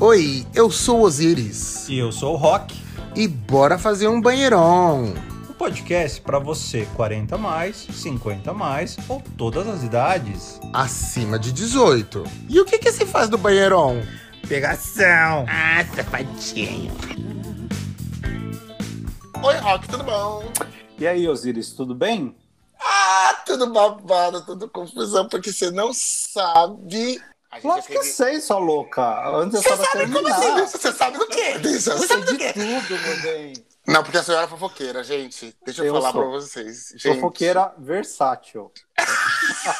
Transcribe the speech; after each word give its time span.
Oi, 0.00 0.46
eu 0.54 0.70
sou 0.70 1.00
Osiris. 1.00 1.88
E 1.88 1.98
eu 1.98 2.12
sou 2.12 2.34
o 2.34 2.36
Rock. 2.36 2.72
E 3.16 3.26
bora 3.26 3.76
fazer 3.76 4.06
um 4.06 4.20
banheirão. 4.20 5.12
Um 5.50 5.52
podcast 5.54 6.20
para 6.20 6.38
você 6.38 6.86
40 6.94 7.36
mais, 7.36 7.78
50 7.90 8.54
mais 8.54 8.96
ou 9.08 9.20
todas 9.36 9.66
as 9.66 9.82
idades. 9.82 10.60
Acima 10.72 11.36
de 11.36 11.50
18. 11.50 12.22
E 12.48 12.60
o 12.60 12.64
que 12.64 12.78
que 12.78 12.92
se 12.92 13.04
faz 13.06 13.28
do 13.28 13.36
banheirão? 13.36 14.00
Pegação. 14.48 15.44
Ah, 15.48 15.84
safadinho. 15.92 16.92
Oi, 19.42 19.56
Rock, 19.56 19.88
tudo 19.88 20.04
bom? 20.04 20.44
E 20.96 21.08
aí, 21.08 21.26
Osiris, 21.26 21.72
tudo 21.72 21.92
bem? 21.92 22.36
Ah, 22.80 23.42
tudo 23.44 23.72
babado, 23.72 24.46
tudo 24.46 24.68
confusão, 24.68 25.28
porque 25.28 25.52
você 25.52 25.72
não 25.72 25.92
sabe. 25.92 27.20
A 27.50 27.58
Lógico 27.62 27.92
que 27.92 27.98
eu 27.98 28.02
sei, 28.02 28.40
sua 28.42 28.58
louca. 28.58 29.26
Antes 29.30 29.54
eu 29.54 29.62
Você 29.62 29.84
sabe 29.84 30.12
como 30.12 30.24
terminar. 30.28 30.36
assim? 30.62 30.78
Você 30.78 30.92
sabe 30.92 31.18
do 31.18 31.26
quê? 31.28 31.52
Eu 31.54 31.62
você 31.62 31.80
sei 31.98 32.06
sabe 32.06 32.24
do 32.26 32.32
de 32.32 32.38
quê? 32.38 32.52
tudo, 32.52 33.00
meu 33.00 33.22
bem. 33.22 33.52
Não, 33.86 34.02
porque 34.02 34.18
a 34.18 34.22
senhora 34.22 34.44
é 34.44 34.48
fofoqueira, 34.48 35.02
gente. 35.02 35.56
Deixa 35.64 35.80
eu, 35.80 35.86
Eu 35.86 35.94
falar 35.94 36.12
sou. 36.12 36.20
pra 36.20 36.30
vocês. 36.30 36.92
Gente. 36.94 37.14
Fofoqueira 37.14 37.72
versátil. 37.78 38.70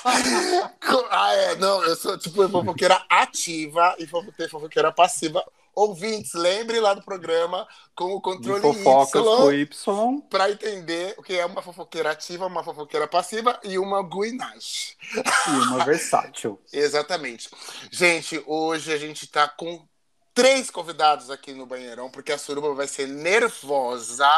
Ah, 1.11 1.33
é, 1.35 1.55
não, 1.57 1.83
eu 1.85 1.95
sou 1.97 2.17
tipo 2.19 2.49
fofoqueira 2.49 3.03
ativa 3.11 3.95
e 3.99 4.07
fofoqueira 4.07 4.93
passiva. 4.93 5.45
Ouvintes, 5.79 6.33
lembre 6.35 6.81
lá 6.81 6.93
do 6.93 7.05
programa 7.05 7.65
com 7.95 8.07
o 8.07 8.17
De 8.17 8.23
controle 8.23 8.61
fofocas 8.61 9.23
com 9.23 9.53
Y 9.53 9.65
Y. 9.65 10.21
para 10.29 10.51
entender 10.51 11.15
o 11.17 11.23
que 11.23 11.35
é 11.35 11.47
uma 11.47 11.63
fofoqueira 11.63 12.11
ativa, 12.11 12.47
uma 12.47 12.65
fofoqueira 12.65 13.07
passiva 13.07 13.61
e 13.63 13.79
uma 13.79 14.03
guinage. 14.03 14.97
e 15.15 15.51
uma 15.69 15.85
versátil. 15.87 16.61
Exatamente. 16.73 17.49
Gente, 17.93 18.43
hoje 18.45 18.93
a 18.93 18.99
gente 18.99 19.29
tá 19.29 19.47
com 19.49 19.87
três 20.35 20.69
convidados 20.69 21.31
aqui 21.31 21.53
no 21.53 21.65
banheirão, 21.65 22.11
porque 22.11 22.33
a 22.33 22.39
Suruba 22.39 22.75
vai 22.75 22.89
ser 22.89 23.07
nervosa. 23.07 24.29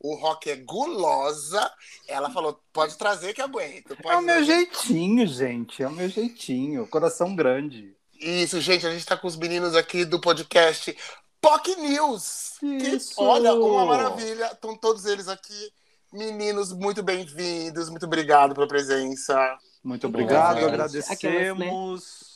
O 0.00 0.16
Rock 0.16 0.50
é 0.50 0.56
gulosa. 0.56 1.70
Ela 2.08 2.30
falou: 2.30 2.60
pode 2.72 2.96
trazer 2.96 3.32
que 3.32 3.42
aguento. 3.42 3.96
É 4.04 4.16
o 4.16 4.22
meu 4.22 4.42
jeitinho, 4.42 5.24
gente. 5.26 5.84
É 5.84 5.86
o 5.86 5.92
meu 5.92 6.08
jeitinho. 6.08 6.84
Coração 6.88 7.36
grande. 7.36 7.94
Isso, 8.20 8.60
gente, 8.60 8.86
a 8.86 8.92
gente 8.92 9.06
tá 9.06 9.16
com 9.16 9.26
os 9.26 9.34
meninos 9.34 9.74
aqui 9.74 10.04
do 10.04 10.20
podcast 10.20 10.94
POC 11.40 11.74
News. 11.76 12.56
Que, 12.60 12.66
Isso. 12.66 13.14
olha, 13.16 13.54
uma 13.54 13.86
maravilha. 13.86 14.50
Estão 14.52 14.76
todos 14.76 15.06
eles 15.06 15.26
aqui. 15.26 15.72
Meninos, 16.12 16.70
muito 16.70 17.02
bem-vindos. 17.02 17.88
Muito 17.88 18.04
obrigado 18.04 18.54
pela 18.54 18.68
presença. 18.68 19.58
Muito 19.82 20.06
obrigado, 20.06 20.58
agradecemos. 20.66 22.29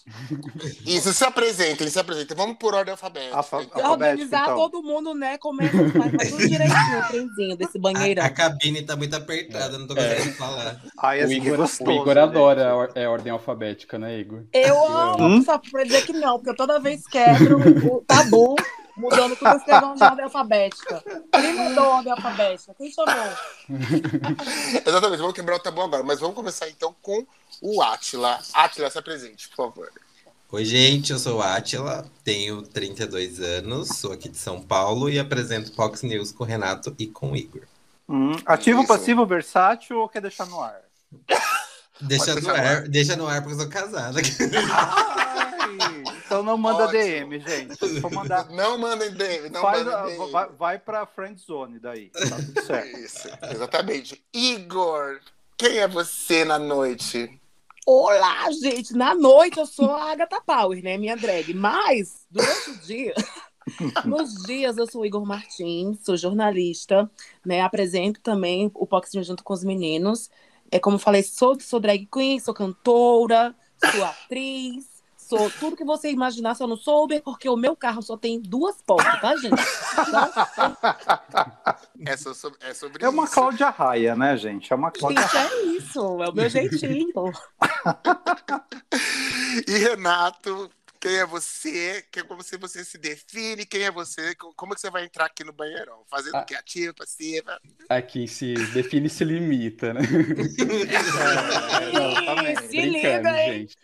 Isso, 0.86 1.12
se 1.14 1.24
apresentem, 1.24 1.88
se 1.88 1.98
apresentem. 1.98 2.36
Vamos 2.36 2.56
por 2.58 2.74
ordem 2.74 2.92
alfabética. 2.92 3.36
Alfa- 3.36 3.62
então. 3.62 3.80
alfa- 3.80 3.92
Organizar 3.92 4.42
então. 4.42 4.56
todo 4.56 4.82
mundo, 4.82 5.14
né? 5.14 5.38
Começa 5.38 5.76
tudo 5.76 6.48
direitinho, 6.48 6.98
o 7.00 7.08
trenzinho 7.08 7.56
desse 7.56 7.78
banheirão. 7.78 8.22
A, 8.22 8.26
a 8.26 8.30
cabine 8.30 8.82
tá 8.82 8.96
muito 8.96 9.14
apertada, 9.16 9.78
não 9.78 9.86
tô 9.86 9.94
conseguindo 9.94 10.32
falar. 10.36 10.80
Ai, 10.98 11.24
O 11.24 11.28
que 11.28 11.34
Igor, 11.34 11.56
gostoso, 11.56 11.90
o 11.90 11.94
Igor 11.94 12.18
adora 12.18 12.70
a 12.70 12.76
or- 12.76 12.92
é, 12.94 13.08
ordem 13.08 13.32
alfabética, 13.32 13.98
né, 13.98 14.18
Igor? 14.18 14.42
Eu 14.52 14.86
amo, 14.86 15.24
Hum? 15.24 15.42
só 15.42 15.58
pra 15.58 15.84
dizer 15.84 16.04
que 16.04 16.12
não, 16.12 16.36
porque 16.36 16.50
eu 16.50 16.56
toda 16.56 16.78
vez 16.80 17.06
quebro 17.06 17.58
o 17.94 18.00
tabu, 18.06 18.56
mudando 18.96 19.36
tudo 19.36 19.56
escrevendo 19.56 19.96
de 19.96 20.04
ordem 20.04 20.24
alfabética. 20.24 21.04
Quem 21.32 21.54
mudou 21.54 21.84
a 21.84 21.96
ordem 21.96 22.12
alfabética? 22.12 22.74
Quem 22.74 22.90
chamou? 22.90 23.14
Exatamente, 24.86 25.20
vamos 25.20 25.34
quebrar 25.34 25.56
o 25.56 25.60
tabu 25.60 25.82
agora. 25.82 26.02
Mas 26.02 26.20
vamos 26.20 26.34
começar 26.34 26.68
então 26.68 26.94
com 27.02 27.26
o 27.60 27.82
Atila. 27.82 28.38
Atila, 28.52 28.90
se 28.90 28.98
apresente, 28.98 29.48
por 29.48 29.56
favor. 29.56 29.90
Oi, 30.50 30.64
gente, 30.64 31.12
eu 31.12 31.18
sou 31.18 31.38
o 31.38 31.42
Atila, 31.42 32.06
tenho 32.22 32.62
32 32.62 33.40
anos, 33.40 33.88
sou 33.88 34.12
aqui 34.12 34.28
de 34.28 34.38
São 34.38 34.60
Paulo 34.60 35.10
e 35.10 35.18
apresento 35.18 35.74
Fox 35.74 36.02
News 36.02 36.30
com 36.30 36.44
o 36.44 36.46
Renato 36.46 36.94
e 36.96 37.08
com 37.08 37.32
o 37.32 37.36
Igor. 37.36 37.62
Hum, 38.08 38.36
ativo, 38.46 38.80
Isso. 38.80 38.88
passivo, 38.88 39.26
versátil 39.26 39.98
ou 39.98 40.08
quer 40.08 40.20
deixar 40.22 40.46
no 40.46 40.60
ar? 40.60 40.80
Deixa 42.00 42.34
no 42.34 42.40
deixar 42.40 42.56
ar, 42.56 42.88
deixa 42.88 43.16
no 43.16 43.26
ar 43.26 43.40
porque 43.42 43.54
eu 43.54 43.60
sou 43.60 43.68
casada. 43.68 44.20
Ai, 44.72 45.53
então 46.34 46.42
não 46.42 46.56
manda 46.58 46.84
Ótimo. 46.84 47.02
DM, 47.02 47.40
gente. 47.40 48.00
Mandar, 48.12 48.48
Não 48.52 48.78
mandem 48.78 49.10
DM, 49.12 49.50
não 49.50 49.60
faz, 49.60 49.84
mandem 49.84 49.94
a- 49.94 50.06
DM. 50.06 50.30
vai, 50.32 50.48
vai 50.50 50.78
pra 50.78 51.06
friend 51.06 51.40
zone 51.40 51.78
daí. 51.78 52.10
Tá 52.10 52.36
tudo 52.36 52.60
certo. 52.66 52.98
Isso, 52.98 53.28
exatamente. 53.50 54.24
Igor, 54.34 55.20
quem 55.56 55.78
é 55.78 55.88
você 55.88 56.44
na 56.44 56.58
noite? 56.58 57.40
Olá, 57.86 58.50
gente! 58.50 58.94
Na 58.94 59.14
noite 59.14 59.58
eu 59.58 59.66
sou 59.66 59.90
a 59.90 60.10
Agatha 60.12 60.40
Power, 60.40 60.82
né? 60.82 60.96
Minha 60.96 61.16
drag. 61.16 61.52
Mas, 61.52 62.24
durante 62.30 62.70
o 62.70 62.76
dia, 62.78 63.14
nos 64.06 64.32
dias 64.44 64.78
eu 64.78 64.90
sou 64.90 65.02
o 65.02 65.06
Igor 65.06 65.24
Martins, 65.26 65.98
sou 66.02 66.16
jornalista, 66.16 67.10
né? 67.44 67.60
Apresento 67.60 68.20
também 68.20 68.70
o 68.74 68.86
Poxinho 68.86 69.22
junto 69.22 69.44
com 69.44 69.52
os 69.52 69.62
meninos. 69.62 70.30
É 70.70 70.78
como 70.78 70.96
eu 70.96 71.00
falei, 71.00 71.22
sou, 71.22 71.60
sou 71.60 71.78
drag 71.78 72.08
queen, 72.10 72.40
sou 72.40 72.54
cantora, 72.54 73.54
sou 73.92 74.02
atriz, 74.04 74.86
sou 75.28 75.50
tudo 75.50 75.76
que 75.76 75.84
você 75.84 76.10
imaginar, 76.10 76.54
só 76.54 76.66
não 76.66 76.76
sou 76.76 77.04
Uber, 77.04 77.22
porque 77.22 77.48
o 77.48 77.56
meu 77.56 77.74
carro 77.76 78.02
só 78.02 78.16
tem 78.16 78.40
duas 78.40 78.80
portas, 78.82 79.20
tá, 79.20 79.36
gente? 79.36 79.60
É, 82.06 82.16
so- 82.16 82.34
so- 82.34 82.56
é 82.60 82.74
sobre 82.74 83.04
É 83.04 83.08
uma 83.08 83.24
isso. 83.24 83.34
Cláudia 83.34 83.70
Raia, 83.70 84.14
né, 84.14 84.36
gente? 84.36 84.72
É 84.72 84.76
uma 84.76 84.90
Cláudia 84.90 85.22
gente, 85.22 85.36
é 85.36 85.62
isso, 85.76 86.22
é 86.22 86.28
o 86.28 86.32
meu 86.32 86.48
jeitinho. 86.48 87.12
E 89.68 89.78
Renato, 89.78 90.68
quem 91.00 91.14
é 91.16 91.24
você? 91.26 92.04
Como 92.26 92.42
você, 92.42 92.56
você 92.58 92.84
se 92.84 92.98
define? 92.98 93.64
Quem 93.64 93.82
é 93.82 93.90
você? 93.90 94.34
Co- 94.34 94.52
Como 94.56 94.72
é 94.72 94.74
que 94.74 94.80
você 94.80 94.90
vai 94.90 95.04
entrar 95.04 95.26
aqui 95.26 95.44
no 95.44 95.52
banheirão? 95.52 96.02
Fazendo 96.10 96.34
Ah. 96.36 96.40
o 96.40 96.44
que? 96.44 96.56
Ativa, 96.56 96.92
passiva? 96.92 97.60
Aqui 97.88 98.26
se 98.26 98.54
define 98.72 99.06
e 99.06 99.10
se 99.10 99.22
limita, 99.24 99.94
né? 99.94 100.00
É, 101.84 101.88
exatamente. 101.88 102.66
Se 102.68 102.80
liga, 102.80 103.40
hein? 103.42 103.52
gente. 103.60 103.76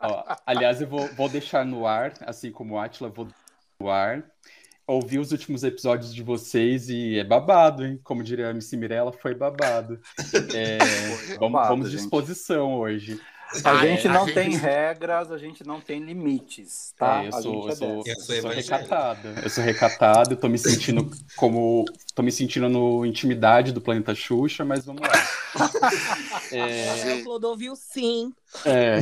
Ó, 0.00 0.24
aliás, 0.46 0.80
eu 0.80 0.86
vou, 0.88 1.08
vou 1.08 1.28
deixar 1.28 1.64
no 1.64 1.86
ar, 1.86 2.14
assim 2.22 2.50
como 2.50 2.74
o 2.74 2.78
Atila, 2.78 3.08
vou 3.08 3.26
deixar 3.26 3.40
no 3.80 3.90
ar. 3.90 4.24
Ouvi 4.86 5.18
os 5.18 5.32
últimos 5.32 5.64
episódios 5.64 6.14
de 6.14 6.22
vocês 6.22 6.90
e 6.90 7.18
é 7.18 7.24
babado, 7.24 7.86
hein? 7.86 7.98
Como 8.04 8.22
diria 8.22 8.48
a 8.48 8.50
MC 8.50 8.76
Mirella, 8.76 9.12
foi 9.12 9.34
babado. 9.34 9.98
É, 10.52 10.78
vamos, 11.40 11.52
babado, 11.52 11.68
vamos 11.68 11.90
de 11.90 11.96
exposição 11.96 12.74
hoje. 12.74 13.18
A 13.64 13.70
Ah, 13.70 13.86
gente 13.86 14.08
é, 14.08 14.10
não 14.10 14.24
a 14.24 14.32
tem 14.32 14.50
gente- 14.50 14.60
regras, 14.60 15.30
a 15.30 15.38
gente 15.38 15.64
não 15.64 15.80
tem 15.80 16.00
limites, 16.00 16.92
tá? 16.98 17.22
É, 17.22 17.26
eu 17.26 17.34
A 17.34 17.40
sou, 17.40 17.52
gente 17.52 17.64
eu 17.64 17.70
é 17.70 17.74
sou. 17.76 18.02
Eu 18.04 18.20
sou 18.20 18.34
eu 18.34 18.42
sou 18.42 18.50
recatado. 18.50 19.28
Eu 19.42 19.50
sou 19.50 19.64
recatado, 19.64 20.32
eu 20.32 20.36
tô 20.36 20.48
me 20.48 20.58
sentindo 20.58 21.08
como. 21.36 21.84
tô 22.14 22.22
me 22.22 22.32
sentindo 22.32 22.68
no 22.68 23.06
intimidade 23.06 23.70
do 23.72 23.80
planeta 23.80 24.12
Xuxa, 24.14 24.64
mas 24.64 24.84
vamos 24.84 25.02
lá. 25.02 25.12
É, 26.50 26.84
É, 27.10 27.14
o 27.14 27.22
Clodovil, 27.24 27.76
sim. 27.76 28.34
É, 28.64 28.98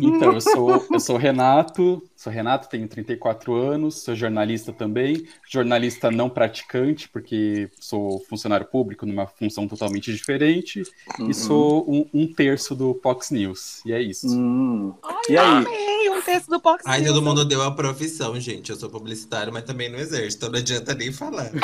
então, 0.00 0.32
eu 0.32 0.40
sou, 0.40 0.86
eu 0.92 1.00
sou 1.00 1.16
Renato, 1.16 2.02
sou 2.16 2.32
Renato, 2.32 2.68
tenho 2.68 2.88
34 2.88 3.54
anos, 3.54 4.02
sou 4.02 4.14
jornalista 4.14 4.72
também, 4.72 5.26
jornalista 5.48 6.10
não 6.10 6.28
praticante, 6.30 7.08
porque 7.08 7.68
sou 7.80 8.20
funcionário 8.28 8.66
público 8.66 9.04
numa 9.04 9.26
função 9.26 9.66
totalmente 9.68 10.12
diferente, 10.12 10.82
Uhum. 11.18 11.30
e 11.30 11.34
sou 11.34 11.88
um, 11.90 12.06
um 12.12 12.32
terço 12.32 12.74
do 12.74 12.98
Fox 13.02 13.30
News, 13.30 13.80
e 13.84 13.92
é 13.92 14.00
isso. 14.00 14.26
Hum. 14.28 14.94
Ai, 15.02 15.14
E 15.28 15.38
aí? 15.38 15.46
amei, 15.66 16.10
um 16.10 16.22
terço 16.22 16.48
do 16.50 16.60
Pox 16.60 16.82
Ai, 16.86 17.00
News. 17.00 17.12
todo 17.12 17.24
mundo 17.24 17.44
deu 17.44 17.62
a 17.62 17.70
profissão, 17.74 18.38
gente. 18.40 18.70
Eu 18.70 18.76
sou 18.76 18.88
publicitário, 18.90 19.52
mas 19.52 19.64
também 19.64 19.88
no 19.90 19.98
exército, 19.98 20.50
não 20.50 20.58
adianta 20.58 20.94
nem 20.94 21.12
falar. 21.12 21.50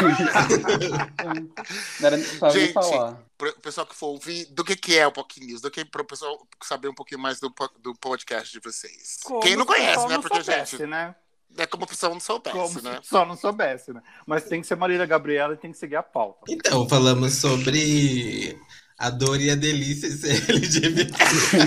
Não 2.00 2.06
era 2.06 2.18
Gente, 2.50 2.72
falar. 2.72 3.22
Pro 3.42 3.52
pessoal 3.60 3.84
que 3.84 3.96
for 3.96 4.06
ouvir, 4.06 4.44
do 4.52 4.62
que, 4.62 4.76
que 4.76 4.96
é 4.96 5.04
o 5.04 5.10
POC 5.10 5.40
News? 5.40 5.60
Do 5.60 5.68
que 5.68 5.84
para 5.84 6.00
o 6.02 6.04
pessoal 6.04 6.46
saber 6.62 6.86
um 6.86 6.94
pouquinho 6.94 7.20
mais 7.20 7.40
do, 7.40 7.52
do 7.82 7.92
podcast 7.96 8.52
de 8.52 8.60
vocês? 8.60 9.18
Como 9.24 9.40
Quem 9.40 9.56
não 9.56 9.62
se 9.62 9.66
conhece, 9.66 10.06
né? 10.06 10.14
não 10.14 10.20
Porque, 10.22 10.44
soubesse, 10.44 10.76
gente, 10.76 10.86
né? 10.86 11.12
é 11.58 11.66
como 11.66 11.82
a 11.82 11.86
pessoa 11.88 12.12
não 12.12 12.20
soubesse, 12.20 12.56
Como 12.56 12.80
né? 12.82 13.00
se 13.02 13.08
só 13.08 13.26
não 13.26 13.36
soubesse, 13.36 13.92
né? 13.92 14.00
Mas 14.24 14.44
tem 14.44 14.60
que 14.60 14.66
ser 14.68 14.76
Marília 14.76 15.04
Gabriela 15.06 15.54
e 15.54 15.56
tem 15.56 15.72
que 15.72 15.76
seguir 15.78 15.96
a 15.96 16.04
pauta. 16.04 16.42
Então, 16.48 16.88
falamos 16.88 17.34
sobre 17.34 18.56
a 18.96 19.10
dor 19.10 19.40
e 19.40 19.50
a 19.50 19.56
delícia 19.56 20.08
de 20.08 20.18
ser 20.18 20.48
LGBT. 20.48 21.12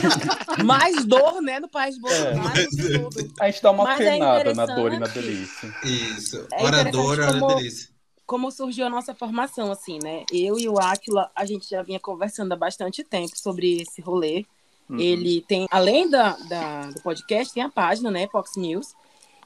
Mais 0.64 1.04
dor, 1.06 1.42
né, 1.42 1.60
no 1.60 1.68
país 1.68 1.96
de 1.96 2.02
Bolsonaro 2.02 2.58
É. 2.58 3.44
A 3.44 3.52
gente 3.52 3.62
dá 3.62 3.72
uma 3.72 3.84
Mas 3.84 4.00
é 4.00 4.12
penada 4.12 4.54
na 4.54 4.66
dor 4.66 4.94
e 4.94 4.98
na 5.00 5.08
delícia. 5.08 5.76
Isso. 5.84 6.48
É 6.54 6.64
Ora 6.64 6.80
interessante 6.88 6.92
dor, 6.94 7.20
ora 7.20 7.40
como- 7.42 7.56
delícia. 7.56 7.95
Como 8.26 8.50
surgiu 8.52 8.86
a 8.86 8.90
nossa 8.90 9.14
formação, 9.14 9.72
assim, 9.72 10.00
né? 10.02 10.24
Eu 10.32 10.58
e 10.58 10.68
o 10.68 10.80
Átila, 10.80 11.30
a 11.36 11.46
gente 11.46 11.70
já 11.70 11.82
vinha 11.84 12.00
conversando 12.00 12.52
há 12.54 12.56
bastante 12.56 13.04
tempo 13.04 13.38
sobre 13.38 13.82
esse 13.82 14.02
rolê. 14.02 14.46
Uhum. 14.90 15.00
Ele 15.00 15.42
tem, 15.42 15.68
além 15.70 16.10
da, 16.10 16.32
da- 16.38 16.88
do 16.92 17.02
podcast, 17.02 17.54
tem 17.54 17.62
a 17.64 17.70
página, 17.70 18.10
né, 18.10 18.28
Fox 18.28 18.56
News. 18.58 18.96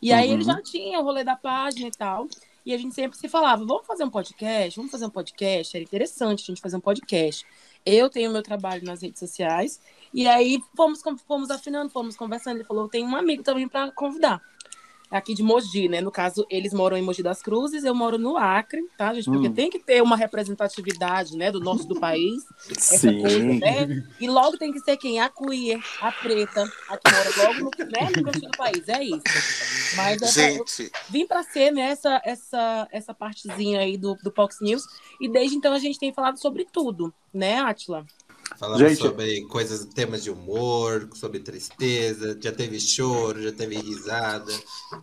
E 0.01 0.13
aí 0.13 0.27
Uhum. 0.29 0.33
ele 0.35 0.43
já 0.43 0.61
tinha 0.61 0.99
o 0.99 1.03
rolê 1.03 1.23
da 1.25 1.35
página 1.35 1.87
e 1.87 1.91
tal. 1.91 2.27
E 2.65 2.73
a 2.73 2.77
gente 2.77 2.93
sempre 2.93 3.17
se 3.17 3.27
falava, 3.27 3.65
vamos 3.65 3.85
fazer 3.87 4.03
um 4.03 4.09
podcast, 4.09 4.75
vamos 4.77 4.91
fazer 4.91 5.05
um 5.05 5.09
podcast. 5.09 5.75
Era 5.75 5.83
interessante 5.83 6.43
a 6.43 6.45
gente 6.45 6.61
fazer 6.61 6.77
um 6.77 6.81
podcast. 6.81 7.45
Eu 7.85 8.09
tenho 8.09 8.31
meu 8.31 8.43
trabalho 8.43 8.83
nas 8.85 9.01
redes 9.01 9.19
sociais. 9.19 9.79
E 10.13 10.27
aí 10.27 10.61
fomos, 10.75 11.01
fomos 11.27 11.49
afinando, 11.49 11.89
fomos 11.89 12.15
conversando. 12.15 12.57
Ele 12.57 12.65
falou, 12.65 12.87
tem 12.87 13.03
um 13.03 13.15
amigo 13.15 13.43
também 13.43 13.67
para 13.67 13.91
convidar. 13.91 14.41
Aqui 15.09 15.33
de 15.33 15.41
Mogi, 15.41 15.87
né? 15.89 16.01
No 16.01 16.11
caso, 16.11 16.45
eles 16.49 16.73
moram 16.73 16.97
em 16.97 17.01
Mogi 17.01 17.23
das 17.23 17.41
Cruzes, 17.41 17.83
eu 17.83 17.95
moro 17.95 18.17
no 18.17 18.37
Acre, 18.37 18.81
tá, 18.97 19.13
gente? 19.13 19.25
Porque 19.29 19.47
Hum. 19.47 19.53
tem 19.53 19.69
que 19.69 19.79
ter 19.79 20.01
uma 20.01 20.15
representatividade, 20.15 21.35
né, 21.35 21.51
do 21.51 21.59
norte 21.59 21.87
do 21.87 21.99
país, 21.99 22.43
essa 22.69 23.11
Sim. 23.11 23.21
coisa, 23.21 23.45
né? 23.45 24.03
E 24.19 24.27
logo 24.27 24.57
tem 24.57 24.71
que 24.71 24.79
ser 24.79 24.97
quem? 24.97 25.19
A 25.19 25.29
queer, 25.29 25.79
a 26.01 26.11
preta, 26.11 26.63
a 26.89 26.97
que 26.97 27.11
mora 27.11 27.29
logo 27.37 27.59
no, 27.59 27.71
né, 27.91 28.09
no 28.15 28.23
canto 28.23 28.39
do 28.41 28.57
país, 28.57 28.87
é 28.87 29.03
isso. 29.03 29.23
Mas 29.95 30.21
essa, 30.21 30.41
eu 30.41 30.65
Gente, 30.67 30.91
vim 31.09 31.25
para 31.25 31.43
ser 31.43 31.71
né, 31.71 31.89
essa, 31.89 32.21
essa, 32.23 32.87
essa 32.91 33.13
partezinha 33.13 33.79
aí 33.79 33.97
do, 33.97 34.15
do 34.23 34.31
Fox 34.31 34.57
News, 34.61 34.83
e 35.19 35.27
desde 35.27 35.55
então 35.55 35.73
a 35.73 35.79
gente 35.79 35.97
tem 35.97 36.13
falado 36.13 36.37
sobre 36.39 36.65
tudo, 36.71 37.13
né, 37.33 37.59
Atila? 37.59 38.05
Falamos 38.57 38.79
Gente- 38.79 38.97
sobre 38.99 39.41
coisas, 39.45 39.85
temas 39.85 40.23
de 40.23 40.31
humor, 40.31 41.09
sobre 41.13 41.39
tristeza, 41.39 42.37
já 42.41 42.51
teve 42.51 42.79
choro, 42.79 43.41
já 43.41 43.51
teve 43.51 43.77
risada. 43.77 44.51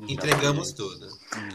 Entregamos 0.08 0.72
tudo. 0.72 1.06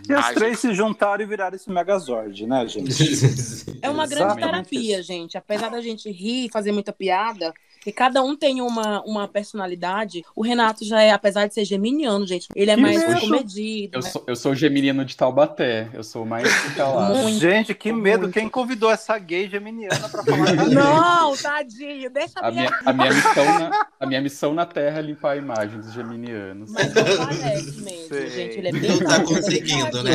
E 0.08 0.14
as 0.14 0.26
Ai, 0.26 0.34
três 0.36 0.60
se 0.60 0.74
juntaram 0.74 1.24
e 1.24 1.28
viraram 1.28 1.56
esse 1.56 1.70
Megazord, 1.70 2.46
né, 2.48 2.68
gente? 2.68 2.92
É 3.82 3.90
uma 3.90 4.06
grande 4.08 4.36
terapia, 4.36 5.00
isso. 5.00 5.08
gente. 5.08 5.38
Apesar 5.38 5.70
da 5.70 5.82
gente 5.82 6.10
rir, 6.12 6.50
fazer 6.52 6.72
muita 6.72 6.94
piada, 6.94 7.54
e 7.86 7.92
cada 7.92 8.24
um 8.24 8.36
tem 8.36 8.62
uma, 8.62 9.02
uma 9.04 9.28
personalidade. 9.28 10.24
O 10.36 10.42
Renato 10.42 10.86
já 10.86 11.02
é, 11.02 11.12
apesar 11.12 11.48
de 11.48 11.54
ser 11.54 11.66
geminiano, 11.66 12.26
gente, 12.28 12.48
ele 12.56 12.72
é 12.72 12.76
Que 12.76 12.82
mais 12.82 12.98
medo. 13.08 13.20
comedido. 13.22 13.98
Eu 13.98 14.02
né? 14.04 14.10
sou, 14.10 14.24
eu 14.28 14.36
sou 14.36 14.52
o 14.52 14.56
geminino 14.56 15.04
de 15.06 15.16
Taubaté. 15.16 15.90
Eu 15.94 16.04
sou 16.04 16.26
mais 16.26 16.48
calado. 16.76 17.14
Muito. 17.16 17.40
Gente, 17.40 17.74
que 17.74 17.92
medo. 17.92 18.24
Muito. 18.24 18.34
Quem 18.34 18.48
convidou 18.50 18.90
essa 18.92 19.18
gay 19.18 19.50
geminiana 19.50 20.10
pra 20.10 20.24
falar? 20.24 20.54
Não, 20.70 21.36
tadinho, 21.38 22.10
deixa 22.10 22.40
A 22.40 22.52
minha. 22.52 22.70
minha, 22.70 22.80
a, 22.86 22.94
minha 22.94 23.14
missão 23.14 23.46
na, 23.60 23.88
a 24.00 24.06
minha 24.06 24.22
missão 24.22 24.54
na 24.54 24.66
Terra 24.66 25.00
é 25.00 25.02
limpar 25.02 25.32
a 25.32 25.38
imagem 25.38 25.80
dos 25.80 25.92
geminianos. 25.94 26.72
Mas 26.72 26.94
não 26.94 27.04
parece 27.26 27.82
mesmo, 27.82 28.08
Sei. 28.08 28.30
gente. 28.30 28.58
Ele 28.58 28.68
é 28.68 28.72
bem 28.72 28.90
Não 28.92 29.00
tá 29.00 29.24
conseguindo, 29.24 30.04
né? 30.04 30.12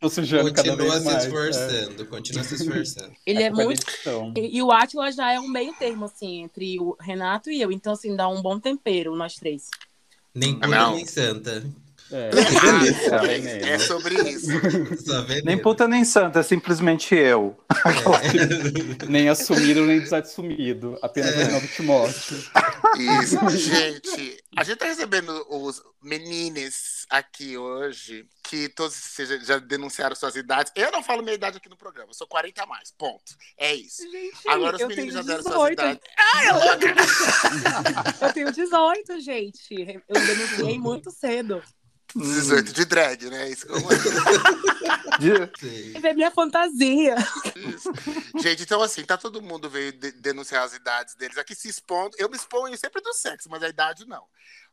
Tô 0.00 0.08
sujando 0.08 0.52
cada 0.52 0.70
Continua 0.70 0.98
vez 0.98 1.02
se 1.02 1.04
mais. 1.04 1.24
é. 1.24 1.26
esforçando, 1.26 2.06
continua 2.06 2.44
se 2.44 2.54
esforçando. 2.54 3.12
Ele 3.26 3.42
é 3.42 3.50
da 3.50 3.56
muito. 3.56 3.82
E, 4.36 4.58
e 4.58 4.62
o 4.62 4.70
Atila 4.70 5.10
já 5.12 5.32
é 5.32 5.40
um 5.40 5.48
meio 5.48 5.72
termo, 5.74 6.04
assim, 6.04 6.42
entre 6.42 6.78
o 6.80 6.96
Renato 7.00 7.50
e 7.50 7.60
eu. 7.60 7.72
Então, 7.72 7.92
assim, 7.92 8.14
dá 8.14 8.28
um 8.28 8.42
bom 8.42 8.58
tempero, 8.58 9.14
nós 9.16 9.34
três. 9.34 9.68
Nem 10.34 10.54
pura, 10.54 10.68
Não. 10.68 10.94
nem 10.94 11.06
santa. 11.06 11.64
É, 12.12 12.30
é 13.68 13.68
é 13.74 13.78
sobre 13.78 14.14
isso. 14.30 14.46
Só 15.04 15.22
veneno. 15.22 15.46
Nem 15.46 15.58
puta 15.58 15.86
nem 15.86 16.04
santa, 16.04 16.40
é 16.40 16.42
simplesmente 16.42 17.14
eu. 17.14 17.56
Nem 19.08 19.28
assumido, 19.28 19.84
nem 19.86 20.00
desassumido. 20.00 20.98
Apenas 21.02 21.32
É. 21.32 21.44
Reinaldo 21.44 21.68
Timóteo. 21.68 22.36
Isso, 23.22 23.48
gente. 23.50 24.42
A 24.56 24.64
gente 24.64 24.76
tá 24.78 24.86
recebendo 24.86 25.46
os 25.48 25.82
menines 26.02 27.06
aqui 27.10 27.56
hoje, 27.56 28.26
que 28.42 28.68
todos 28.70 28.96
já- 29.42 29.58
denunciaram 29.58 30.16
suas 30.16 30.34
idades. 30.36 30.72
Eu 30.74 30.90
não 30.90 31.02
falo 31.02 31.22
minha 31.22 31.34
idade 31.34 31.58
aqui 31.58 31.68
no 31.68 31.76
programa, 31.76 32.10
eu 32.10 32.14
sou 32.14 32.26
40 32.26 32.62
a 32.62 32.66
mais. 32.66 32.90
Ponto. 32.96 33.32
É 33.58 33.74
isso. 33.74 34.02
Gente, 34.10 34.48
Agora 34.48 34.76
os 34.76 34.86
meninos 34.86 35.14
já 35.14 35.22
deram 35.22 35.42
suas 35.42 35.54
18. 35.54 35.72
idades. 35.80 36.00
Ai, 36.34 36.46
é 36.46 36.52
louca! 36.52 38.26
Eu 38.26 38.32
tenho 38.32 38.52
18, 38.52 39.20
gente. 39.20 40.02
Eu 40.08 40.20
denunciei 40.26 40.78
muito 40.78 41.10
cedo. 41.10 41.62
18 42.14 42.72
de 42.72 42.84
drag, 42.84 43.30
né? 43.30 43.48
Isso 43.50 43.66
que 43.66 43.72
eu 43.72 43.80
De-. 45.18 46.00
Ver 46.00 46.14
minha 46.14 46.30
fantasia. 46.30 47.14
Isso. 47.56 47.92
Gente, 48.40 48.62
então 48.62 48.80
assim, 48.82 49.04
tá 49.04 49.16
todo 49.18 49.42
mundo 49.42 49.68
veio 49.68 49.92
de- 49.92 50.12
denunciar 50.12 50.64
as 50.64 50.72
idades 50.74 51.14
deles 51.14 51.36
aqui 51.36 51.54
se 51.54 51.68
expondo. 51.68 52.16
Eu 52.18 52.28
me 52.30 52.36
exponho 52.36 52.76
sempre 52.78 53.02
do 53.02 53.12
sexo, 53.12 53.48
mas 53.50 53.62
a 53.62 53.68
idade 53.68 54.06
não. 54.06 54.24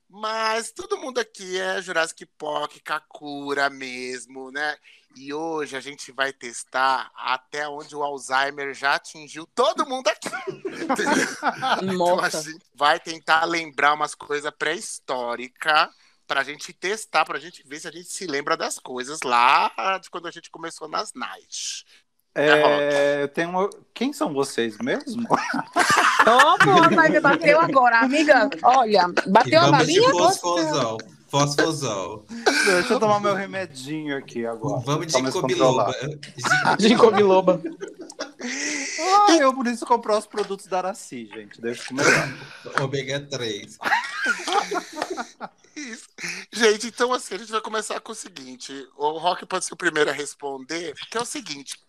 Mas 0.10 0.72
todo 0.72 0.98
mundo 0.98 1.20
aqui 1.20 1.60
é 1.60 1.82
Jurassic 1.82 2.26
Park, 2.38 2.78
Kakura 2.84 3.70
mesmo, 3.70 4.52
né? 4.52 4.78
E 5.18 5.34
hoje 5.34 5.76
a 5.76 5.80
gente 5.82 6.12
vai 6.12 6.32
testar 6.32 7.12
até 7.16 7.68
onde 7.68 7.96
o 7.96 8.04
Alzheimer 8.04 8.74
já 8.74 8.96
atingiu 8.96 9.46
todo 9.54 9.86
mundo 9.86 10.08
aqui. 10.08 10.30
Então 10.86 11.52
a 11.52 11.82
Nossa. 11.82 12.44
gente 12.44 12.64
vai 12.74 13.00
tentar 13.00 13.44
lembrar 13.46 13.94
umas 13.94 14.14
coisas 14.16 14.52
pré-históricas 14.58 15.90
pra 16.28 16.44
gente 16.44 16.74
testar, 16.74 17.24
pra 17.26 17.40
gente 17.40 17.64
ver 17.66 17.80
se 17.80 17.88
a 17.88 17.92
gente 17.92 18.10
se 18.12 18.28
lembra 18.28 18.58
das 18.58 18.78
coisas 18.78 19.20
lá 19.24 19.72
de 20.02 20.10
quando 20.10 20.28
a 20.28 20.32
gente 20.32 20.52
começou 20.52 20.88
nas 20.88 21.14
nights. 21.14 21.86
É, 22.36 23.24
eu 23.24 23.28
tenho 23.30 23.50
uma- 23.50 23.70
Quem 23.96 24.14
são 24.14 24.32
vocês 24.32 24.78
mesmo? 24.78 25.24
Vai 26.94 27.10
me 27.10 27.20
bateu 27.20 27.60
agora, 27.60 28.00
amiga. 28.02 28.48
Olha, 28.62 29.08
bateu 29.28 29.60
a 29.60 29.72
vamos 29.72 29.88
de 29.88 30.00
balinha? 30.02 30.12
fosfosol. 30.12 30.98
Fosfosol. 31.30 32.26
Deixa 32.66 32.94
eu 32.94 33.00
tomar 33.00 33.20
meu 33.20 33.34
remedinho 33.34 34.16
aqui 34.18 34.46
agora. 34.46 34.82
Vamos 34.86 35.08
de 35.08 35.14
cobiloba. 35.32 35.86
controlar. 35.86 36.78
Ginkgo 36.80 37.12
biloba. 37.12 37.62
Ah, 39.30 39.36
eu 39.36 39.54
por 39.54 39.68
isso 39.68 39.86
compro 39.86 40.18
os 40.18 40.26
produtos 40.26 40.66
da 40.68 40.78
Araci, 40.80 41.28
gente. 41.28 41.60
Deixa 41.62 41.84
eu 41.84 41.88
comer. 41.88 42.84
Ômega 42.84 43.20
3. 43.20 43.78
Isso. 45.78 46.08
Gente, 46.52 46.88
então 46.88 47.14
assim, 47.14 47.36
a 47.36 47.38
gente 47.38 47.52
vai 47.52 47.62
começar 47.62 48.00
com 48.00 48.12
o 48.12 48.16
seguinte. 48.16 48.74
O 48.96 49.12
Rock 49.20 49.46
pode 49.46 49.64
ser 49.64 49.76
o 49.76 49.78
primeiro 49.78 50.10
a 50.10 50.14
responder, 50.14 50.96
que 51.12 51.18
é 51.18 51.22
o 51.22 51.26
seguinte. 51.26 51.80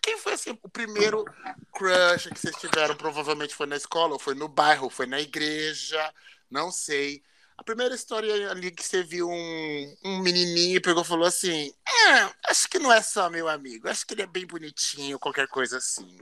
Quem 0.00 0.16
foi 0.18 0.32
assim, 0.32 0.58
o 0.62 0.68
primeiro 0.68 1.24
crush 1.70 2.30
que 2.30 2.40
vocês 2.40 2.56
tiveram? 2.56 2.96
Provavelmente 2.96 3.54
foi 3.54 3.66
na 3.66 3.76
escola, 3.76 4.14
ou 4.14 4.18
foi 4.18 4.34
no 4.34 4.48
bairro, 4.48 4.84
ou 4.84 4.90
foi 4.90 5.04
na 5.04 5.20
igreja, 5.20 6.12
não 6.50 6.70
sei. 6.70 7.22
A 7.58 7.62
primeira 7.62 7.94
história 7.94 8.50
ali 8.50 8.70
que 8.70 8.82
você 8.82 9.02
viu 9.02 9.28
um, 9.28 9.96
um 10.04 10.20
menininho 10.20 10.76
e 10.76 10.80
pegou 10.80 11.02
e 11.02 11.06
falou 11.06 11.26
assim: 11.26 11.70
É, 11.86 12.50
acho 12.50 12.66
que 12.68 12.78
não 12.78 12.90
é 12.90 13.02
só 13.02 13.28
meu 13.28 13.46
amigo, 13.46 13.88
acho 13.88 14.06
que 14.06 14.14
ele 14.14 14.22
é 14.22 14.26
bem 14.26 14.46
bonitinho, 14.46 15.18
qualquer 15.18 15.48
coisa 15.48 15.76
assim. 15.78 16.18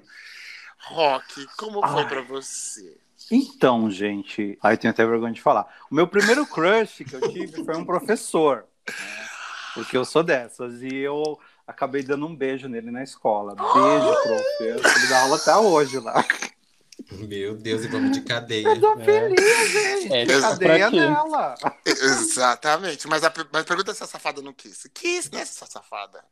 Rock, 0.87 1.47
como 1.57 1.87
foi 1.87 2.05
pra 2.07 2.23
você? 2.23 2.99
Então, 3.31 3.91
gente, 3.91 4.59
aí 4.63 4.77
tenho 4.77 4.91
até 4.93 5.07
vergonha 5.07 5.33
de 5.33 5.41
falar. 5.41 5.67
O 5.91 5.95
meu 5.95 6.07
primeiro 6.07 6.45
crush 6.47 7.05
que 7.05 7.15
eu 7.15 7.33
tive 7.33 7.65
foi 7.65 7.77
um 7.77 7.85
professor. 7.85 8.65
né? 8.89 8.95
Porque 9.75 9.97
eu 9.97 10.05
sou 10.05 10.23
dessas. 10.23 10.83
E 10.83 10.95
eu 10.97 11.39
acabei 11.67 12.03
dando 12.03 12.27
um 12.27 12.35
beijo 12.35 12.69
nele 12.69 12.91
na 12.91 13.03
escola. 13.03 13.55
Beijo, 13.55 14.23
prof. 14.23 14.45
Ele 14.61 15.09
dá 15.09 15.23
aula 15.23 15.37
até 15.37 15.57
hoje 15.57 15.99
lá. 16.01 16.25
Meu 17.29 17.55
Deus, 17.57 17.85
e 17.85 17.89
vamos 17.89 18.13
de 18.13 18.21
cadeia. 18.23 18.65
Pedofilia, 18.69 19.69
gente. 19.69 20.13
É, 20.13 20.41
Cadeia 20.41 20.91
nela. 20.91 21.55
Exatamente. 21.85 23.07
Mas 23.09 23.25
a, 23.25 23.33
mas 23.53 23.65
pergunta 23.65 23.95
se 23.95 24.03
a 24.03 24.07
safada 24.07 24.41
não 24.43 24.53
quis. 24.53 24.87
Quis, 24.93 25.31
né, 25.31 25.41
essa 25.43 25.67
safada? 25.67 26.25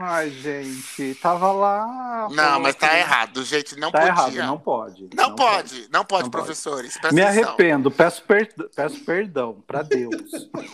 Ai, 0.00 0.30
gente, 0.30 1.16
tava 1.20 1.50
lá. 1.50 2.28
Não, 2.30 2.60
mas 2.60 2.76
tá 2.76 2.90
que- 2.90 2.96
errado, 2.96 3.44
gente. 3.44 3.76
Não 3.76 3.90
Tá 3.90 3.98
podia. 3.98 4.12
errado, 4.12 4.34
não 4.46 4.58
pode. 4.58 5.08
Não 5.14 5.34
pode, 5.34 5.34
não 5.34 5.34
pode, 5.34 5.90
Não 5.92 6.04
pode. 6.04 6.30
professores. 6.30 6.92
Presta 6.96 7.12
Me 7.14 7.22
atenção. 7.22 7.44
arrependo, 7.48 7.90
peço, 7.90 8.22
per... 8.22 8.54
peço 8.76 9.00
perdão 9.04 9.60
pra 9.66 9.82
Deus. 9.82 10.14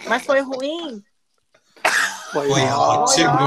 Mas 0.07 0.25
foi 0.27 0.41
ruim? 0.41 1.03
Foi, 2.33 2.49
Foi 2.49 2.63
ótimo. 2.63 3.39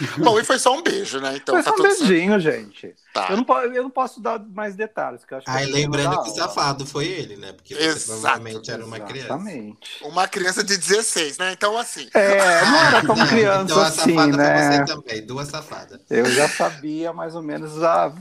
Bom, 0.18 0.38
e 0.38 0.44
foi 0.44 0.58
só 0.58 0.76
um 0.76 0.82
beijo, 0.82 1.20
né? 1.20 1.36
Então 1.36 1.54
Foi 1.54 1.62
tá 1.62 1.70
só 1.70 1.74
um 1.74 1.76
tudo 1.76 1.94
certo. 1.94 2.08
beijinho, 2.08 2.40
gente. 2.40 2.94
Tá. 3.12 3.28
Eu 3.30 3.36
não, 3.36 3.62
eu 3.74 3.82
não 3.82 3.90
posso 3.90 4.20
dar 4.20 4.38
mais 4.38 4.74
detalhes. 4.74 5.20
Porque 5.20 5.34
eu 5.34 5.38
acho 5.38 5.44
que 5.46 5.50
Ai, 5.50 5.64
eu 5.64 5.72
tenho 5.72 5.90
lembrando 5.90 6.22
que 6.22 6.30
o 6.30 6.34
safado 6.34 6.86
foi 6.86 7.06
ele, 7.06 7.36
né? 7.36 7.52
Porque 7.52 7.74
você 7.74 7.82
Exato. 7.82 8.20
provavelmente 8.20 8.70
era 8.70 8.84
uma 8.84 9.00
criança. 9.00 9.26
Exatamente. 9.26 10.04
Uma 10.04 10.28
criança 10.28 10.64
de 10.64 10.76
16, 10.76 11.38
né? 11.38 11.52
Então, 11.52 11.76
assim. 11.76 12.08
É, 12.14 12.64
não 12.64 12.84
era 12.84 13.06
tão 13.06 13.26
criança 13.26 13.64
então 13.64 13.82
assim, 13.82 14.14
safada 14.14 14.36
né? 14.36 14.76
você 14.76 14.84
também, 14.94 15.26
duas 15.26 15.48
safadas. 15.48 16.00
Eu 16.08 16.26
já 16.26 16.48
sabia 16.48 17.12
mais 17.12 17.34
ou 17.34 17.42
menos 17.42 17.82
a. 17.82 18.12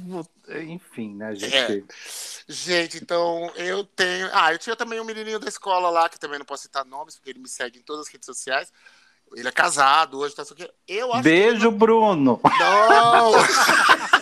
Enfim, 0.49 1.15
né, 1.15 1.35
gente? 1.35 1.55
É. 1.55 1.83
Gente, 2.47 2.97
então 2.97 3.49
eu 3.55 3.85
tenho. 3.85 4.29
Ah, 4.33 4.51
eu 4.51 4.59
tinha 4.59 4.75
também 4.75 4.99
um 4.99 5.05
menininho 5.05 5.39
da 5.39 5.47
escola 5.47 5.89
lá, 5.89 6.09
que 6.09 6.19
também 6.19 6.37
não 6.37 6.45
posso 6.45 6.63
citar 6.63 6.83
nomes, 6.83 7.15
porque 7.15 7.29
ele 7.29 7.39
me 7.39 7.47
segue 7.47 7.79
em 7.79 7.81
todas 7.81 8.07
as 8.07 8.11
redes 8.11 8.25
sociais. 8.25 8.71
Ele 9.33 9.47
é 9.47 9.51
casado 9.51 10.19
hoje, 10.19 10.35
tá 10.35 10.43
isso 10.43 10.53
aqui. 10.53 10.69
Eu 10.87 11.13
acho 11.13 11.23
Beijo, 11.23 11.71
Bruno. 11.71 12.37
que. 12.37 12.49
Não! 12.59 13.31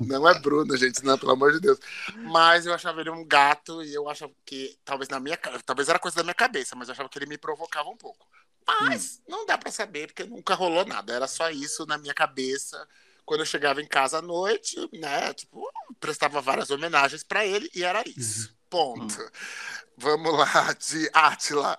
Não 0.00 0.28
é 0.28 0.38
Bruno, 0.40 0.76
gente, 0.76 1.04
não, 1.04 1.16
pelo 1.16 1.32
amor 1.32 1.52
de 1.52 1.60
Deus. 1.60 1.78
Mas 2.16 2.66
eu 2.66 2.74
achava 2.74 3.00
ele 3.00 3.10
um 3.10 3.24
gato 3.24 3.82
e 3.82 3.94
eu 3.94 4.08
achava 4.08 4.32
que, 4.44 4.76
talvez 4.84 5.08
na 5.08 5.20
minha 5.20 5.36
talvez 5.64 5.88
era 5.88 5.98
coisa 5.98 6.16
da 6.16 6.22
minha 6.22 6.34
cabeça, 6.34 6.74
mas 6.74 6.88
eu 6.88 6.92
achava 6.92 7.08
que 7.08 7.18
ele 7.18 7.26
me 7.26 7.38
provocava 7.38 7.88
um 7.88 7.96
pouco. 7.96 8.26
Mas 8.66 9.20
não 9.28 9.44
dá 9.46 9.58
pra 9.58 9.70
saber, 9.70 10.06
porque 10.08 10.24
nunca 10.24 10.54
rolou 10.54 10.84
nada. 10.84 11.12
Era 11.12 11.26
só 11.26 11.50
isso 11.50 11.86
na 11.86 11.98
minha 11.98 12.14
cabeça. 12.14 12.86
Quando 13.24 13.40
eu 13.40 13.46
chegava 13.46 13.80
em 13.80 13.86
casa 13.86 14.18
à 14.18 14.22
noite, 14.22 14.76
né? 14.92 15.32
Tipo, 15.34 15.68
prestava 16.00 16.40
várias 16.40 16.70
homenagens 16.70 17.22
pra 17.22 17.44
ele 17.46 17.70
e 17.74 17.82
era 17.82 18.02
isso. 18.06 18.54
Ponto. 18.68 19.16
Vamos 19.96 20.38
lá, 20.38 20.72
de 20.72 21.10
Atila. 21.12 21.78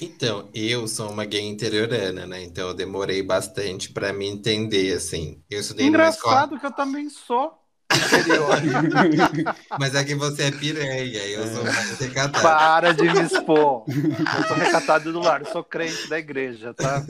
Então, 0.00 0.48
eu 0.54 0.86
sou 0.86 1.10
uma 1.10 1.24
gay 1.24 1.40
interiorana, 1.40 2.26
né? 2.26 2.42
Então 2.42 2.68
eu 2.68 2.74
demorei 2.74 3.22
bastante 3.22 3.92
pra 3.92 4.12
me 4.12 4.26
entender, 4.26 4.92
assim. 4.94 5.42
Eu 5.50 5.60
estudei 5.60 5.90
numa 5.90 6.08
escola. 6.08 6.34
Engraçado 6.34 6.60
que 6.60 6.66
eu 6.66 6.72
também 6.72 7.08
sou. 7.08 7.52
Mas 9.78 9.94
é 9.94 10.04
que 10.04 10.14
você 10.14 10.44
é 10.44 10.50
piranha, 10.50 11.24
eu 11.28 11.46
sou 11.54 11.64
mais 11.64 11.98
recatado. 11.98 12.42
Para 12.42 12.92
de 12.92 13.02
me 13.04 13.22
expor. 13.22 13.84
Eu 13.88 14.48
sou 14.48 14.56
recatado 14.56 15.12
do 15.12 15.20
lar, 15.20 15.40
eu 15.40 15.52
sou 15.52 15.64
crente 15.64 16.08
da 16.08 16.18
igreja, 16.18 16.74
tá? 16.74 17.04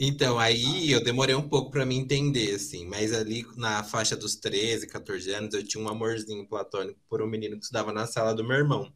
Então, 0.00 0.38
aí 0.38 0.90
eu 0.90 1.02
demorei 1.04 1.34
um 1.34 1.48
pouco 1.48 1.70
pra 1.70 1.84
me 1.84 1.96
entender, 1.96 2.54
assim, 2.54 2.86
mas 2.86 3.12
ali 3.12 3.46
na 3.56 3.84
faixa 3.84 4.16
dos 4.16 4.34
13, 4.34 4.86
14 4.86 5.30
anos, 5.32 5.54
eu 5.54 5.62
tinha 5.62 5.82
um 5.82 5.88
amorzinho 5.88 6.46
platônico 6.48 6.98
por 7.08 7.22
um 7.22 7.26
menino 7.26 7.56
que 7.56 7.62
estudava 7.62 7.92
na 7.92 8.06
sala 8.06 8.34
do 8.34 8.42
meu 8.42 8.56
irmão. 8.56 8.92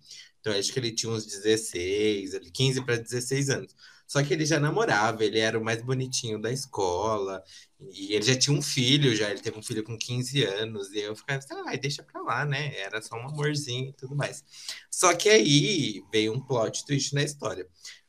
Então, 0.46 0.58
acho 0.58 0.72
que 0.72 0.78
ele 0.78 0.92
tinha 0.92 1.10
uns 1.12 1.26
16, 1.26 2.34
ali, 2.34 2.50
15 2.50 2.80
para 2.84 2.96
16 2.96 3.50
anos. 3.50 3.74
Só 4.06 4.22
que 4.22 4.32
ele 4.32 4.46
já 4.46 4.60
namorava, 4.60 5.24
ele 5.24 5.40
era 5.40 5.58
o 5.58 5.64
mais 5.64 5.82
bonitinho 5.82 6.40
da 6.40 6.52
escola, 6.52 7.42
e 7.80 8.14
ele 8.14 8.22
já 8.24 8.36
tinha 8.38 8.56
um 8.56 8.62
filho, 8.62 9.14
já 9.16 9.28
ele 9.30 9.40
teve 9.40 9.58
um 9.58 9.62
filho 9.62 9.82
com 9.82 9.98
15 9.98 10.44
anos, 10.44 10.92
e 10.92 11.00
eu 11.00 11.16
ficava 11.16 11.38
assim, 11.40 11.54
ah, 11.66 11.76
deixa 11.76 12.02
pra 12.04 12.22
lá, 12.22 12.44
né? 12.44 12.76
Era 12.78 13.02
só 13.02 13.16
um 13.16 13.28
amorzinho 13.28 13.88
e 13.90 13.92
tudo 13.94 14.14
mais. 14.14 14.44
Só 14.88 15.12
que 15.14 15.28
aí 15.28 16.04
veio 16.12 16.32
um 16.32 16.40
plot 16.40 16.86
twist 16.86 17.12
na 17.14 17.22
história. 17.24 17.66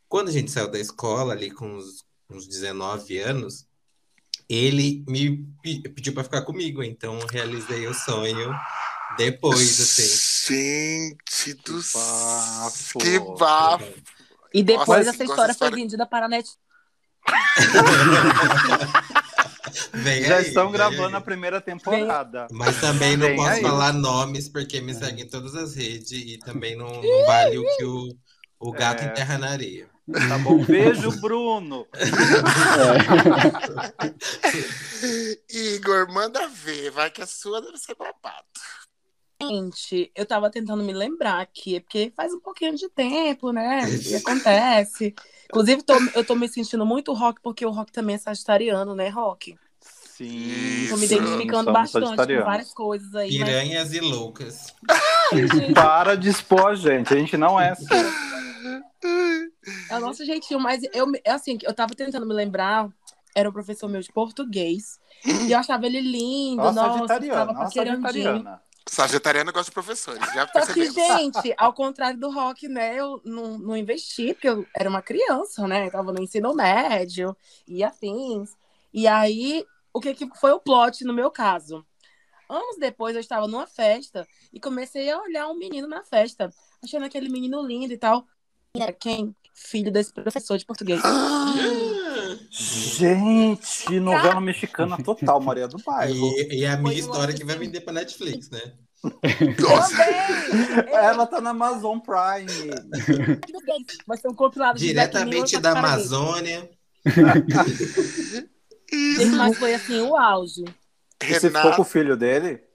Quando 0.08 0.29
a 0.29 0.32
gente 0.32 0.51
saiu 0.51 0.70
da 0.70 0.79
escola, 0.79 1.34
ali 1.34 1.50
com 1.50 1.67
uns, 1.75 2.06
uns 2.29 2.48
19 2.48 3.17
anos, 3.17 3.65
ele 4.50 5.03
me 5.08 5.46
pe- 5.62 5.89
pediu 5.89 6.13
para 6.13 6.24
ficar 6.24 6.44
comigo, 6.44 6.84
então 6.84 7.20
realizei 7.32 7.86
o 7.88 7.94
sonho 7.94 8.53
depois, 9.18 9.80
assim. 9.82 10.54
Gente 10.56 11.54
do 11.56 11.82
Que 11.82 11.90
bafo. 11.94 13.00
Que 13.00 13.20
bafo. 13.20 13.94
E 14.54 14.64
depois 14.64 15.06
Nossa, 15.06 15.10
essa 15.10 15.24
história 15.24 15.54
foi 15.54 15.70
vendida 15.72 16.06
para 16.06 16.26
a 16.26 16.30
net. 16.30 16.50
Vem 19.94 20.24
Já 20.24 20.38
aí, 20.38 20.48
estão 20.48 20.72
gravando 20.72 21.16
a 21.16 21.20
aí. 21.20 21.24
primeira 21.26 21.60
temporada. 21.62 22.48
Mas 22.52 22.80
também 22.80 23.18
não 23.18 23.28
Vem 23.28 23.36
posso 23.36 23.50
aí. 23.52 23.62
falar 23.62 23.94
nomes, 23.94 24.48
porque 24.50 24.80
me 24.82 24.94
seguem 24.94 25.26
em 25.26 25.30
todas 25.30 25.54
as 25.56 25.76
redes 25.76 26.12
e 26.12 26.38
também 26.40 26.76
não, 26.76 26.88
não 26.88 27.26
vale 27.26 27.58
o 27.58 27.64
que 27.78 27.84
o, 27.84 28.08
o 28.60 28.72
gato 28.72 29.04
É. 29.04 29.08
enterra 29.08 29.38
na 29.38 29.50
areia. 29.52 29.90
Tá 30.30 30.38
bom? 30.40 30.64
Beijo, 30.64 31.12
Bruno. 31.20 31.86
Igor, 35.50 36.12
manda 36.12 36.48
ver. 36.48 36.92
Vai 36.92 37.10
que 37.12 37.22
a 37.22 37.28
sua 37.28 37.62
deve 37.62 37.78
ser 37.78 37.96
babado. 37.96 38.46
Gente, 39.41 40.12
eu 40.15 40.25
tava 40.25 40.50
tentando 40.50 40.84
me 40.84 40.91
lembrar 40.94 41.39
aqui, 41.41 41.79
porque 41.79 42.12
faz 42.15 42.34
um 42.34 42.39
pouquinho 42.39 42.75
de 42.75 42.89
tempo, 42.89 43.51
né? 43.51 43.84
E 44.06 44.15
acontece. 44.17 45.13
Inclusive, 45.46 45.84
tô- 45.84 46.00
eu 46.15 46.25
tô 46.25 46.36
me 46.36 46.48
sentindo 46.48 46.86
muito 46.86 47.13
rock, 47.13 47.39
porque 47.41 47.65
o 47.65 47.70
rock 47.70 47.91
também 47.91 48.15
é 48.15 48.20
sagitariano, 48.20 48.96
né, 48.96 49.10
rock? 49.10 49.56
Sim. 49.79 50.88
Tô 50.89 50.98
me 50.98 51.06
identificando 51.06 51.72
bastante 51.72 52.15
com 52.17 52.44
várias 52.44 52.74
coisas 52.74 53.13
aí. 53.13 53.38
Mas, 53.38 53.48
Piranhas 53.48 53.94
e 53.94 54.00
loucas. 54.00 54.74
gente, 55.32 55.74
Para 55.75 56.17
de 56.17 56.29
expor, 56.29 56.75
gente. 56.75 57.13
A 57.13 57.17
gente 57.17 57.38
não 57.38 57.60
é 57.60 57.70
assim. 57.70 57.86
é 59.89 59.98
o 59.98 60.00
nosso 60.00 60.25
jeitinho. 60.25 60.60
Mas 60.60 60.82
eu, 60.91 61.06
me- 61.06 61.22
assim, 61.27 61.60
eu 61.62 61.74
tava 61.74 61.94
tentando 61.94 62.25
me 62.25 62.34
lembrar. 62.34 62.89
Era 63.36 63.48
um 63.48 63.53
professor 63.53 63.88
meu 63.88 64.01
de 64.01 64.12
português. 64.12 65.00
E 65.24 65.51
eu 65.51 65.60
achava 65.60 65.86
ele 65.86 66.01
lindo. 66.01 66.63
Nossa, 66.63 66.82
sagitariana. 66.82 67.22
ficava 67.22 67.51
ó, 67.51 67.63
paquerandinho. 67.63 68.48
Sagitariano 68.88 69.51
gosta 69.51 69.70
de 69.70 69.74
professores, 69.74 70.20
já 70.34 70.48
Só 70.65 70.74
que, 70.74 70.89
gente, 70.89 71.53
ao 71.58 71.74
contrário 71.74 72.20
do 72.20 72.32
rock, 72.32 72.67
né, 72.67 72.96
eu 72.96 73.22
não, 73.24 73.58
não 73.58 73.77
investi, 73.77 74.34
porque 74.34 74.50
eu 74.50 74.65
era 74.74 74.89
uma 74.89 75.01
criança, 75.01 75.67
né? 75.67 75.88
Eu 75.88 75.91
tava 75.91 76.12
no 76.12 76.22
ensino 76.22 76.53
médio 76.53 77.36
e 77.67 77.84
afins. 77.84 78.56
E 78.94 79.08
aí, 79.08 79.65
o 79.94 80.00
que, 80.00 80.13
que 80.13 80.29
foi 80.39 80.51
o 80.51 80.60
plot 80.60 81.03
no 81.03 81.13
meu 81.13 81.29
caso? 81.29 81.86
Anos 82.50 82.77
depois, 82.79 83.15
eu 83.15 83.20
estava 83.20 83.48
numa 83.48 83.67
festa 83.67 84.27
e 84.53 84.60
comecei 84.60 85.10
a 85.12 85.20
olhar 85.20 85.50
um 85.50 85.58
menino 85.58 85.88
na 85.88 86.03
festa, 86.03 86.50
achando 86.84 87.06
aquele 87.06 87.29
menino 87.29 87.62
lindo 87.62 87.94
e 87.94 87.98
tal. 87.98 88.25
E 88.75 88.82
era 88.82 88.94
quem? 88.94 89.36
Filho 89.53 89.91
desse 89.91 90.13
professor 90.13 90.58
de 90.58 90.65
português. 90.65 91.01
Gente, 92.50 94.00
novela 94.00 94.42
mexicana 94.42 94.98
total, 95.04 95.40
Maria 95.42 95.68
do 95.68 95.78
Bairro. 95.78 96.34
E, 96.38 96.60
e 96.60 96.66
a 96.66 96.78
minha 96.78 96.92
Foi 96.92 96.96
um 96.96 96.98
história 96.98 97.34
que 97.34 97.44
vai 97.44 97.58
vender 97.58 97.82
pra 97.82 97.94
Netflix, 97.94 98.50
né? 98.50 98.74
Nossa, 99.60 99.96
Também! 99.96 100.94
Ela 100.94 101.28
tá 101.28 101.40
na 101.40 101.52
Amazon 101.52 102.00
Prime. 102.00 102.48
Vai 104.06 104.18
ser 104.18 104.28
um 104.28 104.34
compilado 104.34 104.80
de 104.80 104.94
Black 104.94 105.12
Diretamente 105.12 105.60
da. 105.60 105.72
Amazônia. 105.78 106.70
Mas 109.38 109.58
foi 109.58 109.76
assim, 109.76 110.02
o 110.02 110.16
auge. 110.16 110.64
E 111.24 111.34
você 111.34 111.50
ficou 111.52 111.74
com 111.74 111.82
o 111.82 111.86
filho 111.86 112.18
dele? 112.18 112.67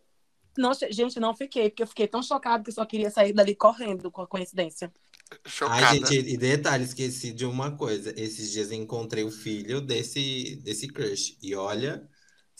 Não, 0.56 0.72
gente, 0.90 1.18
não 1.18 1.34
fiquei, 1.34 1.70
porque 1.70 1.82
eu 1.82 1.86
fiquei 1.86 2.06
tão 2.06 2.22
chocada 2.22 2.62
que 2.62 2.70
eu 2.70 2.74
só 2.74 2.84
queria 2.84 3.10
sair 3.10 3.32
dali 3.32 3.54
correndo 3.54 4.10
com 4.10 4.22
a 4.22 4.26
coincidência. 4.26 4.92
chocada. 5.46 5.86
Ai, 5.86 5.96
gente, 5.98 6.14
e 6.18 6.36
detalhe, 6.36 6.84
esqueci 6.84 7.32
de 7.32 7.44
uma 7.46 7.70
coisa. 7.76 8.12
Esses 8.20 8.50
dias 8.50 8.70
eu 8.70 8.76
encontrei 8.78 9.24
o 9.24 9.30
filho 9.30 9.80
desse, 9.80 10.56
desse 10.62 10.88
crush. 10.88 11.36
E 11.42 11.54
olha. 11.54 12.06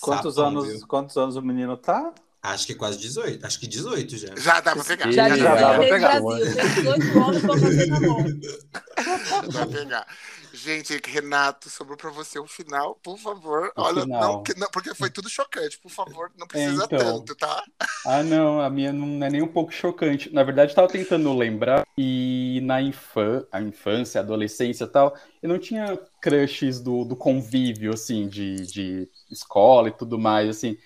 Quantos 0.00 0.34
sapão, 0.34 0.50
anos, 0.50 0.68
viu? 0.68 0.86
quantos 0.86 1.16
anos 1.16 1.36
o 1.36 1.42
menino 1.42 1.76
tá? 1.76 2.12
Acho 2.42 2.66
que 2.66 2.74
quase 2.74 2.98
18. 2.98 3.46
Acho 3.46 3.60
que 3.60 3.68
18 3.68 4.16
já. 4.16 4.34
Já 4.36 4.60
dá 4.60 4.74
pra 4.74 4.82
pegar. 4.84 5.12
Já 5.12 5.28
Já 5.28 5.34
disse 5.34 5.44
dá 5.44 5.56
pra 5.56 5.68
a 5.68 5.76
Rede 5.78 5.90
pegar. 5.90 6.20
Brasil, 6.20 6.54
tem 6.54 6.68
18 6.74 7.18
anos 7.22 7.42
pra 7.42 7.58
fazer 7.58 7.86
na 7.86 8.00
mão. 8.00 8.24
Dá 9.52 9.66
pra 9.66 9.66
pegar. 9.66 10.06
Gente, 10.52 11.00
Renato, 11.06 11.70
sobrou 11.70 11.96
pra 11.96 12.10
você 12.10 12.38
o 12.38 12.46
final, 12.46 12.94
por 13.02 13.18
favor. 13.18 13.72
O 13.74 13.82
Olha. 13.82 14.04
Não, 14.04 14.42
não, 14.56 14.70
porque 14.70 14.94
foi 14.94 15.08
tudo 15.08 15.28
chocante. 15.28 15.78
Por 15.78 15.90
favor, 15.90 16.30
não 16.38 16.46
precisa 16.46 16.84
então. 16.84 16.98
tanto, 16.98 17.34
tá? 17.34 17.64
Ah, 18.04 18.22
não, 18.22 18.60
a 18.60 18.68
minha 18.68 18.92
não 18.92 19.24
é 19.24 19.30
nem 19.30 19.40
um 19.40 19.48
pouco 19.48 19.72
chocante. 19.72 20.32
Na 20.32 20.42
verdade, 20.42 20.72
eu 20.72 20.76
tava 20.76 20.88
tentando 20.88 21.32
lembrar 21.34 21.86
e 21.96 22.60
na 22.64 22.82
infan 22.82 23.46
a 23.50 23.60
infância, 23.62 24.20
adolescência 24.20 24.84
e 24.84 24.88
tal, 24.88 25.16
eu 25.42 25.48
não 25.48 25.58
tinha 25.58 25.98
crushes 26.20 26.80
do, 26.80 27.04
do 27.04 27.16
convívio, 27.16 27.92
assim, 27.94 28.28
de, 28.28 28.66
de 28.66 29.08
escola 29.30 29.88
e 29.88 29.92
tudo 29.92 30.18
mais, 30.18 30.48
assim. 30.48 30.76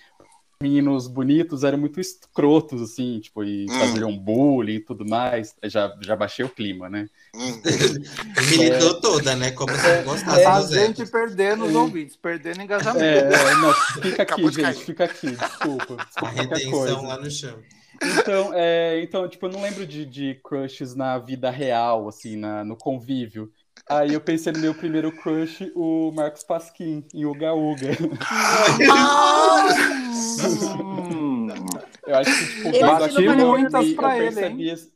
Meninos 0.61 1.07
bonitos 1.07 1.63
eram 1.63 1.77
muito 1.77 1.99
escrotos, 2.01 2.81
assim, 2.81 3.19
tipo, 3.19 3.43
e 3.43 3.65
Hum. 3.69 3.79
faziam 3.79 4.17
bullying 4.17 4.75
e 4.77 4.79
tudo 4.79 5.05
mais. 5.07 5.55
Já, 5.65 5.95
já 6.01 6.15
baixei 6.15 6.43
o 6.43 6.49
clima, 6.49 6.89
né? 6.89 7.07
Hum. 7.35 7.61
Militou 8.49 8.99
toda, 8.99 9.35
né? 9.35 9.51
Como 9.51 9.71
se 9.71 9.97
não 9.97 10.03
gostasse 10.05 10.45
a 10.45 10.59
do 10.59 10.67
Zé. 10.67 10.85
gente 10.87 11.05
perdendo 11.11 11.65
os 11.65 11.75
ouvintes, 11.75 12.15
perdendo 12.15 12.61
engajamento. 12.61 13.03
É, 13.03 13.19
é, 13.51 13.55
não, 13.55 13.71
fica 14.01 14.23
aqui, 14.23 14.51
gente, 14.51 14.83
fica 14.83 15.03
aqui, 15.03 15.27
desculpa. 15.31 15.93
A 15.93 16.05
desculpa 16.05 16.09
qualquer 16.19 16.41
redenção 16.41 16.71
coisa. 16.71 17.01
lá 17.01 17.17
no 17.21 17.29
chão. 17.29 17.59
Então, 18.01 18.51
é, 18.55 19.01
então, 19.03 19.27
tipo, 19.27 19.45
eu 19.45 19.51
não 19.51 19.61
lembro 19.61 19.85
de, 19.85 20.05
de 20.05 20.39
crushes 20.43 20.95
na 20.95 21.17
vida 21.19 21.49
real, 21.51 22.07
assim, 22.07 22.35
na, 22.35 22.63
no 22.63 22.75
convívio. 22.75 23.51
Aí 23.89 24.13
eu 24.13 24.19
pensei 24.21 24.51
no 24.51 24.59
meu 24.59 24.73
primeiro 24.75 25.11
crush, 25.11 25.71
o 25.73 26.11
Marcos 26.11 26.43
Pasquim, 26.43 27.05
em 27.13 27.25
Uga 27.25 27.53
Uga. 27.53 27.91
Hum. 31.13 31.47
Eu 32.05 32.15
acho 32.15 32.37
que, 32.37 32.45
tipo, 32.55 32.75
Eu 32.75 32.87
bati 32.87 33.03
aquilo, 33.17 33.47
muitas 33.47 33.87
eu 33.87 33.95
pra 33.95 34.17
ele, 34.17 34.35
percebi, 34.35 34.67
Gente, 34.69 34.89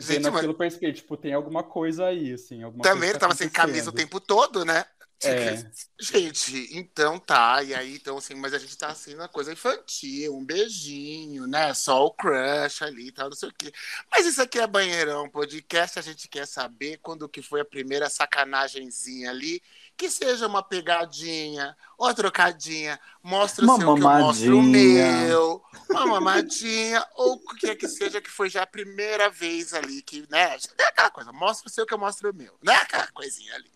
vendo 0.00 0.24
mas- 0.24 0.36
aquilo, 0.36 0.52
eu 0.52 0.56
percebi, 0.56 0.92
tipo, 0.92 1.16
tem 1.16 1.32
alguma 1.34 1.62
coisa 1.62 2.06
aí, 2.06 2.32
assim, 2.32 2.62
alguma 2.62 2.82
Também 2.82 2.98
coisa 3.00 3.12
ele 3.12 3.18
tá 3.18 3.26
tava 3.26 3.34
sem 3.34 3.48
camisa 3.48 3.90
o 3.90 3.92
tempo 3.92 4.20
todo, 4.20 4.64
né? 4.64 4.84
É. 5.24 5.70
Gente, 6.00 6.68
então 6.76 7.18
tá, 7.18 7.62
e 7.62 7.72
aí, 7.74 7.94
então 7.96 8.18
assim, 8.18 8.34
mas 8.34 8.52
a 8.52 8.58
gente 8.58 8.76
tá 8.76 8.88
assim 8.88 9.14
na 9.14 9.28
coisa 9.28 9.52
infantil, 9.52 10.34
um 10.36 10.44
beijinho, 10.44 11.46
né? 11.46 11.72
Só 11.74 12.04
o 12.06 12.12
crush 12.12 12.82
ali 12.82 13.08
e 13.08 13.12
tal, 13.12 13.28
não 13.30 13.36
sei 13.36 13.48
o 13.48 13.54
quê. 13.54 13.72
Mas 14.10 14.26
isso 14.26 14.42
aqui 14.42 14.58
é 14.58 14.66
banheirão 14.66 15.30
podcast, 15.30 15.98
a 15.98 16.02
gente 16.02 16.26
quer 16.28 16.46
saber 16.46 16.98
quando 16.98 17.28
que 17.28 17.40
foi 17.40 17.60
a 17.60 17.64
primeira 17.64 18.10
sacanagemzinha 18.10 19.30
ali, 19.30 19.62
que 19.96 20.10
seja 20.10 20.46
uma 20.48 20.62
pegadinha, 20.62 21.76
uma 21.98 22.12
trocadinha, 22.14 22.98
mostra 23.22 23.64
Uma 23.64 23.74
o 23.76 23.78
seu 23.78 23.92
que 23.94 24.02
eu 24.02 24.10
mostro 24.10 24.58
o 24.58 24.62
mamadinha. 24.62 25.12
meu, 25.26 25.62
uma 25.88 26.06
mamadinha, 26.06 27.06
ou 27.14 27.34
o 27.36 27.54
que 27.54 27.68
é 27.68 27.76
que 27.76 27.86
seja 27.88 28.20
que 28.20 28.30
foi 28.30 28.50
já 28.50 28.62
a 28.62 28.66
primeira 28.66 29.30
vez 29.30 29.72
ali, 29.72 30.02
que, 30.02 30.26
né? 30.28 30.56
É 30.78 30.84
aquela 30.88 31.10
coisa, 31.10 31.32
mostra 31.32 31.68
o 31.68 31.70
seu 31.70 31.86
que 31.86 31.94
eu 31.94 31.98
mostro 31.98 32.30
o 32.30 32.34
meu, 32.34 32.58
né? 32.62 32.74
Aquela 32.74 33.06
coisinha 33.12 33.54
ali. 33.54 33.70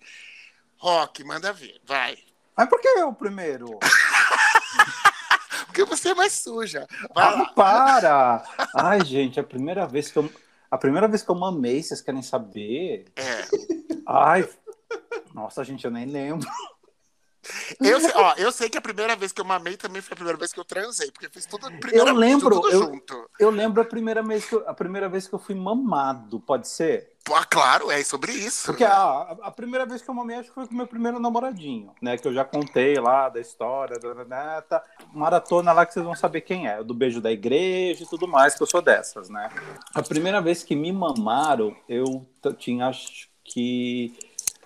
Rock, 0.79 1.25
manda 1.25 1.53
ver, 1.53 1.81
vai. 1.85 2.17
Mas 2.57 2.69
por 2.69 2.81
que 2.81 2.89
eu 2.89 3.13
primeiro? 3.13 3.79
Porque 5.67 5.85
você 5.85 6.11
é 6.11 6.15
mais 6.15 6.33
suja. 6.33 6.87
Vai 7.15 7.25
Ah, 7.27 7.31
lá. 7.31 7.45
para! 7.55 8.45
Ai, 8.75 9.05
gente, 9.05 9.39
a 9.39 9.45
primeira 9.45 9.87
vez 9.87 10.11
que 10.11 10.19
eu. 10.19 10.31
A 10.71 10.79
primeira 10.79 11.07
vez 11.07 11.23
que 11.23 11.31
eu 11.31 11.35
mamei, 11.35 11.83
vocês 11.83 12.01
querem 12.01 12.23
saber? 12.23 13.05
É. 13.17 13.45
Ai. 14.07 14.49
Nossa, 15.35 15.63
gente, 15.65 15.85
eu 15.85 15.91
nem 15.91 16.07
lembro. 16.07 16.49
Eu 17.81 18.01
sei, 18.01 18.13
ó, 18.15 18.35
eu 18.37 18.53
sei 18.53 18.69
que 18.69 18.79
a 18.79 18.81
primeira 18.81 19.15
vez 19.17 19.33
que 19.33 19.41
eu 19.41 19.45
mamei 19.45 19.77
também 19.77 20.01
foi 20.03 20.13
a 20.13 20.17
primeira 20.17 20.39
vez 20.39 20.53
que 20.53 20.61
eu 20.61 20.65
transei, 20.65 21.11
porque 21.11 21.27
eu 21.27 21.31
fiz 21.31 21.47
tudo 21.47 21.71
primeira 21.79 22.11
Eu 22.11 22.15
lembro, 22.15 22.51
tudo 22.61 22.71
eu- 22.71 22.81
junto. 22.85 23.31
Eu 23.39 23.51
lembro 23.51 23.83
a 23.83 23.85
primeira 23.85 24.23
vez 24.23 24.45
que 24.47 24.55
eu, 24.55 24.69
a 24.69 24.75
primeira 24.75 25.09
vez 25.09 25.27
que 25.29 25.35
eu 25.35 25.39
fui 25.39 25.55
mamado, 25.55 26.41
pode 26.41 26.69
ser? 26.69 27.13
Ah, 27.33 27.45
claro, 27.45 27.91
é 27.91 28.05
sobre 28.05 28.31
isso. 28.33 28.67
Porque 28.67 28.85
a, 28.85 28.93
a- 28.97 29.37
a 29.43 29.51
primeira 29.51 29.85
vez 29.85 30.01
que 30.01 30.09
eu 30.09 30.15
mamei 30.15 30.37
acho 30.37 30.49
que 30.49 30.55
foi 30.55 30.67
com 30.67 30.73
o 30.75 30.77
meu 30.77 30.87
primeiro 30.87 31.19
namoradinho, 31.19 31.93
né? 32.01 32.17
Que 32.17 32.29
eu 32.29 32.33
já 32.33 32.45
contei 32.45 32.95
lá 33.01 33.29
da 33.29 33.41
história, 33.41 33.99
da, 33.99 34.15
da, 34.15 34.25
da, 34.25 34.63
tá. 34.63 34.83
maratona 35.13 35.73
lá 35.73 35.85
que 35.85 35.93
vocês 35.93 36.05
vão 36.05 36.15
saber 36.15 36.43
quem 36.43 36.69
é, 36.69 36.85
do 36.85 36.95
beijo 36.95 37.21
da 37.21 37.33
igreja 37.33 38.05
e 38.05 38.07
tudo 38.07 38.29
mais, 38.29 38.55
que 38.55 38.63
eu 38.63 38.67
sou 38.67 38.81
dessas, 38.81 39.29
né? 39.29 39.49
A 39.93 40.03
primeira 40.03 40.41
vez 40.41 40.63
que 40.63 40.77
me 40.77 40.93
mamaram, 40.93 41.77
eu 41.89 42.25
tinha 42.59 42.87
acho 42.87 43.29
que 43.43 44.17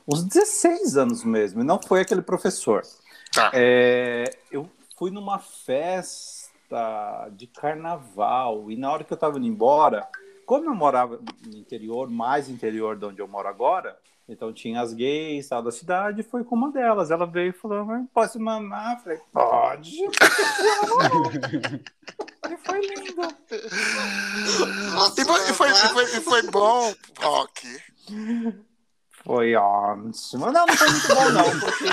uns 0.07 0.25
16 0.25 0.97
anos 0.97 1.25
mesmo, 1.25 1.61
e 1.61 1.64
não 1.64 1.80
foi 1.80 2.00
aquele 2.00 2.23
professor. 2.23 2.83
Tá. 3.33 3.50
É, 3.54 4.25
eu 4.50 4.69
fui 4.97 5.11
numa 5.11 5.38
festa 5.38 7.28
de 7.33 7.47
carnaval 7.47 8.71
e 8.71 8.76
na 8.76 8.90
hora 8.92 9.04
que 9.04 9.12
eu 9.12 9.16
tava 9.16 9.38
indo 9.38 9.47
embora, 9.47 10.07
como 10.45 10.66
eu 10.66 10.75
morava 10.75 11.21
no 11.47 11.57
interior, 11.57 12.11
mais 12.11 12.49
interior 12.49 12.97
de 12.97 13.04
onde 13.07 13.21
eu 13.21 13.28
moro 13.28 13.49
agora, 13.49 13.97
então 14.30 14.52
tinha 14.52 14.80
as 14.80 14.92
gays 14.92 15.49
tal, 15.49 15.61
da 15.61 15.73
cidade, 15.73 16.23
foi 16.23 16.45
com 16.45 16.54
uma 16.54 16.71
delas. 16.71 17.11
Ela 17.11 17.26
veio 17.26 17.50
e 17.50 17.52
falou: 17.52 17.85
"Mas 17.85 18.07
posso 18.14 18.38
mamar? 18.38 18.97
Eu 18.97 19.02
falei: 19.02 19.21
pode. 19.33 19.90
e 22.49 22.57
foi 22.59 22.80
lindo. 22.80 23.23
E 25.16 25.25
foi, 25.25 25.40
e 25.50 25.52
foi, 25.52 25.71
e 25.71 25.75
foi, 25.75 26.04
e 26.04 26.21
foi 26.21 26.42
bom, 26.50 26.95
Rock. 27.21 27.66
Foi 29.30 29.54
ótimo. 29.54 30.50
Não, 30.50 30.66
não 30.66 30.76
foi 30.76 30.90
muito 30.90 31.14
bom, 31.14 31.30
não, 31.30 31.60
porque 31.60 31.84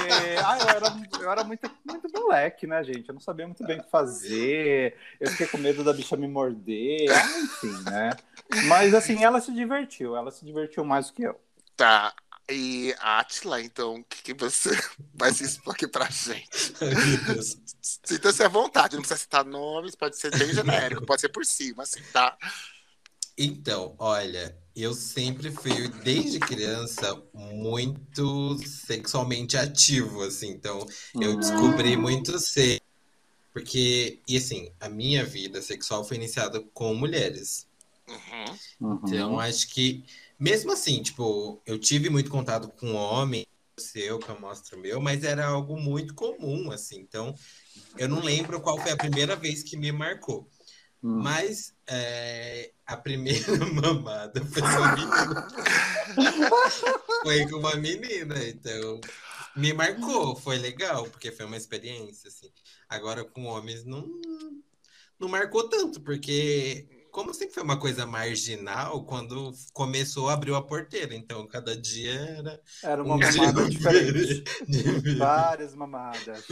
ah, 0.44 0.58
eu, 0.58 0.70
era, 0.70 1.22
eu 1.22 1.32
era 1.32 1.44
muito, 1.44 1.72
muito 1.86 2.10
moleque, 2.12 2.66
né, 2.66 2.84
gente? 2.84 3.08
Eu 3.08 3.14
não 3.14 3.22
sabia 3.22 3.46
muito 3.46 3.64
bem 3.64 3.80
o 3.80 3.84
que 3.84 3.92
fazer. 3.92 4.98
Eu 5.20 5.30
fiquei 5.30 5.46
com 5.46 5.60
medo 5.60 5.84
da 5.84 5.94
bicha 5.94 6.18
me 6.18 6.28
morder, 6.28 7.12
ah, 7.12 7.40
enfim, 7.40 7.84
né? 7.84 8.10
Mas 8.66 8.96
assim, 8.96 9.24
ela 9.24 9.40
se 9.40 9.54
divertiu, 9.54 10.16
ela 10.16 10.32
se 10.32 10.44
divertiu 10.44 10.84
mais 10.84 11.08
do 11.08 11.14
que 11.14 11.22
eu. 11.22 11.40
Tá. 11.76 12.12
E 12.50 12.96
Atila, 13.00 13.62
então, 13.62 13.98
o 13.98 14.04
que, 14.04 14.24
que 14.24 14.34
você 14.34 14.72
vai 15.14 15.32
se 15.32 15.44
expor 15.44 15.76
aqui 15.76 15.88
pra 15.88 16.10
gente? 16.10 16.74
Sinta-se 18.04 18.44
à 18.44 18.48
vontade, 18.48 18.96
não 18.96 19.04
precisa 19.04 19.20
citar 19.20 19.46
nomes, 19.46 19.94
pode 19.94 20.18
ser 20.18 20.36
bem 20.36 20.52
genérico, 20.52 21.06
pode 21.06 21.22
ser 21.22 21.30
por 21.30 21.46
cima, 21.46 21.84
assim, 21.84 22.02
tá? 22.12 22.36
Então, 23.38 23.96
olha, 24.00 24.58
eu 24.84 24.94
sempre 24.94 25.52
fui, 25.52 25.88
desde 26.04 26.40
criança, 26.40 27.22
muito 27.34 28.58
sexualmente 28.66 29.58
ativo, 29.58 30.22
assim. 30.24 30.50
Então, 30.50 30.86
eu 31.16 31.34
Hum. 31.34 31.40
descobri 31.40 31.98
muito 31.98 32.38
cedo. 32.40 32.82
Porque, 33.54 34.20
e 34.28 34.38
assim, 34.38 34.72
a 34.80 34.88
minha 34.88 35.26
vida 35.26 35.62
sexual 35.62 36.04
foi 36.04 36.18
iniciada 36.18 36.62
com 36.74 36.94
mulheres. 36.94 37.66
Uhum. 38.08 38.90
Uhum. 38.90 39.00
Então, 39.04 39.40
acho 39.40 39.68
que, 39.70 40.06
mesmo 40.40 40.72
assim, 40.72 41.02
tipo, 41.02 41.60
eu 41.66 41.80
tive 41.80 42.10
muito 42.10 42.30
contato 42.30 42.70
com 42.70 42.94
homem, 42.94 43.46
o 43.78 43.82
seu, 43.82 44.20
que 44.20 44.30
eu 44.30 44.40
mostro 44.40 44.78
o 44.78 44.80
meu, 44.82 45.00
mas 45.02 45.24
era 45.24 45.46
algo 45.48 45.80
muito 45.80 46.14
comum, 46.14 46.72
assim. 46.72 47.00
Então, 47.00 47.34
eu 47.98 48.08
não 48.08 48.22
lembro 48.22 48.62
qual 48.62 48.80
foi 48.80 48.92
a 48.92 48.98
primeira 48.98 49.36
vez 49.36 49.64
que 49.64 49.76
me 49.78 49.92
marcou. 49.92 50.48
Hum. 51.04 51.22
Mas 51.22 51.74
é, 51.88 52.72
a 52.86 52.98
primeira 52.98 53.58
mamada 53.74 54.44
foi 54.46 54.62
uma 54.62 54.96
menina. 54.96 55.48
foi 57.24 57.50
com 57.50 57.58
uma 57.58 57.76
menina, 57.76 58.44
então 58.44 59.00
me 59.56 59.74
marcou, 59.74 60.36
foi 60.36 60.58
legal, 60.58 61.06
porque 61.06 61.32
foi 61.32 61.46
uma 61.46 61.58
experiência, 61.58 62.30
assim. 62.30 62.50
Agora 62.90 63.24
com 63.24 63.46
homens 63.46 63.84
não, 63.84 64.08
não 65.20 65.28
marcou 65.28 65.68
tanto, 65.70 66.02
porque 66.02 66.88
como 67.18 67.34
sempre 67.34 67.56
foi 67.56 67.64
uma 67.64 67.80
coisa 67.80 68.06
marginal, 68.06 69.04
quando 69.04 69.52
começou, 69.74 70.30
abriu 70.30 70.56
a 70.56 70.62
porteira. 70.62 71.16
Então, 71.16 71.48
cada 71.48 71.76
dia 71.76 72.14
era 72.14 72.62
Era 72.84 73.04
uma 73.04 73.16
um 73.16 73.18
mamada 73.18 73.68
diferente. 73.68 74.44
Várias 75.18 75.74
mamadas. 75.74 76.46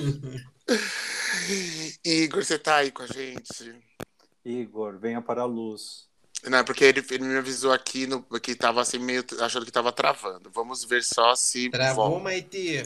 Igor, 2.03 2.43
você 2.43 2.57
tá 2.57 2.77
aí 2.77 2.91
com 2.91 3.03
a 3.03 3.07
gente? 3.07 3.75
Igor, 4.45 4.97
venha 4.97 5.21
para 5.21 5.41
a 5.41 5.45
luz. 5.45 6.07
Não, 6.43 6.63
porque 6.63 6.83
ele, 6.85 7.03
ele 7.09 7.23
me 7.23 7.37
avisou 7.37 7.71
aqui 7.73 8.05
no, 8.05 8.21
que 8.39 8.55
tava 8.55 8.81
assim, 8.81 8.99
meio 8.99 9.25
achando 9.41 9.65
que 9.65 9.71
tava 9.71 9.91
travando. 9.91 10.49
Vamos 10.53 10.83
ver 10.83 11.03
só 11.03 11.35
se 11.35 11.69
Travou, 11.69 12.09
volta. 12.09 12.23
Maite? 12.23 12.83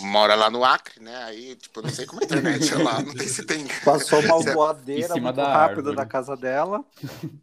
mora 0.00 0.34
lá 0.34 0.50
no 0.50 0.64
Acre, 0.64 1.00
né? 1.00 1.16
Aí, 1.24 1.56
tipo, 1.56 1.82
não 1.82 1.90
sei 1.90 2.06
como 2.06 2.20
a 2.20 2.24
internet 2.24 2.72
é 2.72 2.76
lá, 2.78 3.02
não 3.02 3.12
sei 3.12 3.28
se 3.28 3.44
tem. 3.44 3.66
Passou 3.84 4.20
uma 4.20 4.38
voadeira 4.52 5.16
muito 5.16 5.36
da 5.36 5.44
rápida 5.44 5.90
árvore. 5.90 5.96
da 5.96 6.06
casa 6.06 6.36
dela. 6.36 6.84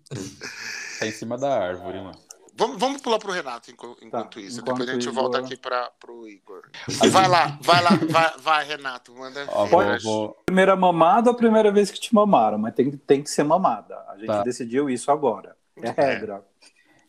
Tá 0.99 1.07
em 1.07 1.11
cima 1.13 1.37
da 1.37 1.57
árvore, 1.57 1.97
mano. 2.01 2.19
Vamos, 2.59 2.77
vamos 2.77 3.01
pular 3.01 3.17
pro 3.19 3.31
Renato 3.31 3.71
enqu- 3.71 3.97
enquanto 4.01 4.33
Tá, 4.35 4.41
isso. 4.41 4.59
enquanto 4.59 4.77
Depois 4.79 4.89
a 4.89 4.93
gente 4.93 5.03
Igor- 5.07 5.13
volta 5.13 5.39
aqui 5.39 5.55
para 5.57 5.89
pro 5.99 6.27
Igor. 6.27 6.69
Vai 7.09 7.27
lá, 7.27 7.57
vai 7.61 7.81
lá, 7.81 7.89
vai, 8.09 8.37
vai 8.37 8.65
Renato, 8.65 9.15
manda. 9.15 9.45
Ó, 9.49 9.65
vou, 9.65 9.81
vou- 10.03 10.37
Primeira 10.45 10.75
mamada 10.75 11.29
ou 11.29 11.33
a 11.33 11.37
primeira 11.37 11.71
vez 11.71 11.89
que 11.89 11.99
te 11.99 12.13
mamaram? 12.13 12.57
Mas 12.57 12.75
tem, 12.75 12.91
tem 12.91 13.23
que 13.23 13.29
ser 13.29 13.43
mamada. 13.43 13.97
A 14.09 14.17
gente 14.17 14.27
Tá. 14.27 14.43
decidiu 14.43 14.89
isso 14.89 15.09
agora. 15.09 15.55
É 15.77 15.89
regra. 15.89 16.45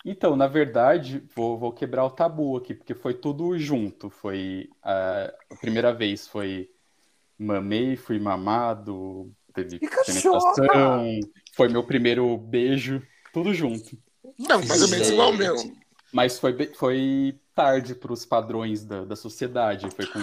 Então, 0.05 0.35
na 0.37 0.47
verdade, 0.47 1.23
vou, 1.37 1.59
vou 1.59 1.73
quebrar 1.73 2.05
o 2.07 2.11
tabu 2.11 2.57
aqui, 2.57 2.73
porque 2.73 2.95
foi 2.95 3.13
tudo 3.13 3.59
junto. 3.59 4.09
Foi 4.09 4.71
ah, 4.83 5.31
a 5.51 5.57
primeira 5.57 5.93
vez 5.93 6.27
foi 6.29 6.71
mamei, 7.39 7.97
fui 7.97 8.19
mamado, 8.19 9.31
teve 9.53 9.79
penetração, 9.79 11.21
foi 11.55 11.69
meu 11.69 11.83
primeiro 11.85 12.37
beijo, 12.39 13.03
tudo 13.33 13.53
junto. 13.53 13.99
Não, 14.48 14.62
mais 14.64 14.83
ou 14.83 14.88
menos 14.88 15.09
igual 15.09 15.31
o 15.31 15.37
meu. 15.37 15.55
Mas 16.12 16.38
foi, 16.38 16.72
foi 16.74 17.38
tarde 17.55 17.94
para 17.94 18.12
os 18.12 18.24
padrões 18.24 18.85
da, 18.85 19.05
da 19.05 19.14
sociedade, 19.14 19.88
foi 19.94 20.07
com 20.07 20.20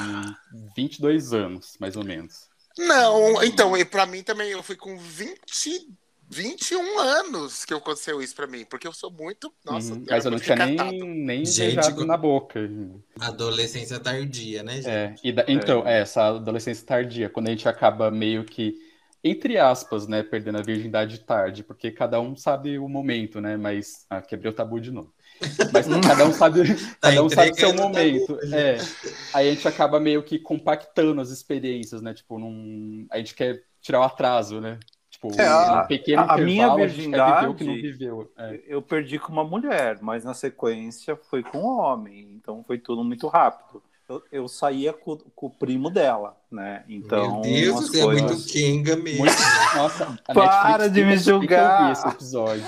22 0.75 1.33
anos, 1.33 1.77
mais 1.79 1.95
ou 1.95 2.03
menos. 2.03 2.49
Não, 2.77 3.41
então, 3.43 3.75
e 3.77 3.85
pra 3.85 4.05
mim 4.05 4.21
também, 4.23 4.51
eu 4.51 4.61
fui 4.61 4.75
com 4.75 4.97
20, 4.97 5.87
21 6.29 6.99
anos 6.99 7.63
que 7.63 7.73
aconteceu 7.73 8.21
isso 8.21 8.35
pra 8.35 8.45
mim, 8.47 8.65
porque 8.65 8.87
eu 8.87 8.93
sou 8.93 9.09
muito. 9.11 9.51
Nossa, 9.65 9.93
Uhum, 9.93 10.05
Mas 10.09 10.25
eu 10.25 10.31
não 10.31 10.39
tinha 10.39 10.55
nem, 10.55 10.77
nem 11.25 11.45
Gente, 11.45 11.75
beijado 11.75 12.05
na 12.05 12.17
boca. 12.17 12.59
Adolescência 13.19 13.99
tardia, 13.99 14.61
né, 14.63 14.75
gente? 14.75 14.89
É, 14.89 15.15
e 15.23 15.31
da- 15.31 15.45
então, 15.47 15.87
é, 15.87 16.01
essa 16.01 16.27
adolescência 16.27 16.85
tardia, 16.85 17.29
quando 17.29 17.47
a 17.47 17.51
gente 17.51 17.67
acaba 17.67 18.11
meio 18.11 18.43
que, 18.43 18.75
entre 19.29 19.57
aspas, 19.57 20.07
né, 20.07 20.23
perdendo 20.23 20.57
a 20.57 20.61
virgindade 20.61 21.19
tarde, 21.19 21.63
porque 21.63 21.91
cada 21.91 22.19
um 22.19 22.35
sabe 22.35 22.77
o 22.79 22.87
momento, 22.87 23.39
né, 23.41 23.57
mas, 23.57 24.05
ah, 24.09 24.21
quebrei 24.21 24.51
o 24.51 24.55
tabu 24.55 24.79
de 24.79 24.91
novo. 24.91 25.13
Mas 25.71 25.85
cada 26.23 26.25
um 26.25 26.33
sabe, 26.33 26.61
cada 26.99 27.23
um 27.23 27.29
sabe 27.29 27.53
seu 27.55 27.73
momento, 27.73 28.35
tabu, 28.37 28.55
é. 28.55 28.77
Aí 29.33 29.49
a 29.49 29.53
gente 29.53 29.67
acaba 29.67 29.99
meio 29.99 30.23
que 30.23 30.39
compactando 30.39 31.21
as 31.21 31.29
experiências, 31.29 32.01
né, 32.01 32.13
tipo, 32.13 32.39
num, 32.39 33.05
a 33.11 33.17
gente 33.17 33.35
quer 33.35 33.61
tirar 33.81 33.99
o 33.99 34.03
atraso, 34.03 34.59
né, 34.59 34.79
tipo, 35.09 35.29
É, 35.39 35.47
a- 35.47 35.81
um 35.83 35.87
pequeno 35.87 36.21
a- 36.23 36.33
a 36.33 36.37
minha 36.37 36.75
virgindade- 36.75 37.53
viveu. 37.81 38.31
É. 38.37 38.59
Eu 38.67 38.81
perdi 38.81 39.17
com 39.19 39.31
uma 39.31 39.43
mulher, 39.43 39.97
mas 40.01 40.23
na 40.23 40.33
sequência 40.33 41.15
foi 41.15 41.41
com 41.43 41.59
um 41.59 41.65
homem. 41.79 42.31
Então 42.35 42.63
foi 42.63 42.77
tudo 42.77 43.03
muito 43.03 43.27
rápido. 43.27 43.81
Eu, 44.09 44.23
eu 44.31 44.47
saía 44.47 44.93
com, 44.93 45.17
com 45.35 45.47
o 45.47 45.49
primo 45.49 45.89
dela, 45.89 46.37
né? 46.49 46.83
Então. 46.87 47.41
Meu 47.41 47.41
Deus, 47.41 47.75
você 47.89 47.99
é 47.99 48.03
coisas- 48.03 48.31
muito 48.31 48.47
Kenga 48.53 48.95
mesmo. 48.95 49.19
Muito, 49.19 49.35
nossa, 49.75 50.17
a 50.27 50.33
Para 50.33 50.87
Netflix 50.89 50.93
de 50.93 51.05
me 51.05 51.17
julgar. 51.17 51.91
esse 51.91 52.07
episódio. 52.07 52.65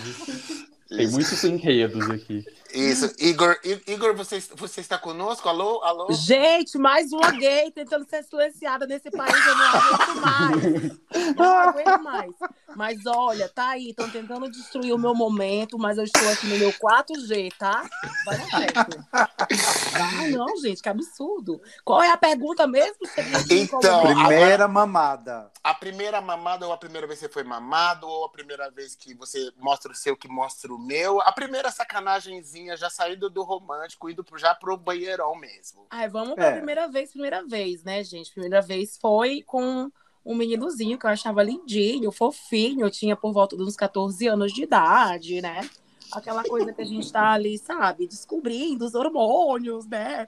Tem 0.90 1.08
muitos 1.08 1.44
enredos 1.44 2.10
aqui. 2.10 2.46
Isso. 2.74 3.14
Igor, 3.20 3.58
Igor 3.88 4.16
você, 4.16 4.40
você 4.56 4.82
está 4.82 4.98
conosco? 4.98 5.50
Alô? 5.50 5.82
Alô? 5.84 6.08
Gente, 6.12 6.78
mais 6.78 7.12
uma 7.12 7.32
gay 7.32 7.72
tentando 7.72 8.08
ser 8.08 8.24
silenciada 8.24 8.86
nesse 8.86 9.10
país, 9.10 9.34
eu 9.34 9.56
não 9.56 9.66
aguento 9.66 10.22
mais. 10.22 11.36
Não 11.36 11.58
aguento 11.58 12.04
mais. 12.04 12.32
Mas 12.76 13.06
olha, 13.06 13.50
tá 13.50 13.70
aí, 13.70 13.90
estão 13.90 14.10
tentando 14.10 14.50
destruir 14.50 14.94
o 14.94 14.98
meu 14.98 15.16
momento, 15.16 15.78
mas 15.78 15.98
eu 15.98 16.04
estou 16.04 16.28
aqui 16.30 16.48
no 16.48 16.58
meu 16.58 16.72
4G, 16.72 17.52
tá? 17.58 17.88
Vai 18.26 18.38
no 18.38 18.50
certo. 18.50 19.06
Ah, 19.12 20.28
não, 20.30 20.58
gente, 20.58 20.82
que 20.82 20.90
absurdo. 20.90 21.60
Qual 21.84 22.02
é 22.02 22.12
a 22.12 22.18
pergunta 22.18 22.68
mesmo? 22.68 22.98
Qual 23.00 23.44
Então, 23.50 24.02
é? 24.02 24.14
Primeira 24.14 24.68
mamada. 24.68 25.52
A 25.64 25.74
primeira 25.74 26.22
mamada 26.22 26.66
ou 26.68 26.74
a 26.74 26.78
primeira 26.78 27.08
vez 27.08 27.20
que 27.20 27.26
você 27.26 27.34
foi 27.34 27.44
mamado, 27.44 28.08
ou 28.08 28.26
a 28.26 28.30
primeira 28.30 28.70
vez 28.70 28.96
que 28.96 29.14
você 29.14 29.52
mostra 29.58 29.92
o 29.92 29.96
seu 29.96 30.16
que 30.16 30.28
mostra 30.28 30.74
o 30.74 30.80
meu. 30.80 31.20
A 31.22 31.32
primeira 31.32 31.72
sacanagemzinha 31.72 32.59
já 32.78 32.90
saindo 32.90 33.30
do 33.30 33.44
romântico, 33.44 34.10
indo 34.10 34.24
pro- 34.24 34.38
já 34.38 34.54
pro 34.56 34.76
banheirão 34.78 35.36
mesmo. 35.36 35.86
Ai, 35.90 36.08
vamos 36.10 36.36
pra 36.36 36.48
É. 36.48 36.56
primeira 36.58 36.88
vez, 36.88 37.12
primeira 37.12 37.46
vez, 37.46 37.84
né, 37.84 38.04
gente? 38.04 38.32
Primeira 38.32 38.62
vez 38.62 38.98
foi 38.98 39.42
com 39.44 39.92
um 40.26 40.36
meninozinho 40.36 40.98
que 40.98 41.06
eu 41.06 41.10
achava 41.10 41.42
lindinho, 41.44 42.12
fofinho. 42.12 42.86
Eu 42.86 42.92
tinha 42.92 43.16
por 43.16 43.32
volta 43.34 43.56
de 43.58 43.64
uns 43.64 43.76
14 43.76 44.28
anos 44.28 44.52
de 44.54 44.64
idade, 44.64 45.42
né? 45.42 45.68
aquela 46.12 46.44
coisa 46.44 46.74
que 46.74 46.82
a 46.82 46.86
gente 46.86 47.12
tá 47.12 47.34
ali, 47.34 47.56
sabe, 47.60 48.08
descobrindo 48.08 48.84
os 48.84 48.96
hormônios, 48.96 49.86
né? 49.86 50.28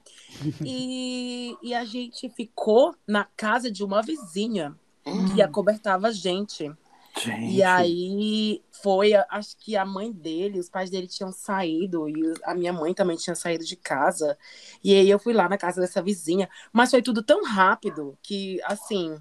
E, 0.63 1.57
e 1.61 1.73
a 1.73 1.83
gente 1.83 2.29
ficou 2.29 2.95
na 3.07 3.25
casa 3.35 3.71
de 3.71 3.83
uma 3.83 4.01
vizinha 4.03 4.77
que 5.33 5.41
acobertava 5.41 6.09
a 6.09 6.11
gente. 6.11 6.71
Gente. 7.23 7.55
E 7.55 7.63
aí 7.63 8.63
foi, 8.81 9.13
acho 9.29 9.55
que 9.57 9.75
a 9.75 9.85
mãe 9.85 10.11
dele, 10.11 10.59
os 10.59 10.69
pais 10.69 10.89
dele 10.89 11.07
tinham 11.07 11.31
saído 11.31 12.07
e 12.09 12.33
a 12.43 12.55
minha 12.55 12.73
mãe 12.73 12.93
também 12.93 13.17
tinha 13.17 13.35
saído 13.35 13.63
de 13.63 13.75
casa. 13.75 14.37
E 14.83 14.93
aí 14.93 15.09
eu 15.09 15.19
fui 15.19 15.33
lá 15.33 15.47
na 15.47 15.57
casa 15.57 15.81
dessa 15.81 16.01
vizinha, 16.01 16.49
mas 16.71 16.91
foi 16.91 17.01
tudo 17.01 17.21
tão 17.23 17.43
rápido 17.43 18.17
que 18.21 18.59
assim, 18.63 19.17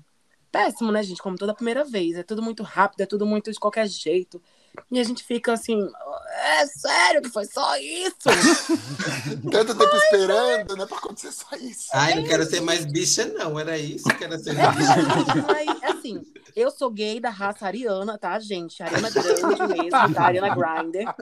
péssimo, 0.51 0.93
né, 0.93 1.03
gente? 1.03 1.23
Como 1.23 1.37
toda 1.37 1.55
primeira 1.55 1.85
vez, 1.85 2.17
é 2.17 2.23
tudo 2.23 2.43
muito 2.43 2.63
rápido, 2.63 3.01
é 3.03 3.07
tudo 3.07 3.27
muito 3.27 3.53
de 3.53 3.59
qualquer 3.59 3.87
jeito. 3.89 4.43
E 4.91 4.99
a 4.99 5.05
gente 5.05 5.23
fica 5.23 5.53
assim, 5.53 5.89
é 6.33 6.67
sério 6.67 7.23
que 7.23 7.29
foi 7.29 7.45
só 7.45 7.77
isso? 7.77 8.17
Tanto 9.51 9.75
tempo 9.75 9.97
esperando, 9.97 10.77
não 10.77 10.85
é 10.85 10.87
pra 10.87 10.99
acontecer 10.99 11.33
só 11.33 11.47
isso. 11.57 11.89
Ai, 11.93 12.15
não 12.15 12.25
quero 12.25 12.45
ser 12.45 12.61
mais 12.61 12.85
bicha, 12.85 13.27
não. 13.27 13.59
Era 13.59 13.77
isso? 13.79 14.05
Quero 14.19 14.39
ser 14.39 14.57
É, 14.59 14.71
bicha. 14.73 15.45
mas, 15.47 15.83
assim, 15.95 16.23
eu 16.57 16.71
sou 16.71 16.91
gay 16.91 17.21
da 17.21 17.31
raça 17.31 17.67
ariana, 17.67 18.19
tá, 18.19 18.39
gente? 18.41 18.83
Ariana 18.83 19.11
grande 19.11 19.67
mesmo, 19.75 19.91
da 20.15 20.23
Ariana 20.23 20.55
Grinder. 20.55 21.15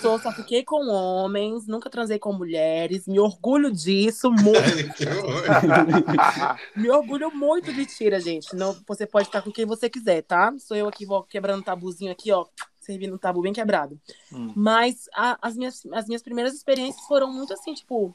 Sou, 0.00 0.18
só 0.18 0.32
fiquei 0.32 0.64
com 0.64 0.88
homens, 0.88 1.66
nunca 1.66 1.90
transei 1.90 2.18
com 2.18 2.32
mulheres. 2.32 3.06
Me 3.06 3.18
orgulho 3.20 3.70
disso, 3.70 4.30
muito. 4.34 4.58
Ai, 4.58 4.88
que 4.96 5.06
horror. 5.08 6.58
Me 6.76 6.90
orgulho 6.90 7.30
muito 7.34 7.72
de 7.72 7.84
tira, 7.86 8.20
gente. 8.20 8.54
Não, 8.54 8.76
você 8.86 9.06
pode 9.06 9.28
estar 9.28 9.42
com 9.42 9.50
quem 9.52 9.64
você 9.66 9.88
quiser, 9.90 10.22
tá? 10.22 10.52
Sou 10.58 10.76
eu 10.76 10.88
aqui, 10.88 11.04
vou 11.04 11.22
quebrando 11.24 11.62
tabuzinho 11.62 12.10
aqui, 12.12 12.32
ó. 12.32 12.46
Servindo 12.82 13.14
um 13.14 13.18
tabu 13.18 13.40
bem 13.42 13.52
quebrado. 13.52 13.98
Hum. 14.32 14.52
Mas 14.56 15.08
a- 15.14 15.38
as, 15.40 15.56
minhas, 15.56 15.86
as 15.92 16.06
minhas 16.06 16.22
primeiras 16.22 16.52
experiências 16.54 17.06
foram 17.06 17.32
muito 17.32 17.52
assim, 17.54 17.72
tipo, 17.74 18.14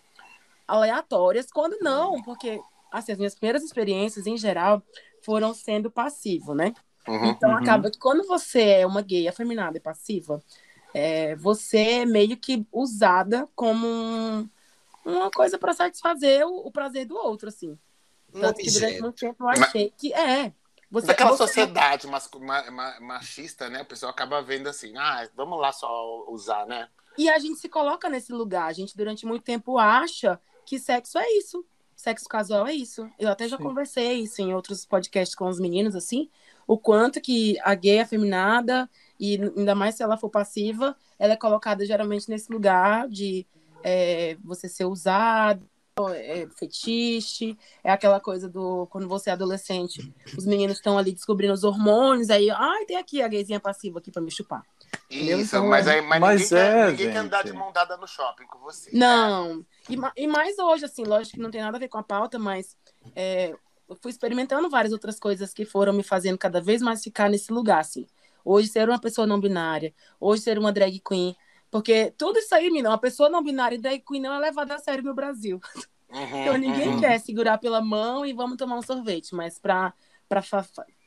aleatórias. 0.67 1.47
Quando 1.51 1.77
não, 1.81 2.21
porque 2.21 2.59
assim, 2.91 3.11
as 3.13 3.17
minhas 3.17 3.35
primeiras 3.35 3.63
experiências, 3.63 4.27
em 4.27 4.37
geral, 4.37 4.83
foram 5.21 5.53
sendo 5.53 5.89
passivo, 5.89 6.53
né? 6.53 6.73
Uhum. 7.07 7.27
Então 7.29 7.51
Uhum. 7.51 7.57
acaba 7.57 7.89
que 7.89 7.97
quando 7.97 8.27
você 8.27 8.61
é 8.61 8.85
uma 8.85 9.01
gay 9.01 9.27
afeminada 9.27 9.77
e 9.77 9.81
passiva, 9.81 10.41
é, 10.93 11.35
você 11.35 11.77
é 12.01 12.05
meio 12.05 12.35
que 12.37 12.65
usada 12.71 13.47
como 13.55 13.87
um- 13.87 14.49
uma 15.05 15.31
coisa 15.31 15.57
para 15.57 15.73
satisfazer 15.73 16.45
o, 16.45 16.67
o 16.67 16.71
prazer 16.71 17.05
do 17.05 17.15
outro, 17.15 17.47
assim. 17.47 17.77
Um 18.33 18.41
Tanto 18.41 18.57
que 18.61 18.69
durante 18.71 19.01
muito 19.01 19.15
tempo 19.15 19.43
eu 19.43 19.49
achei 19.49 19.93
que 19.97 20.13
é. 20.13 20.51
Você, 20.89 21.07
Daquela 21.07 21.31
você- 21.31 21.37
sociedade 21.37 22.07
mascu- 22.07 22.39
ma- 22.39 22.69
ma- 22.71 22.99
machista, 23.01 23.69
né? 23.69 23.81
O 23.81 23.85
pessoal 23.85 24.09
acaba 24.11 24.41
vendo 24.41 24.67
assim, 24.67 24.95
ah, 24.97 25.27
vamos 25.35 25.59
lá 25.59 25.71
só 25.71 26.25
usar, 26.29 26.65
né? 26.65 26.87
E 27.17 27.29
a 27.29 27.37
gente 27.39 27.59
se 27.59 27.67
coloca 27.67 28.09
nesse 28.09 28.31
lugar. 28.31 28.67
A 28.67 28.73
gente, 28.73 28.95
durante 28.95 29.25
muito 29.25 29.43
tempo, 29.43 29.77
acha 29.77 30.39
que 30.65 30.79
sexo 30.79 31.17
é 31.17 31.29
isso. 31.31 31.65
Sexo 31.95 32.29
casual 32.29 32.67
é 32.67 32.73
isso. 32.73 33.09
Eu 33.17 33.29
até 33.29 33.47
já 33.47 33.57
Sim. 33.57 33.63
conversei 33.63 34.13
isso 34.19 34.41
em 34.41 34.53
outros 34.53 34.85
podcasts 34.85 35.35
com 35.35 35.47
os 35.47 35.59
meninos, 35.59 35.95
assim, 35.95 36.29
o 36.67 36.77
quanto 36.77 37.19
que 37.19 37.57
a 37.61 37.73
gay 37.73 37.99
afeminada, 37.99 38.87
e 39.19 39.41
ainda 39.57 39.73
mais 39.73 39.95
se 39.95 40.03
ela 40.03 40.15
for 40.15 40.29
passiva, 40.29 40.95
ela 41.17 41.33
é 41.33 41.37
colocada 41.37 41.83
geralmente 41.85 42.29
nesse 42.29 42.51
lugar 42.51 43.07
de 43.09 43.47
é, 43.83 44.37
você 44.43 44.69
ser 44.69 44.85
usado, 44.85 45.67
é, 46.09 46.47
fetiche, 46.57 47.57
é 47.83 47.91
aquela 47.91 48.19
coisa 48.19 48.47
do 48.47 48.87
quando 48.87 49.07
você 49.07 49.29
é 49.29 49.33
adolescente, 49.33 50.13
os 50.37 50.45
meninos 50.45 50.77
estão 50.77 50.97
ali 50.97 51.11
descobrindo 51.11 51.53
os 51.53 51.63
hormônios, 51.63 52.29
aí, 52.29 52.49
ai, 52.49 52.85
tem 52.85 52.97
aqui 52.97 53.21
a 53.21 53.27
gayzinha 53.27 53.59
passiva 53.59 53.99
aqui 53.99 54.11
pra 54.11 54.21
me 54.21 54.31
chupar. 54.31 54.63
Entendeu? 55.09 55.39
Isso, 55.39 55.55
Então, 55.55 55.67
mas 55.67 55.87
aí 55.87 56.01
mas 56.01 56.19
Mas 56.19 56.51
ninguém, 56.51 56.57
é, 56.57 56.73
quer, 56.73 56.91
ninguém 56.91 57.11
quer 57.11 57.17
andar 57.17 57.37
gente. 57.43 57.51
de 57.51 57.57
mão 57.57 57.71
dada 57.71 57.97
no 57.97 58.07
shopping 58.07 58.45
com 58.45 58.59
você. 58.59 58.89
Não. 58.93 59.65
E, 59.89 59.97
e 60.15 60.27
mais 60.27 60.57
hoje, 60.59 60.85
assim, 60.85 61.03
lógico 61.03 61.35
que 61.35 61.41
não 61.41 61.51
tem 61.51 61.61
nada 61.61 61.77
a 61.77 61.79
ver 61.79 61.87
com 61.87 61.97
a 61.97 62.03
pauta, 62.03 62.37
mas 62.37 62.75
é, 63.15 63.55
eu 63.89 63.95
fui 64.01 64.11
experimentando 64.11 64.69
várias 64.69 64.93
outras 64.93 65.19
coisas 65.19 65.53
que 65.53 65.65
foram 65.65 65.93
me 65.93 66.03
fazendo 66.03 66.37
cada 66.37 66.61
vez 66.61 66.81
mais 66.81 67.03
ficar 67.03 67.29
nesse 67.29 67.51
lugar, 67.51 67.79
assim. 67.79 68.05
Hoje 68.43 68.67
ser 68.69 68.87
uma 68.87 68.99
pessoa 68.99 69.27
não 69.27 69.39
binária, 69.39 69.93
hoje 70.19 70.43
ser 70.43 70.57
uma 70.57 70.71
drag 70.71 71.01
queen. 71.05 71.35
Porque 71.69 72.13
tudo 72.17 72.39
isso 72.39 72.53
aí, 72.55 72.67
menina, 72.67 72.89
uma 72.89 72.97
pessoa 72.97 73.29
não 73.29 73.43
binária 73.43 73.75
e 73.75 73.79
drag 73.81 73.99
queen 74.07 74.21
não 74.21 74.33
é 74.33 74.39
levada 74.39 74.75
a 74.75 74.79
sério 74.79 75.03
no 75.03 75.13
Brasil. 75.13 75.59
Uhum, 76.09 76.41
Então 76.41 76.57
ninguém 76.57 76.89
uhum. 76.89 76.99
quer 76.99 77.19
segurar 77.19 77.57
pela 77.57 77.81
mão 77.81 78.25
e 78.25 78.31
vamos 78.33 78.57
tomar 78.57 78.77
um 78.77 78.81
sorvete, 78.81 79.35
mas 79.35 79.59
pra, 79.59 79.93
pra 80.29 80.41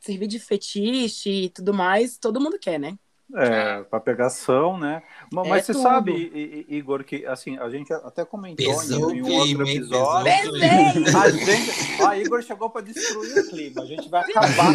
servir 0.01 0.27
de 0.27 0.39
fetiche 0.39 1.45
e 1.45 1.49
tudo 1.49 1.73
mais, 1.73 2.19
todo 2.19 2.41
mundo 2.41 2.59
quer, 2.59 2.79
né? 2.79 2.99
É, 3.33 3.85
para 3.85 4.01
pegação, 4.01 4.77
né? 4.77 5.03
Ma- 5.33 5.47
É 5.47 5.49
Mas 5.51 5.65
você 5.65 5.73
tudo. 5.73 5.83
sabe, 5.83 6.67
Igor, 6.69 7.05
que 7.05 7.25
assim, 7.27 7.57
a 7.59 7.69
gente 7.71 7.93
até 7.93 8.25
comentou 8.25 8.67
Pesou 8.67 9.15
em, 9.15 9.23
um 9.23 9.33
outro 9.33 9.63
episódio. 9.69 10.33
Pesou. 10.53 11.21
A 11.21 11.31
gente, 11.31 12.03
a 12.03 12.19
Igor 12.19 12.43
chegou 12.43 12.69
para 12.71 12.83
destruir 12.83 13.39
o 13.39 13.49
clima. 13.49 13.83
A 13.83 13.87
gente 13.87 14.09
vai 14.09 14.23
acabar 14.23 14.73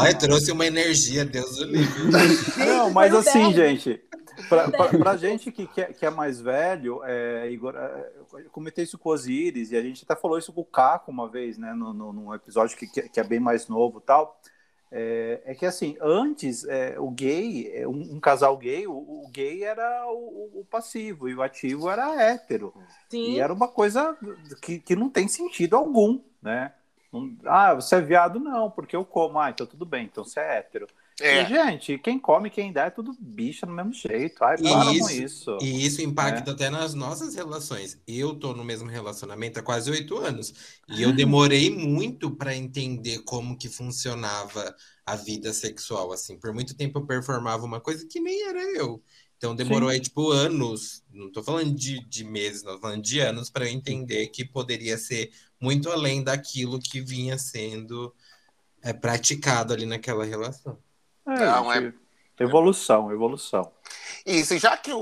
Ai, 0.00 0.18
trouxe 0.18 0.50
uma 0.50 0.66
energia, 0.66 1.24
Deus 1.24 1.58
o 1.58 1.64
livre. 1.64 2.02
Não, 2.66 2.90
mas 2.90 3.14
assim, 3.14 3.52
gente, 3.54 4.02
pra, 4.48 4.70
pra 4.70 5.16
gente 5.16 5.50
que, 5.52 5.66
que, 5.66 5.80
é, 5.80 5.92
que 5.92 6.06
é 6.06 6.10
mais 6.10 6.40
velho, 6.40 7.02
é, 7.04 7.50
Igor, 7.50 7.74
é, 7.76 8.12
eu 8.34 8.50
comentei 8.50 8.84
isso 8.84 8.98
com 8.98 9.10
o 9.10 9.12
Osiris 9.12 9.70
e 9.70 9.76
a 9.76 9.82
gente 9.82 10.04
até 10.04 10.20
falou 10.20 10.38
isso 10.38 10.52
com 10.52 10.60
o 10.60 10.64
Caco 10.64 11.10
uma 11.10 11.28
vez, 11.28 11.58
né, 11.58 11.72
no, 11.74 11.92
no, 11.92 12.12
num 12.12 12.34
episódio 12.34 12.76
que, 12.76 12.86
que 12.86 13.20
é 13.20 13.24
bem 13.24 13.40
mais 13.40 13.68
novo 13.68 14.00
tal. 14.00 14.40
É, 14.94 15.40
é 15.46 15.54
que 15.54 15.64
assim, 15.64 15.96
antes 16.02 16.64
é, 16.64 17.00
o 17.00 17.10
gay, 17.10 17.70
é, 17.74 17.88
um, 17.88 18.16
um 18.16 18.20
casal 18.20 18.54
gay, 18.58 18.86
o, 18.86 18.92
o 18.92 19.28
gay 19.32 19.64
era 19.64 20.06
o, 20.06 20.60
o 20.60 20.66
passivo 20.70 21.30
e 21.30 21.34
o 21.34 21.42
ativo 21.42 21.88
era 21.88 22.14
hétero. 22.22 22.74
Sim. 23.08 23.32
E 23.32 23.40
era 23.40 23.52
uma 23.52 23.68
coisa 23.68 24.14
que, 24.60 24.78
que 24.78 24.94
não 24.94 25.08
tem 25.08 25.26
sentido 25.28 25.76
algum, 25.76 26.20
né? 26.42 26.74
Não- 27.10 27.34
ah, 27.46 27.74
você 27.74 27.96
é 27.96 28.00
viado? 28.02 28.38
Não, 28.38 28.70
porque 28.70 28.94
eu 28.94 29.04
como. 29.04 29.38
Ah, 29.38 29.48
então 29.50 29.66
tudo 29.66 29.86
bem, 29.86 30.04
então 30.04 30.24
você 30.24 30.40
é 30.40 30.58
hétero. 30.58 30.86
É. 31.22 31.44
E, 31.44 31.46
gente, 31.46 31.98
quem 31.98 32.18
come, 32.18 32.50
quem 32.50 32.72
dá 32.72 32.86
é 32.86 32.90
tudo 32.90 33.16
bicha 33.20 33.64
do 33.64 33.72
mesmo 33.72 33.92
jeito. 33.92 34.42
Ai, 34.42 34.58
para 34.58 34.84
com 34.84 34.90
Isso. 34.90 35.12
isso. 35.12 35.58
E 35.62 35.86
isso 35.86 36.02
impacta 36.02 36.50
até 36.50 36.68
nas 36.68 36.94
nossas 36.94 37.36
relações. 37.36 37.96
Eu 38.08 38.34
tô 38.34 38.52
no 38.52 38.64
mesmo 38.64 38.90
relacionamento 38.90 39.60
há 39.60 39.62
quase 39.62 39.88
oito 39.88 40.18
anos. 40.18 40.52
E 40.88 41.00
eu 41.00 41.12
demorei 41.12 41.70
muito 41.70 42.28
para 42.28 42.56
entender 42.56 43.20
como 43.20 43.56
que 43.56 43.68
funcionava 43.68 44.74
a 45.06 45.14
vida 45.14 45.52
sexual, 45.52 46.12
assim. 46.12 46.36
Por 46.36 46.52
muito 46.52 46.74
tempo 46.74 46.98
eu 46.98 47.06
performava 47.06 47.64
uma 47.64 47.80
coisa 47.80 48.04
que 48.04 48.18
nem 48.18 48.48
era 48.48 48.60
eu. 48.76 49.00
Então 49.36 49.54
demorou 49.54 49.90
Sim. 49.90 49.94
aí, 49.94 50.00
tipo, 50.00 50.28
anos. 50.32 51.04
Não 51.12 51.30
tô 51.30 51.40
falando 51.40 51.72
de, 51.72 52.04
de 52.08 52.24
meses, 52.24 52.64
não 52.64 52.74
tô 52.74 52.80
falando 52.80 53.02
de 53.02 53.20
anos 53.20 53.48
para 53.48 53.64
eu 53.64 53.72
entender 53.72 54.26
que 54.26 54.44
poderia 54.44 54.98
ser 54.98 55.30
muito 55.60 55.88
além 55.88 56.20
daquilo 56.24 56.80
que 56.80 57.00
vinha 57.00 57.38
sendo 57.38 58.12
é, 58.82 58.92
praticado 58.92 59.72
ali 59.72 59.86
naquela 59.86 60.24
relação. 60.24 60.76
É, 61.26 61.46
Não, 61.46 61.72
gente, 61.74 61.98
Evolução, 62.40 63.12
evolução. 63.12 63.70
Isso, 64.26 64.56
já 64.58 64.76
que 64.76 64.92
o, 64.92 64.98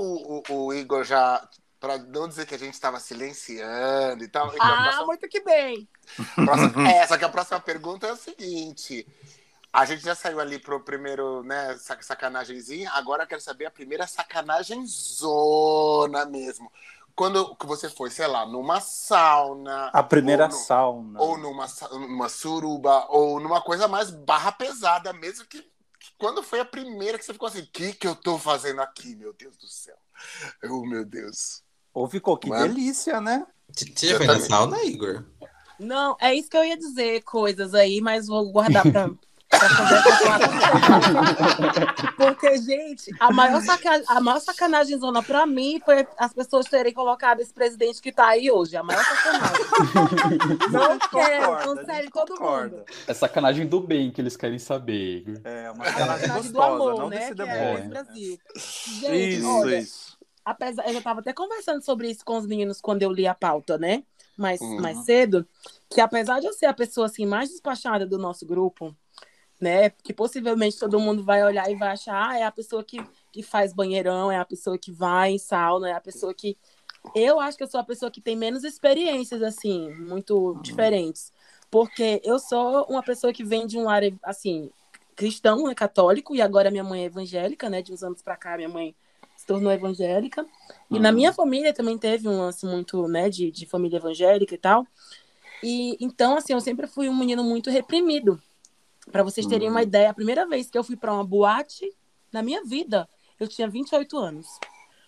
o- 0.49 0.65
o 0.67 0.73
Igor 0.73 1.03
já. 1.03 1.47
Pra 1.79 1.97
não 1.97 2.27
dizer 2.27 2.45
que 2.45 2.53
a 2.53 2.59
gente 2.59 2.75
estava 2.75 2.99
silenciando 2.99 4.23
e 4.23 4.27
tal. 4.27 4.47
A 4.51 4.53
Ah, 4.59 4.81
próxima- 4.83 5.05
muito 5.07 5.27
que 5.27 5.39
bem. 5.39 5.87
próxima- 6.35 6.87
é, 6.91 7.07
só 7.07 7.17
que 7.17 7.25
a 7.25 7.29
próxima 7.29 7.59
pergunta 7.59 8.05
é 8.05 8.11
o 8.11 8.15
seguinte. 8.15 9.07
A 9.73 9.85
gente 9.85 10.03
já 10.03 10.13
saiu 10.13 10.39
ali 10.39 10.59
pro 10.59 10.81
primeiro, 10.81 11.41
né, 11.43 11.75
sac- 11.79 12.03
sacanagemzinha. 12.03 12.91
Agora 12.91 13.23
eu 13.23 13.27
quero 13.27 13.41
saber 13.41 13.65
a 13.65 13.71
primeira 13.71 14.05
sacanagem 14.05 14.85
zona 14.85 16.25
mesmo. 16.25 16.71
Quando 17.15 17.55
que 17.55 17.65
você 17.65 17.89
foi, 17.89 18.09
sei 18.11 18.27
lá, 18.27 18.45
numa 18.45 18.79
sauna. 18.81 19.89
A 19.93 20.03
primeira 20.03 20.43
ou 20.43 20.49
no- 20.49 20.55
sauna. 20.55 21.19
Ou 21.21 21.37
numa, 21.37 21.65
numa 21.93 22.29
suruba, 22.29 23.05
ou 23.09 23.39
numa 23.39 23.61
coisa 23.61 23.87
mais 23.87 24.11
barra 24.11 24.51
pesada 24.51 25.11
mesmo, 25.13 25.45
que 25.45 25.70
quando 26.21 26.43
foi 26.43 26.59
a 26.59 26.65
primeira 26.65 27.17
que 27.17 27.25
você 27.25 27.33
ficou 27.33 27.47
assim, 27.47 27.61
o 27.61 27.67
que, 27.73 27.93
que 27.93 28.07
eu 28.07 28.15
tô 28.15 28.37
fazendo 28.37 28.79
aqui, 28.79 29.15
meu 29.15 29.33
Deus 29.33 29.57
do 29.57 29.67
céu? 29.67 29.97
Oh, 30.65 30.85
meu 30.85 31.03
Deus. 31.03 31.63
Ou 31.91 32.07
ficou, 32.07 32.37
que 32.37 32.47
Mano. 32.47 32.67
delícia, 32.67 33.19
né? 33.19 33.43
Você 33.75 34.09
já 34.09 34.17
foi 34.17 34.27
na 34.27 34.39
sauna, 34.39 34.83
Igor? 34.83 35.25
Não, 35.79 36.15
é 36.21 36.35
isso 36.35 36.47
que 36.47 36.55
eu 36.55 36.63
ia 36.63 36.77
dizer, 36.77 37.23
coisas 37.23 37.73
aí, 37.73 38.01
mas 38.01 38.27
vou 38.27 38.51
guardar 38.51 38.83
pra. 38.91 39.09
Porque, 42.17 42.57
gente, 42.57 43.11
a 43.19 43.31
maior, 43.31 43.61
saca... 43.61 44.01
a 44.07 44.19
maior 44.21 44.39
sacanagem 44.39 44.97
zona 44.99 45.21
pra 45.21 45.45
mim 45.45 45.81
foi 45.83 46.07
as 46.17 46.33
pessoas 46.33 46.65
terem 46.67 46.93
colocado 46.93 47.41
esse 47.41 47.53
presidente 47.53 48.01
que 48.01 48.11
tá 48.11 48.27
aí 48.27 48.49
hoje. 48.49 48.75
A 48.77 48.83
maior 48.83 49.03
sacanagem. 49.03 49.65
Não 50.71 50.99
quero, 50.99 51.85
sério, 51.85 52.11
todo 52.11 52.33
concorda. 52.35 52.77
mundo. 52.77 52.85
É 53.07 53.13
sacanagem 53.13 53.67
do 53.67 53.79
bem 53.81 54.11
que 54.11 54.21
eles 54.21 54.35
querem 54.37 54.59
saber. 54.59 55.25
É 55.43 55.71
uma 55.71 55.85
sacanagem 55.85 56.21
sacanagem 56.27 56.51
do 56.51 56.57
gostosa, 56.57 56.73
amor, 56.75 56.97
não 56.99 57.09
né? 57.09 57.17
desse 57.19 57.35
Que 57.35 57.41
é 57.41 57.73
esse 57.79 57.87
Brasil. 57.87 58.39
Gente, 59.01 59.37
Isso, 59.39 59.47
olha, 59.59 59.79
isso. 59.79 60.17
apesar, 60.45 60.85
eu 60.87 60.93
já 60.93 60.97
estava 60.99 61.19
até 61.19 61.33
conversando 61.33 61.83
sobre 61.83 62.09
isso 62.09 62.23
com 62.25 62.37
os 62.37 62.45
meninos 62.45 62.79
quando 62.81 63.01
eu 63.03 63.11
li 63.11 63.27
a 63.27 63.33
pauta, 63.35 63.77
né? 63.77 64.03
Mais, 64.37 64.61
Uhum. 64.61 64.79
mais 64.81 64.99
cedo, 65.05 65.45
que 65.89 65.99
apesar 66.01 66.39
de 66.39 66.47
eu 66.47 66.53
ser 66.53 66.65
a 66.65 66.73
pessoa 66.73 67.05
assim 67.07 67.25
mais 67.25 67.49
despachada 67.49 68.05
do 68.07 68.17
nosso 68.17 68.45
grupo, 68.45 68.95
né? 69.61 69.91
Que 69.91 70.11
possivelmente 70.11 70.79
todo 70.79 70.99
mundo 70.99 71.23
vai 71.23 71.43
olhar 71.43 71.69
e 71.71 71.75
vai 71.75 71.89
achar, 71.89 72.29
ah, 72.29 72.37
é 72.37 72.43
a 72.43 72.51
pessoa 72.51 72.83
que, 72.83 73.01
que 73.31 73.43
faz 73.43 73.71
banheirão, 73.71 74.31
é 74.31 74.37
a 74.37 74.45
pessoa 74.45 74.77
que 74.77 74.91
vai 74.91 75.33
em 75.33 75.37
sauna, 75.37 75.89
é 75.89 75.93
a 75.93 76.01
pessoa 76.01 76.33
que. 76.33 76.57
Eu 77.15 77.39
acho 77.39 77.57
que 77.57 77.63
eu 77.63 77.67
sou 77.67 77.79
a 77.79 77.83
pessoa 77.83 78.11
que 78.11 78.21
tem 78.21 78.35
menos 78.35 78.63
experiências, 78.63 79.41
assim, 79.41 79.93
muito 79.95 80.59
diferentes. 80.61 81.31
Porque 81.69 82.21
eu 82.23 82.37
sou 82.37 82.85
uma 82.89 83.01
pessoa 83.01 83.31
que 83.31 83.43
vem 83.43 83.65
de 83.65 83.77
um 83.77 83.83
lar, 83.85 84.03
assim, 84.23 84.69
cristão, 85.15 85.63
né, 85.67 85.73
católico, 85.73 86.35
e 86.35 86.41
agora 86.41 86.69
minha 86.69 86.83
mãe 86.83 87.03
é 87.03 87.05
evangélica, 87.05 87.69
né? 87.69 87.81
De 87.81 87.93
uns 87.93 88.03
anos 88.03 88.21
pra 88.21 88.35
cá, 88.35 88.57
minha 88.57 88.69
mãe 88.69 88.95
se 89.37 89.45
tornou 89.45 89.71
evangélica. 89.71 90.45
E 90.89 90.99
na 90.99 91.11
minha 91.11 91.33
família 91.33 91.73
também 91.73 91.97
teve 91.97 92.27
um 92.27 92.37
lance 92.37 92.65
muito, 92.65 93.07
né, 93.07 93.29
de, 93.29 93.51
de 93.51 93.65
família 93.65 93.97
evangélica 93.97 94.53
e 94.53 94.57
tal. 94.57 94.85
E 95.63 95.97
então, 95.99 96.35
assim, 96.37 96.53
eu 96.53 96.61
sempre 96.61 96.87
fui 96.87 97.09
um 97.09 97.15
menino 97.15 97.43
muito 97.43 97.69
reprimido. 97.69 98.41
Para 99.11 99.23
vocês 99.23 99.45
terem 99.45 99.69
uma 99.69 99.83
ideia, 99.83 100.09
a 100.09 100.13
primeira 100.13 100.47
vez 100.47 100.69
que 100.69 100.77
eu 100.77 100.83
fui 100.83 100.95
para 100.95 101.13
uma 101.13 101.23
boate 101.23 101.91
na 102.31 102.41
minha 102.41 102.63
vida, 102.63 103.07
eu 103.39 103.47
tinha 103.47 103.67
28 103.67 104.17
anos. 104.17 104.47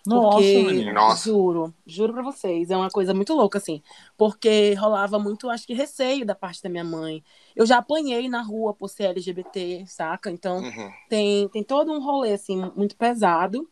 Nossa, 0.06 0.36
Porque. 0.36 0.92
Nossa. 0.92 1.24
juro, 1.30 1.74
juro 1.86 2.12
pra 2.12 2.22
vocês, 2.22 2.70
é 2.70 2.76
uma 2.76 2.90
coisa 2.90 3.14
muito 3.14 3.32
louca, 3.32 3.56
assim. 3.56 3.82
Porque 4.18 4.74
rolava 4.74 5.18
muito, 5.18 5.48
acho 5.48 5.66
que, 5.66 5.72
receio 5.72 6.26
da 6.26 6.34
parte 6.34 6.62
da 6.62 6.68
minha 6.68 6.84
mãe. 6.84 7.24
Eu 7.56 7.64
já 7.64 7.78
apanhei 7.78 8.28
na 8.28 8.42
rua 8.42 8.74
por 8.74 8.90
ser 8.90 9.04
LGBT, 9.04 9.84
saca? 9.86 10.30
Então, 10.30 10.58
Uhum. 10.58 10.90
tem, 11.08 11.48
tem 11.48 11.62
todo 11.62 11.90
um 11.90 12.02
rolê, 12.02 12.34
assim, 12.34 12.70
muito 12.76 12.96
pesado. 12.96 13.66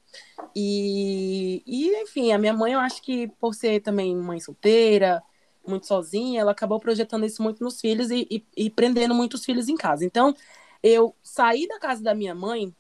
E, 0.57 1.63
e, 1.67 2.03
enfim, 2.03 2.33
a 2.33 2.39
minha 2.39 2.55
mãe, 2.55 2.73
eu 2.73 2.81
acho 2.81 3.03
que 3.03 3.29
por 3.39 3.55
ser 3.55 3.81
também 3.81 4.17
mãe 4.17 4.41
solteira, 4.41 5.23
muito 5.67 5.87
sozinha, 5.87 6.41
ela 6.41 6.53
acabou 6.53 6.81
projetando 6.81 7.25
isso 7.25 7.43
muito 7.43 7.63
nos 7.63 7.81
filhos 7.81 8.11
e, 8.11 8.27
e, 8.31 8.45
e 8.67 8.71
prendendo 8.71 9.15
muitos 9.15 9.45
filhos 9.45 9.69
em 9.69 9.77
casa. 9.77 10.05
Então, 10.05 10.35
eu 10.83 11.15
saí 11.23 11.67
da 11.69 11.79
casa 11.79 12.03
da 12.03 12.15
minha 12.15 12.35
mãe 12.35 12.75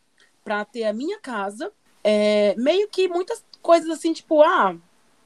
para 0.45 0.65
ter 0.65 0.85
a 0.85 0.93
minha 0.93 1.19
casa, 1.21 1.73
é, 2.03 2.55
meio 2.57 2.89
que 2.89 3.09
muitas 3.09 3.45
coisas 3.61 3.89
assim, 3.91 4.13
tipo, 4.13 4.43
ah, 4.43 4.77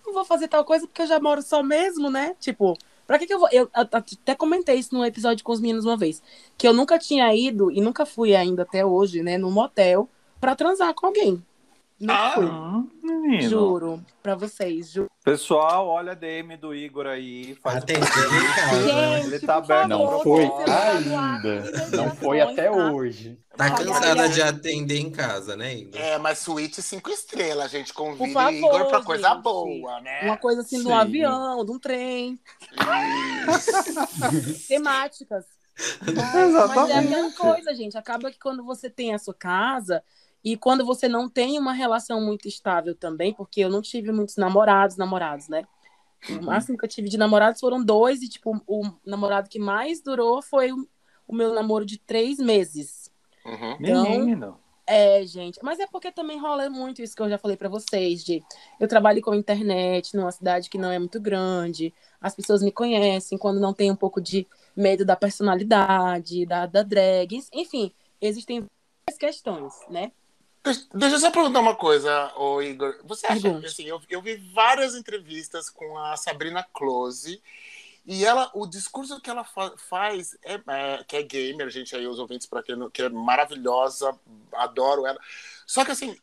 não 0.05 0.12
vou 0.12 0.25
fazer 0.25 0.49
tal 0.49 0.64
coisa 0.64 0.87
porque 0.87 1.03
eu 1.03 1.07
já 1.07 1.19
moro 1.19 1.42
só 1.42 1.62
mesmo, 1.62 2.11
né? 2.11 2.37
Tipo, 2.38 2.77
pra 3.07 3.19
que 3.19 3.27
que 3.27 3.35
eu 3.35 3.40
vou... 3.40 3.49
Eu 3.51 3.69
até 3.73 4.35
comentei 4.35 4.77
isso 4.77 4.95
num 4.95 5.05
episódio 5.05 5.42
com 5.45 5.53
os 5.53 5.61
meninos 5.61 5.85
uma 5.85 5.97
vez, 5.97 6.23
que 6.57 6.69
eu 6.69 6.73
nunca 6.75 6.99
tinha 6.99 7.35
ido 7.35 7.71
e 7.71 7.81
nunca 7.81 8.05
fui 8.05 8.37
ainda 8.37 8.62
até 8.62 8.85
hoje, 8.85 9.23
né, 9.23 9.38
num 9.38 9.51
motel 9.51 10.09
pra 10.40 10.55
transar 10.55 10.95
com 10.95 11.07
alguém. 11.07 11.42
Nunca 11.99 12.14
Ah, 12.14 12.33
fui. 12.35 12.47
Menino. 13.07 13.49
Juro, 13.49 14.05
pra 14.23 14.35
vocês, 14.35 14.90
juro. 14.90 15.11
Pessoal, 15.25 15.87
olha 15.88 16.12
a 16.12 16.14
DM 16.14 16.57
do 16.57 16.75
Igor 16.75 17.07
aí. 17.07 17.55
Faz 17.57 17.79
Atendendo 17.79 18.07
em 18.07 18.55
casa. 18.55 18.83
Gente, 18.83 19.27
Ele 19.27 19.40
tá 19.40 19.57
aberto. 19.57 19.88
Não 19.88 20.21
foi 20.21 20.45
ainda. 20.45 21.97
Não 21.97 22.16
foi 22.16 22.40
até 22.40 22.71
tá? 22.71 22.73
hoje. 22.73 23.38
Tá 23.57 23.71
cansada 23.71 24.29
de 24.29 24.42
atender 24.42 24.99
em 24.99 25.11
casa, 25.11 25.57
né, 25.57 25.75
Igor? 25.75 26.01
É, 26.01 26.19
mas 26.19 26.38
suíte 26.38 26.83
cinco 26.83 27.11
estrelas, 27.11 27.71
gente. 27.71 27.92
Convida 27.92 28.33
favor, 28.33 28.53
Igor 28.53 28.87
pra 28.87 29.03
coisa 29.03 29.29
gente. 29.31 29.42
boa, 29.42 30.01
né? 30.01 30.21
Uma 30.25 30.37
coisa 30.37 30.61
assim 30.61 30.81
de 30.81 30.87
um 30.87 30.95
avião, 30.95 31.64
de 31.64 31.73
um 31.73 31.79
trem, 31.79 32.38
temáticas. 34.69 35.45
Mas, 36.01 36.16
mas 36.16 36.35
é 36.35 36.47
Exatamente. 36.47 37.14
aquela 37.14 37.33
coisa, 37.33 37.75
gente. 37.75 37.99
Acaba 37.99 38.31
que 38.31 38.38
quando 38.38 38.64
você 38.64 38.88
tem 38.88 39.14
a 39.14 39.19
sua 39.19 39.35
casa 39.35 40.03
e 40.46 40.56
quando 40.56 40.85
você 40.85 41.09
não 41.09 41.28
tem 41.28 41.59
uma 41.59 41.72
relação 41.72 42.20
muito 42.20 42.46
estável 42.46 42.94
também, 42.94 43.35
porque 43.35 43.62
eu 43.62 43.68
não 43.68 43.82
tive 43.82 44.12
muitos 44.12 44.37
namorados, 44.37 44.96
namorados, 44.96 45.48
né? 45.48 45.64
O 46.30 46.40
máximo 46.40 46.78
que 46.78 46.85
eu 46.85 46.88
tive 46.88 47.09
de 47.09 47.18
namorados 47.18 47.59
foram 47.59 47.82
dois, 47.82 48.22
e, 48.22 48.28
tipo, 48.28 48.62
o 48.64 48.88
namorado 49.04 49.48
que 49.48 49.59
mais 49.59 50.00
durou 50.00 50.40
foi 50.40 50.70
o, 50.70 50.87
meu 51.35 51.52
namoro 51.52 51.85
de 51.85 51.98
três 51.98 52.38
meses. 52.38 53.11
Uhum. 53.44 53.76
Menino. 53.80 54.56
É, 54.87 55.26
gente. 55.26 55.59
Mas 55.64 55.80
é 55.80 55.87
porque 55.88 56.12
também 56.12 56.38
rola 56.38 56.70
muito 56.70 57.02
isso 57.02 57.16
que 57.16 57.22
eu 57.22 57.28
já 57.28 57.38
falei 57.38 57.56
pra 57.56 57.68
vocês, 57.68 58.22
de 58.22 58.40
eu 58.78 58.87
trabalho 58.87 59.20
com 59.22 59.35
internet 59.35 60.16
numa 60.16 60.30
cidade 60.30 60.70
que 60.70 60.78
não 60.78 60.92
é 60.92 60.98
muito 61.00 61.20
grande, 61.20 61.92
as 62.20 62.37
pessoas 62.37 62.62
me 62.62 62.70
conhecem 62.70 63.37
quando 63.37 63.59
não 63.59 63.74
tem 63.74 63.90
um 63.90 63.96
pouco 63.96 64.20
de 64.20 64.46
medo 64.76 65.04
da 65.04 65.16
personalidade, 65.16 66.46
da, 66.46 66.66
da 66.66 66.85
drag, 66.85 67.42
enfim, 67.52 67.92
existem 68.20 68.64
várias 69.04 69.18
questões, 69.18 69.74
né? 69.90 70.12
Deixa- 70.94 71.16
eu 71.16 71.18
só 71.20 71.31
perguntar 71.31 71.61
uma 71.61 71.74
coisa, 71.76 72.33
ô 72.37 72.61
Igor. 72.62 72.96
Você 73.05 73.26
acha 73.26 73.40
que 73.61 73.66
assim, 73.66 73.85
eu, 73.85 74.00
eu 74.09 74.20
vi 74.22 74.37
várias 74.37 74.94
entrevistas 74.94 75.70
com 75.70 75.96
a 75.98 76.16
Sabrina 76.16 76.62
Close 76.72 77.42
e 78.09 78.24
ela, 78.24 78.50
o 78.55 78.66
discurso 78.66 79.20
que 79.20 79.29
ela 79.29 79.42
fa- 79.42 79.74
faz, 79.76 80.37
é, 80.44 80.55
é- 80.55 81.05
que 81.05 81.16
é 81.16 81.22
gamer, 81.22 81.68
gente, 81.70 81.94
aí 81.96 82.07
os 82.07 82.18
ouvintes 82.20 82.46
para 82.46 82.62
quem 82.62 82.76
não, 82.76 82.88
que 82.88 83.02
é 83.02 83.09
maravilhosa, 83.09 84.16
adoro 84.52 85.07
ela. 85.07 85.18
Só 85.66 85.85
que 85.85 85.90
assim, 85.90 86.16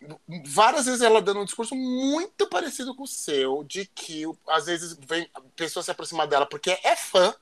várias 0.46 0.86
vezes 0.86 1.02
ela 1.02 1.22
dando 1.22 1.42
um 1.42 1.46
discurso 1.46 1.76
muito 1.76 2.48
parecido 2.48 2.96
com 2.96 3.04
o 3.04 3.08
seu, 3.08 3.64
de 3.66 3.86
que 3.86 4.24
às 4.48 4.66
vezes 4.68 4.98
vem 5.08 5.30
pessoa 5.58 5.84
se 5.84 5.92
aproximar 5.92 6.26
dela 6.28 6.46
porque 6.46 6.72
é 6.84 6.96
fã. 6.96 7.36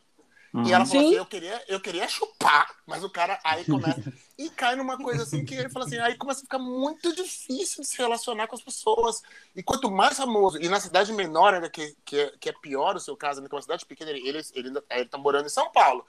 E 0.64 0.72
ela 0.74 0.86
falou 0.86 1.02
Sim. 1.02 1.06
assim: 1.06 1.16
eu 1.16 1.26
queria, 1.26 1.64
eu 1.68 1.80
queria 1.82 2.08
chupar, 2.08 2.68
mas 2.86 3.04
o 3.04 3.10
cara 3.10 3.40
aí 3.44 3.66
começa. 3.66 4.02
e 4.38 4.50
cai 4.50 4.76
numa 4.76 5.00
coisa 5.00 5.24
assim 5.24 5.44
que 5.44 5.56
ele 5.56 5.70
fala 5.70 5.86
assim: 5.86 5.98
aí 5.98 6.16
começa 6.18 6.42
a 6.42 6.44
ficar 6.44 6.60
muito 6.60 7.16
difícil 7.16 7.82
de 7.84 7.88
se 7.88 7.98
relacionar 7.98 8.48
com 8.48 8.56
as 8.56 8.62
pessoas. 8.62 9.22
E 9.56 9.64
quanto 9.64 9.90
mais 9.90 10.18
famoso, 10.18 10.60
e 10.62 10.70
na 10.70 10.80
cidade 10.80 11.12
menor, 11.14 11.54
ainda 11.54 11.70
que, 11.70 11.96
que, 12.06 12.20
é, 12.20 12.38
que 12.40 12.50
é 12.50 12.54
pior 12.54 12.96
o 12.96 13.00
seu 13.00 13.18
caso, 13.18 13.42
né, 13.42 13.48
que 13.50 13.56
é 13.56 13.58
uma 13.58 13.62
cidade 13.62 13.86
pequena, 13.86 14.12
ele, 14.12 14.28
ele, 14.28 14.42
ele, 14.54 14.68
ainda- 14.70 14.84
ele 14.92 15.06
tá 15.06 15.18
morando 15.18 15.46
em 15.48 15.50
São 15.50 15.72
Paulo. 15.72 16.06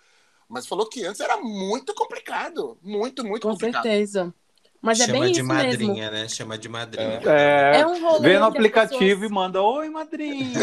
Mas 0.49 0.67
falou 0.67 0.89
que 0.89 1.05
antes 1.05 1.21
era 1.21 1.39
muito 1.39 1.95
complicado. 1.95 2.79
Muito, 2.83 3.25
muito 3.25 3.47
Com 3.47 3.51
complicado. 3.51 3.85
certeza. 3.85 4.35
Mas 4.83 4.99
é 4.99 5.07
Chama 5.07 5.21
bem 5.21 5.33
de 5.33 5.39
isso 5.41 5.47
mesmo. 5.49 5.65
madrinha, 5.71 6.11
né? 6.11 6.29
Chama 6.29 6.59
de 6.59 6.69
madrinha. 6.69 7.21
É, 7.25 7.81
É 7.81 7.87
um 7.87 8.03
rolê 8.03 8.29
vê 8.31 8.39
no 8.39 8.47
aplicativo 8.47 8.99
pessoas- 8.99 9.31
e 9.31 9.33
manda 9.33 9.63
Oi, 9.63 9.89
madrinha. 9.89 10.59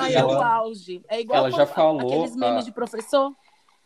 Ai, 0.00 0.14
é 0.14 0.24
o 0.24 0.30
auge. 0.42 1.02
É 1.06 1.20
igual 1.20 1.40
ela 1.46 1.50
já 1.50 1.66
falou, 1.66 2.00
aqueles 2.00 2.34
memes 2.34 2.62
ah. 2.62 2.64
de 2.64 2.72
professor. 2.72 3.30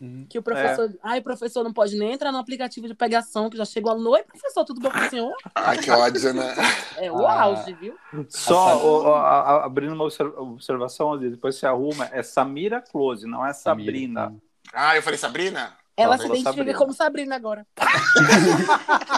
Uhum. 0.01 0.27
Que 0.29 0.39
o 0.39 0.43
professor. 0.43 0.93
Ai, 1.03 1.19
o 1.19 1.23
professor 1.23 1.65
não 1.65 1.73
pode 1.73 1.97
nem 1.99 2.13
entrar 2.13 2.31
no 2.31 2.37
aplicativo 2.39 2.87
de 2.87 2.95
pegação, 2.95 3.49
que 3.51 3.57
já 3.57 3.65
chegou 3.65 3.91
aluno. 3.91 4.11
Oi, 4.11 4.23
professor, 4.25 4.63
tudo 4.65 4.79
bom 4.81 4.91
com 4.91 4.99
o 4.99 5.09
senhor? 5.11 5.35
Ai, 5.55 5.79
que 5.79 5.91
ódio, 5.91 6.33
né? 6.35 6.55
É 6.99 7.11
o 7.11 7.27
Ah. 7.27 7.43
auge, 7.43 7.73
viu? 7.75 7.95
Só 8.29 8.77
o- 8.77 9.05
o- 9.05 9.15
a- 9.15 9.41
a- 9.41 9.65
abrindo 9.65 9.95
uma 9.95 10.05
observ- 10.05 10.37
observação, 10.39 11.19
depois 11.19 11.57
você 11.57 11.67
arruma, 11.67 12.09
é 12.13 12.23
Samira 12.23 12.81
Close, 12.81 13.27
não 13.27 13.45
é 13.45 13.53
Sabrina. 13.53 14.33
Ah, 14.73 14.95
eu 14.97 15.03
falei, 15.03 15.19
Sabrina? 15.19 15.73
Ela 15.97 16.13
Ela 16.15 16.19
se 16.19 16.27
identifica 16.27 16.53
Sabrina. 16.53 16.79
como 16.79 16.93
Sabrina 16.93 17.35
agora. 17.37 17.67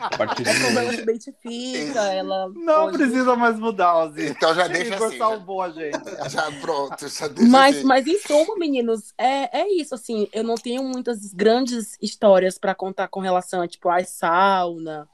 A 0.00 0.16
partir 0.16 0.42
de 0.42 0.48
É 0.50 0.64
como 0.64 0.78
ela 0.78 0.92
se 0.92 1.00
identifica, 1.00 2.00
ela. 2.12 2.48
Não 2.54 2.84
pode- 2.86 2.98
precisa 2.98 3.36
mais 3.36 3.58
mudar, 3.58 3.92
Aziz. 4.02 4.30
Então 4.30 4.54
já 4.54 4.68
deixa 4.68 4.94
Igor 4.94 5.08
assim. 5.08 5.18
salvou 5.18 5.62
a 5.62 5.70
gente. 5.70 5.98
Já 6.30 6.50
pronto, 6.60 7.08
já 7.08 7.28
deixa 7.28 7.50
Mas, 7.50 7.76
assim. 7.76 7.86
mas 7.86 8.06
em 8.06 8.18
suma, 8.20 8.56
meninos, 8.56 9.12
é, 9.16 9.60
é 9.60 9.68
isso, 9.72 9.94
assim, 9.94 10.28
eu 10.32 10.44
não 10.44 10.54
tenho 10.56 10.82
muitas 10.84 11.32
grandes 11.32 11.96
histórias 12.02 12.58
pra 12.58 12.74
contar 12.74 13.08
com 13.08 13.20
relação 13.20 13.60
a, 13.62 13.68
tipo, 13.68 13.88
a 13.88 14.02
sauna 14.04 15.08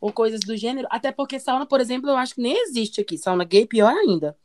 ou 0.00 0.12
coisas 0.12 0.40
do 0.40 0.56
gênero, 0.56 0.88
até 0.90 1.12
porque 1.12 1.38
sauna, 1.38 1.66
por 1.66 1.80
exemplo, 1.80 2.08
eu 2.08 2.16
acho 2.16 2.34
que 2.34 2.40
nem 2.40 2.62
existe 2.64 3.00
aqui, 3.00 3.18
sauna 3.18 3.44
gay, 3.44 3.66
pior 3.66 3.92
ainda. 3.92 4.36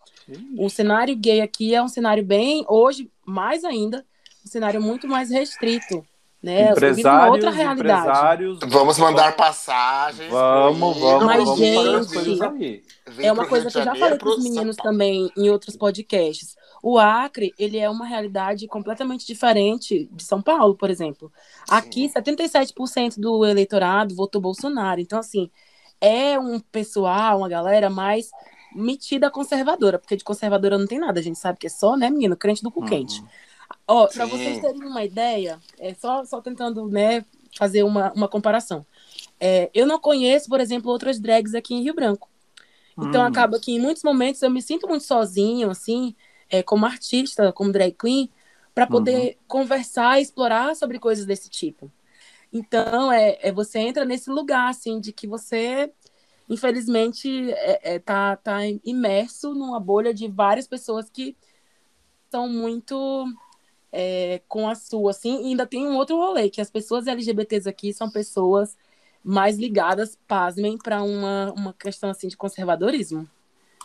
O 0.58 0.70
cenário 0.70 1.16
gay 1.16 1.40
aqui 1.42 1.74
é 1.76 1.82
um 1.82 1.88
cenário 1.88 2.24
bem, 2.26 2.66
hoje, 2.68 3.10
mais 3.26 3.64
ainda, 3.64 4.06
um 4.44 4.50
cenário 4.50 4.82
muito 4.82 5.08
mais 5.08 5.30
restrito, 5.30 6.06
né? 6.46 6.62
Uma 6.62 6.70
outra 6.70 6.90
Empresários, 6.92 7.56
realidade. 7.56 7.80
empresários. 7.80 8.60
Vamos 8.68 9.00
mandar 9.00 9.36
passagens. 9.36 10.30
Vamos, 10.30 10.98
vamos, 11.00 11.26
Mas, 11.26 11.44
vamos 11.44 11.60
gente, 11.60 12.14
coisas 12.14 12.42
aí. 12.42 12.84
Vem 13.08 13.28
É 13.28 13.32
uma 13.32 13.48
coisa 13.48 13.72
que 13.72 13.78
eu 13.78 13.84
já 13.84 13.96
falei 13.96 14.18
para 14.18 14.30
os 14.30 14.44
meninos 14.44 14.76
também 14.76 15.32
em 15.36 15.50
outros 15.50 15.76
podcasts. 15.76 16.56
O 16.84 17.00
Acre, 17.00 17.52
ele 17.58 17.80
é 17.80 17.90
uma 17.90 18.06
realidade 18.06 18.68
completamente 18.68 19.26
diferente 19.26 20.08
de 20.12 20.24
São 20.24 20.40
Paulo, 20.40 20.76
por 20.76 20.92
exemplo. 20.92 21.32
Aqui, 21.68 22.08
77% 22.08 23.20
do 23.20 23.44
eleitorado 23.44 24.16
votou 24.16 24.40
Bolsonaro. 24.40 25.02
Então, 25.02 25.18
assim, 25.18 25.50
é 26.00 26.38
um 26.38 26.60
pessoal, 26.60 27.40
uma 27.40 27.50
galera 27.50 27.90
mais 27.90 28.30
metida 28.76 29.32
conservadora, 29.32 29.98
porque 29.98 30.16
de 30.16 30.24
conservadora 30.24 30.78
não 30.78 30.86
tem 30.86 31.00
nada, 31.00 31.20
a 31.20 31.24
gente 31.24 31.40
sabe 31.40 31.58
que 31.58 31.68
é 31.68 31.70
só, 31.70 31.96
né, 31.96 32.10
menino, 32.10 32.36
crente 32.36 32.62
do 32.62 32.70
cu 32.70 32.82
Uhum. 32.82 33.28
Ó, 33.88 34.08
para 34.08 34.26
Sim. 34.26 34.30
vocês 34.30 34.60
terem 34.60 34.84
uma 34.84 35.04
ideia, 35.04 35.60
é 35.80 35.94
só, 35.94 36.26
só 36.26 36.42
tentando, 36.42 36.88
né, 36.88 37.24
fazer 37.58 37.84
uma, 37.84 38.12
uma 38.14 38.28
comparação. 38.28 38.86
É, 39.40 39.70
eu 39.74 39.86
não 39.86 40.00
conheço, 40.00 40.50
por 40.50 40.60
exemplo, 40.60 40.92
outras 40.92 41.20
drags 41.20 41.54
aqui 41.56 41.74
em 41.76 41.84
Rio 41.84 41.94
Branco. 41.96 42.30
Então 43.00 43.24
Hum. 43.24 43.28
acaba 43.28 43.60
que 43.60 43.74
em 43.74 43.80
muitos 43.80 44.04
momentos 44.04 44.42
eu 44.42 44.50
me 44.50 44.62
sinto 44.62 44.88
muito 44.88 45.04
sozinho, 45.06 45.70
assim, 45.70 46.16
é, 46.50 46.64
como 46.64 46.86
artista, 46.86 47.52
como 47.54 47.72
drag 47.72 47.94
queen, 47.94 48.30
para 48.74 48.88
poder 48.88 49.38
conversar 49.48 50.20
e 50.20 50.24
explorar 50.24 50.76
sobre 50.76 51.00
coisas 51.00 51.26
desse 51.26 51.50
tipo. 51.50 51.92
Então 52.54 53.12
é, 53.12 53.38
é 53.42 53.52
você 53.52 53.80
entra 53.80 54.06
nesse 54.06 54.30
lugar 54.30 54.70
assim 54.70 55.00
de 55.00 55.12
que 55.14 55.28
você 55.28 55.92
infelizmente 56.50 57.52
é, 57.54 57.96
é, 57.96 58.00
tá, 58.00 58.36
tá 58.38 58.60
imerso 58.86 59.54
numa 59.54 59.80
bolha 59.80 60.14
de 60.14 60.28
várias 60.28 60.68
pessoas 60.68 61.10
que 61.10 61.36
são 62.32 62.50
muito 62.50 63.26
é, 63.98 64.42
com 64.50 64.68
a 64.68 64.76
sua 64.76 65.12
assim. 65.12 65.44
E 65.44 65.48
ainda 65.48 65.66
tem 65.66 65.88
um 65.88 65.96
outro 65.96 66.18
rolê 66.18 66.50
que 66.50 66.60
as 66.60 66.70
pessoas 66.70 67.08
LGBTs 67.08 67.68
aqui 67.70 67.94
são 67.94 68.10
pessoas 68.12 68.76
mais 69.24 69.58
ligadas, 69.58 70.20
pasmem, 70.28 70.78
para 70.78 71.02
uma, 71.02 71.54
uma 71.56 71.74
questão 71.74 72.10
assim 72.10 72.28
de 72.28 72.36
conservadorismo. 72.36 73.28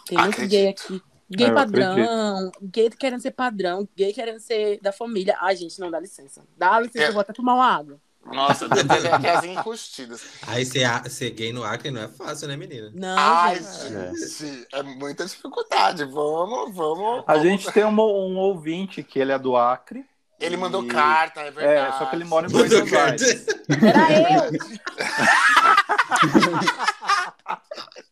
Tem 0.06 0.18
muito 0.18 0.34
Acredito. 0.34 0.50
gay 0.50 0.68
aqui. 0.68 1.02
Gay 1.30 1.48
Eu 1.48 1.54
padrão, 1.54 2.50
gay 2.60 2.90
querendo 2.90 3.20
ser 3.20 3.30
padrão, 3.30 3.88
gay 3.96 4.12
querendo 4.12 4.40
ser 4.40 4.80
da 4.82 4.90
família. 4.90 5.36
Ai, 5.40 5.54
gente, 5.54 5.78
não 5.78 5.88
dá 5.88 6.00
licença. 6.00 6.42
Dá 6.58 6.80
licença, 6.80 7.04
É. 7.04 7.08
eu 7.08 7.12
vou 7.12 7.20
até 7.20 7.32
tomar 7.32 7.54
uma 7.54 7.66
água. 7.66 8.00
Nossa, 8.26 8.66
aqui 9.14 9.26
as 9.26 9.44
enrustidas. 9.44 10.22
Aí 10.46 10.64
ser, 10.64 10.84
a- 10.84 11.08
ser 11.08 11.30
gay 11.30 11.52
no 11.52 11.64
Acre 11.64 11.90
não 11.90 12.02
é 12.02 12.08
fácil, 12.08 12.48
né, 12.48 12.56
menina? 12.56 12.90
Não, 12.94 13.16
Ai, 13.18 13.56
gente. 13.56 14.28
gente, 14.28 14.66
é 14.72 14.82
muita 14.82 15.24
dificuldade. 15.24 16.04
Vamos, 16.04 16.74
vamos. 16.74 17.24
A 17.26 17.32
vamos. 17.32 17.42
gente 17.42 17.72
tem 17.72 17.84
um, 17.84 17.90
um 17.98 18.36
ouvinte 18.36 19.02
que 19.02 19.18
ele 19.18 19.32
é 19.32 19.38
do 19.38 19.56
Acre. 19.56 20.04
Ele 20.38 20.56
mandou 20.56 20.84
e- 20.84 20.88
carta, 20.88 21.40
é 21.40 21.50
verdade. 21.50 21.94
É, 21.94 21.98
só 21.98 22.06
que 22.06 22.16
ele 22.16 22.24
mora 22.24 22.46
em 22.46 22.52
Mandou 22.52 22.68
Buenos. 22.68 22.92
Aires. 22.92 23.46
Era 23.68 24.46
eu. 24.46 24.50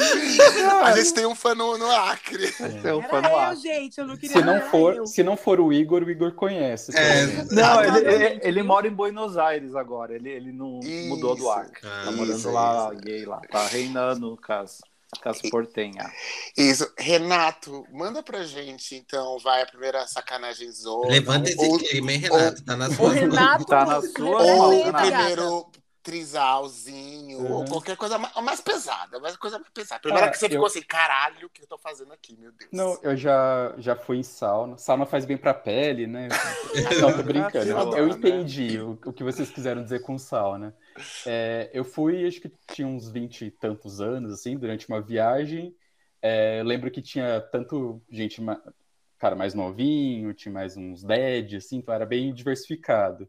A 0.82 0.96
gente 0.96 1.14
tem 1.14 1.26
um 1.26 1.34
fã 1.34 1.54
no, 1.54 1.76
no 1.78 1.90
Acre. 1.90 2.54
É 2.84 2.92
o 2.92 3.02
fã 3.02 3.20
do 3.20 3.26
Era 3.26 3.30
eu, 3.30 3.38
Acre. 3.38 3.60
gente. 3.60 3.98
Eu 3.98 4.06
não 4.06 4.16
queria 4.16 4.36
Se 4.36 4.42
não, 4.42 4.60
for, 4.70 4.96
eu. 4.96 5.06
se 5.06 5.22
não 5.22 5.36
for 5.36 5.60
o 5.60 5.72
Igor, 5.72 6.02
o 6.02 6.10
Igor 6.10 6.32
conhece. 6.32 6.92
É. 6.96 7.44
Não, 7.50 7.84
ele, 7.84 8.08
ele, 8.08 8.40
ele 8.42 8.62
mora 8.62 8.86
em 8.86 8.92
Buenos 8.92 9.36
Aires 9.36 9.74
agora. 9.74 10.14
Ele, 10.14 10.30
ele 10.30 10.52
não 10.52 10.80
Isso. 10.80 11.08
mudou 11.08 11.34
do 11.36 11.50
Acre. 11.50 11.80
Ah, 11.84 12.02
tá 12.06 12.12
morando 12.12 12.36
isso, 12.38 12.50
lá, 12.50 12.90
isso. 12.92 13.02
gay 13.02 13.24
lá. 13.24 13.40
Tá 13.50 13.66
reinando 13.66 14.38
com 14.44 14.52
as, 14.52 14.80
com 15.22 15.28
as 15.28 15.42
portenhas. 15.42 16.10
Isso. 16.56 16.90
Renato, 16.98 17.84
manda 17.92 18.22
pra 18.22 18.44
gente, 18.44 18.94
então, 18.94 19.38
vai 19.38 19.62
a 19.62 19.66
primeira 19.66 20.06
sacanagem 20.06 20.70
zona. 20.72 21.08
Levanta 21.08 21.50
esse 21.50 21.64
ou, 21.64 21.78
clima, 21.78 22.12
hein, 22.12 22.18
Renato? 22.18 22.62
Tá 22.64 22.76
nas 22.76 22.94
suas 22.94 23.14
mãos. 23.14 23.20
Renato. 23.20 23.64
Tá 23.66 23.84
na 23.86 24.00
sua 24.00 24.40
representa, 24.40 24.52
ou 24.52 24.56
mão, 24.56 24.88
o 24.88 24.92
primeiro 24.94 25.70
trisalzinho, 26.02 27.38
ou 27.44 27.60
Uhum. 27.60 27.64
qualquer 27.66 27.96
coisa 27.96 28.18
mais, 28.18 28.34
mais 28.36 28.60
pesada, 28.60 29.18
mais 29.20 29.36
coisa 29.36 29.58
mais 29.58 29.70
pesada. 29.72 30.00
Primeira 30.00 30.26
Ah, 30.26 30.30
que 30.30 30.38
você 30.38 30.46
eu- 30.46 30.50
ficou 30.50 30.66
assim, 30.66 30.82
caralho, 30.82 31.46
o 31.46 31.50
que 31.50 31.62
eu 31.62 31.66
tô 31.66 31.78
fazendo 31.78 32.12
aqui, 32.12 32.36
meu 32.36 32.52
Deus. 32.52 32.70
Não, 32.72 32.98
eu 33.02 33.16
já, 33.16 33.74
já 33.78 33.96
fui 33.96 34.18
em 34.18 34.22
sauna. 34.22 34.76
Sauna 34.78 35.06
faz 35.06 35.24
bem 35.24 35.36
pra 35.36 35.52
pele, 35.54 36.06
né? 36.06 36.28
Não, 37.00 37.16
tô 37.16 37.22
brincando. 37.22 37.70
Eu 37.96 37.96
Eu, 37.96 38.06
né? 38.06 38.12
entendi 38.14 38.78
o, 38.80 38.92
o 39.06 39.12
que 39.12 39.24
vocês 39.24 39.50
quiseram 39.50 39.82
dizer 39.82 40.00
com 40.00 40.16
sauna. 40.18 40.74
É, 41.26 41.70
eu 41.72 41.84
fui, 41.84 42.26
acho 42.26 42.40
que 42.40 42.50
tinha 42.72 42.86
uns 42.88 43.10
20 43.10 43.46
e 43.46 43.50
tantos 43.50 44.00
anos, 44.00 44.32
assim, 44.32 44.56
durante 44.56 44.88
uma 44.88 45.00
viagem. 45.00 45.74
É, 46.22 46.62
lembro 46.64 46.90
que 46.90 47.00
tinha 47.02 47.40
tanto 47.40 48.02
gente, 48.10 48.40
cara, 49.18 49.34
mais 49.36 49.54
novinho, 49.54 50.32
tinha 50.34 50.52
mais 50.52 50.76
uns 50.76 51.02
dead, 51.02 51.54
assim, 51.56 51.78
então 51.78 51.94
era 51.94 52.06
bem 52.06 52.32
diversificado. 52.32 53.28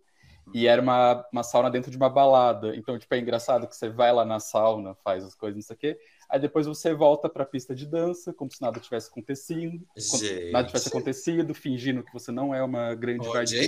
E 0.54 0.68
era 0.68 0.82
uma, 0.82 1.26
uma 1.32 1.44
sauna 1.44 1.70
dentro 1.72 1.90
de 1.92 1.98
uma 1.98 2.10
balada. 2.10 2.76
Então, 2.76 2.98
tipo, 3.00 3.14
é 3.16 3.20
engraçado 3.20 3.68
que 3.68 3.76
você 3.76 3.90
vai 3.90 4.12
lá 4.12 4.26
na 4.26 4.40
sauna, 4.40 4.96
faz 5.04 5.24
as 5.24 5.34
coisas, 5.36 5.56
não 5.56 5.62
sei 5.62 5.76
o 5.76 5.80
quê. 5.80 6.00
Aí 6.30 6.40
depois 6.40 6.66
você 6.66 6.94
volta 6.94 7.28
pra 7.28 7.44
pista 7.46 7.76
de 7.76 7.86
dança, 7.86 8.32
como 8.34 8.50
se 8.50 8.62
nada 8.62 8.80
tivesse 8.80 9.10
acontecido. 9.10 9.86
como 10.10 10.24
Gente. 10.24 10.52
Nada 10.52 10.66
tivesse 10.68 10.88
acontecido, 10.88 11.54
fingindo 11.54 12.04
que 12.04 12.14
você 12.14 12.32
não 12.32 12.56
é 12.56 12.64
uma 12.64 12.96
grande 12.96 13.28
Onde 13.28 13.38
vadia. 13.38 13.62
é? 13.64 13.68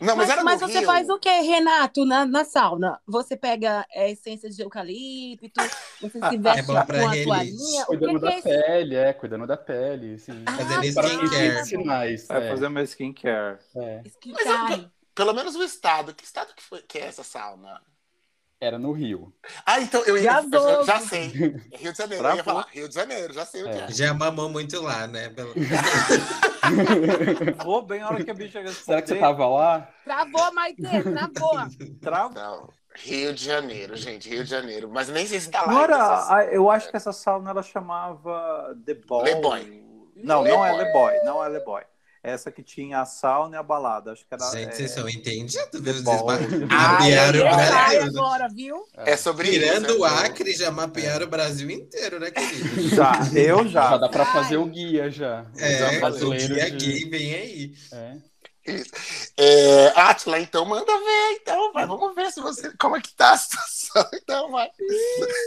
Não, 0.00 0.14
mas, 0.14 0.16
Mas, 0.16 0.30
era 0.30 0.44
mas 0.44 0.60
você 0.60 0.78
Rio. 0.78 0.86
faz 0.86 1.08
o 1.08 1.18
que, 1.18 1.28
Renato, 1.40 2.04
na, 2.04 2.24
na 2.24 2.44
sauna? 2.44 3.00
Você 3.04 3.36
pega 3.36 3.84
é, 3.92 4.12
essência 4.12 4.48
de 4.48 4.62
eucalipto, 4.62 5.60
você 6.00 6.20
se 6.20 6.38
veste 6.38 6.60
É 6.60 6.62
com 6.62 6.72
a 6.76 6.84
toalhinha. 6.86 7.84
Cuidando 7.86 8.16
é 8.18 8.20
da 8.20 8.38
esse? 8.38 8.42
pele, 8.48 8.94
é, 8.94 9.12
cuidando 9.12 9.46
da 9.48 9.56
pele. 9.56 10.14
Assim, 10.14 10.44
Ah, 10.46 10.52
Fazendo 10.56 10.94
tá. 10.94 11.02
skincare. 11.08 11.64
sinais. 11.66 12.26
Vai 12.28 12.46
é, 12.46 12.50
fazer 12.50 12.66
uma 12.68 12.82
skincare. 12.84 13.58
é. 13.74 14.02
Skincare. 14.06 14.88
Pelo 15.18 15.34
menos 15.34 15.56
o 15.56 15.62
estado. 15.64 16.14
Que 16.14 16.22
estado 16.24 16.54
que, 16.54 16.62
foi, 16.62 16.80
que 16.82 16.96
é 16.98 17.06
essa 17.06 17.24
sauna? 17.24 17.80
Era 18.60 18.78
no 18.78 18.92
Rio. 18.92 19.32
Ah, 19.66 19.80
então 19.80 20.02
eu, 20.04 20.16
ia, 20.16 20.22
Já 20.22 20.42
eu 20.42 21.00
sei. 21.06 21.26
Rio 21.74 21.92
de 21.92 21.98
Janeiro. 21.98 22.24
Eu 22.24 22.34
ia 22.34 22.42
Travou. 22.42 22.44
falar 22.44 22.66
Rio 22.72 22.88
de 22.88 22.94
Janeiro, 22.94 23.32
já 23.32 23.44
sei 23.44 23.62
o 23.62 23.70
que 23.70 23.78
É. 23.78 23.84
é. 23.84 23.92
Já 23.92 24.14
mamou 24.14 24.48
muito 24.48 24.80
lá, 24.82 25.06
né? 25.06 25.28
Pelo- 25.28 25.54
Vou 27.64 27.82
bem 27.82 28.00
a 28.02 28.08
hora 28.08 28.24
que 28.24 28.30
a 28.30 28.34
bicha 28.34 28.60
responder. 28.60 28.84
Será 28.84 29.02
que 29.02 29.08
você 29.08 29.16
tava 29.18 29.46
lá? 29.46 29.88
Travou, 30.04 30.52
Maite, 30.54 30.82
travou. 30.82 31.58
Trava. 32.00 32.34
Não. 32.34 32.68
Rio 32.96 33.32
de 33.32 33.44
Janeiro, 33.44 33.96
gente, 33.96 34.28
Rio 34.28 34.42
de 34.42 34.50
Janeiro. 34.50 34.90
Mas 34.92 35.08
nem 35.08 35.24
sei 35.26 35.38
se 35.40 35.50
tá 35.50 35.62
lá. 35.62 35.72
Não 35.72 35.80
ainda 35.82 35.94
era, 35.94 36.04
essas- 36.14 36.30
a- 36.30 36.44
eu 36.46 36.70
acho 36.70 36.90
que 36.90 36.96
essa 36.96 37.12
sauna 37.12 37.50
ela 37.50 37.62
chamava 37.62 38.76
The 38.84 38.94
Boy. 38.94 39.24
Le 39.24 39.34
Boy. 39.36 39.84
Não, 40.16 40.42
Le 40.42 40.50
não 40.50 40.66
é 40.66 40.72
Boy. 40.72 40.84
Le 40.84 40.92
Boy, 40.92 41.20
não 41.24 41.44
é 41.44 41.48
Le 41.48 41.60
Boy. 41.60 41.82
Essa 42.22 42.50
que 42.50 42.62
tinha 42.62 43.00
a 43.00 43.04
sauna 43.04 43.56
e 43.56 43.58
a 43.58 43.62
balada. 43.62 44.12
Acho 44.12 44.26
que 44.26 44.34
era. 44.34 44.50
Gente, 44.50 44.68
é, 44.68 44.72
vocês 44.72 44.90
são 44.90 45.08
entendidos, 45.08 45.68
viu? 45.72 45.82
The 45.82 45.92
Vocês 45.92 46.02
Ball. 46.02 46.26
mapearam 46.68 47.38
o 47.40 47.42
Brasil. 47.42 48.00
né? 48.00 48.06
agora, 48.18 48.48
viu? 48.48 48.84
É 48.96 49.16
sobre 49.16 49.50
Tirando 49.50 49.90
isso. 49.90 50.00
o 50.00 50.04
Acre, 50.04 50.52
já 50.54 50.70
mapearam 50.70 51.26
o 51.26 51.30
Brasil 51.30 51.70
inteiro, 51.70 52.18
né, 52.20 52.30
querido? 52.30 52.88
Já, 52.94 53.12
eu 53.34 53.66
já. 53.68 53.90
Já 53.90 53.96
dá 53.98 54.08
pra 54.08 54.24
Ai. 54.24 54.32
fazer 54.32 54.56
o 54.56 54.66
guia 54.66 55.10
já. 55.10 55.46
É, 55.56 55.96
o 55.96 56.00
brasileiro 56.00 56.54
dia 56.54 56.70
de- 56.70 56.76
gay 56.86 57.10
vem 57.10 57.34
aí. 57.34 57.74
É. 57.92 58.16
Isso. 58.68 58.90
É, 59.36 59.88
Atila, 59.96 60.40
então 60.40 60.64
manda 60.64 60.84
ver, 60.86 61.38
então, 61.40 61.72
vai. 61.72 61.86
Vamos 61.86 62.14
ver 62.14 62.30
se 62.30 62.40
você. 62.40 62.72
Como 62.78 62.96
é 62.96 63.00
que 63.00 63.14
tá 63.14 63.32
a 63.32 63.36
situação, 63.38 64.08
então, 64.14 64.50
vai. 64.50 64.68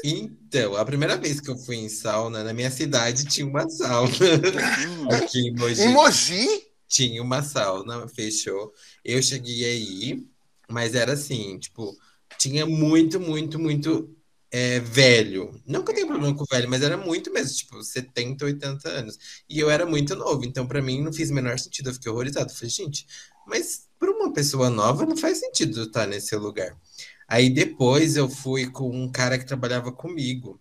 Então, 0.03 0.75
a 0.75 0.85
primeira 0.85 1.17
vez 1.17 1.39
que 1.39 1.49
eu 1.49 1.57
fui 1.57 1.77
em 1.77 1.89
sauna, 1.89 2.43
na 2.43 2.53
minha 2.53 2.71
cidade 2.71 3.25
tinha 3.25 3.47
uma 3.47 3.69
sauna. 3.69 4.09
Hum, 4.09 5.07
Aqui 5.15 5.47
em 5.47 5.55
Mogi. 5.55 5.81
Em 5.81 5.89
Mogi? 5.89 6.71
tinha 6.91 7.23
uma 7.23 7.41
sauna, 7.41 8.05
fechou. 8.09 8.73
Eu 9.03 9.23
cheguei 9.23 9.63
aí, 9.63 10.27
mas 10.69 10.93
era 10.93 11.13
assim, 11.13 11.57
tipo, 11.57 11.95
tinha 12.37 12.65
muito, 12.65 13.19
muito, 13.19 13.57
muito 13.57 14.13
é, 14.51 14.79
velho. 14.79 15.61
Não 15.65 15.83
que 15.83 15.91
eu 15.91 15.95
tenha 15.95 16.07
problema 16.07 16.35
com 16.35 16.45
velho, 16.51 16.69
mas 16.69 16.81
era 16.83 16.97
muito 16.97 17.31
mesmo, 17.31 17.55
tipo, 17.55 17.81
70, 17.83 18.45
80 18.45 18.89
anos. 18.89 19.17
E 19.49 19.59
eu 19.59 19.69
era 19.69 19.85
muito 19.85 20.15
novo, 20.15 20.45
então 20.45 20.67
pra 20.67 20.81
mim 20.81 21.01
não 21.01 21.13
fez 21.13 21.31
o 21.31 21.33
menor 21.33 21.57
sentido. 21.59 21.89
Eu 21.89 21.93
fiquei 21.93 22.11
horrorizado. 22.11 22.53
Falei, 22.53 22.69
gente, 22.69 23.05
mas 23.47 23.87
para 23.99 24.11
uma 24.11 24.33
pessoa 24.33 24.69
nova 24.69 25.05
não 25.05 25.17
faz 25.17 25.39
sentido 25.39 25.83
estar 25.83 26.07
nesse 26.07 26.35
lugar. 26.35 26.77
Aí 27.27 27.49
depois 27.49 28.17
eu 28.17 28.29
fui 28.29 28.69
com 28.69 28.89
um 28.91 29.09
cara 29.11 29.37
que 29.39 29.45
trabalhava 29.45 29.91
comigo 29.91 30.59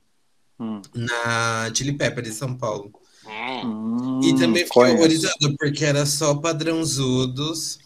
hum, 0.58 0.82
na 0.94 1.72
Chili 1.74 1.92
Pepper 1.96 2.24
de 2.24 2.32
São 2.32 2.56
Paulo. 2.56 2.92
hum, 3.24 4.20
E 4.22 4.34
também 4.34 4.66
fiquei 4.66 4.86
conheço. 4.86 4.88
horrorizado, 4.88 5.56
porque 5.58 5.84
era 5.84 6.04
só 6.06 6.34
padrãozudos 6.34 7.78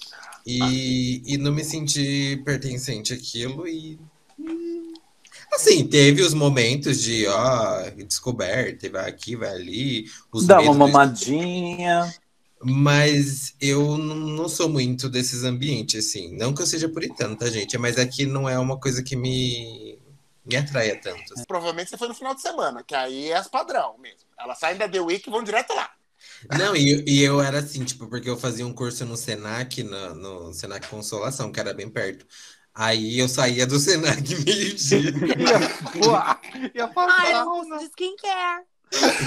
e, 0.46 1.22
e 1.26 1.38
não 1.38 1.52
me 1.52 1.64
senti 1.64 2.36
pertencente 2.44 3.12
àquilo. 3.14 3.66
E. 3.68 3.98
Assim, 5.54 5.86
teve 5.86 6.20
os 6.22 6.34
momentos 6.34 7.00
de, 7.00 7.26
ó, 7.26 7.90
descoberta, 7.90 8.90
vai 8.90 9.08
aqui, 9.08 9.36
vai 9.36 9.50
ali. 9.50 10.04
Os 10.32 10.46
Dá 10.46 10.60
uma 10.60 10.74
mamadinha. 10.74 12.12
Mas 12.60 13.54
eu 13.60 13.98
não 13.98 14.16
não 14.16 14.48
sou 14.48 14.68
muito 14.68 15.08
desses 15.08 15.44
ambientes, 15.44 16.08
assim. 16.08 16.34
Não 16.36 16.54
que 16.54 16.62
eu 16.62 16.66
seja 16.66 16.88
puritano, 16.88 17.36
tá, 17.36 17.46
gente? 17.50 17.76
Mas 17.76 17.98
aqui 17.98 18.24
não 18.26 18.48
é 18.48 18.58
uma 18.58 18.80
coisa 18.80 19.02
que 19.02 19.14
me, 19.14 19.98
me 20.44 20.56
atraia 20.56 20.98
tanto. 21.00 21.34
assim. 21.34 21.44
Provavelmente 21.46 21.90
você 21.90 21.98
foi 21.98 22.08
no 22.08 22.14
final 22.14 22.34
de 22.34 22.40
semana, 22.40 22.82
que 22.82 22.94
aí 22.94 23.30
é 23.30 23.36
as 23.36 23.48
padrão 23.48 23.96
mesmo. 23.98 24.28
Elas 24.38 24.58
saem 24.58 24.78
da 24.78 24.88
The 24.88 25.00
Week 25.00 25.28
e 25.28 25.30
vão 25.30 25.42
direto 25.42 25.74
lá. 25.74 25.90
Não, 26.58 26.74
e, 26.74 27.04
e 27.06 27.22
eu 27.22 27.40
era 27.40 27.58
assim, 27.58 27.84
tipo, 27.84 28.06
porque 28.08 28.28
eu 28.28 28.36
fazia 28.36 28.66
um 28.66 28.72
curso 28.72 29.04
no 29.04 29.16
Senac, 29.16 29.82
no, 29.82 30.14
no 30.14 30.52
Senac 30.54 30.88
Consolação, 30.88 31.52
que 31.52 31.60
era 31.60 31.74
bem 31.74 31.88
perto. 31.88 32.26
Aí 32.74 33.18
eu 33.20 33.28
saía 33.28 33.66
do 33.66 33.78
Senac 33.78 34.20
meio-dia 34.44 34.98
Ia 35.00 36.40
ia 36.74 36.84
Ah, 36.84 36.88
é 36.88 36.92
passar. 36.92 37.46
um 37.46 37.78
de 37.78 37.84
skincare. 37.84 38.64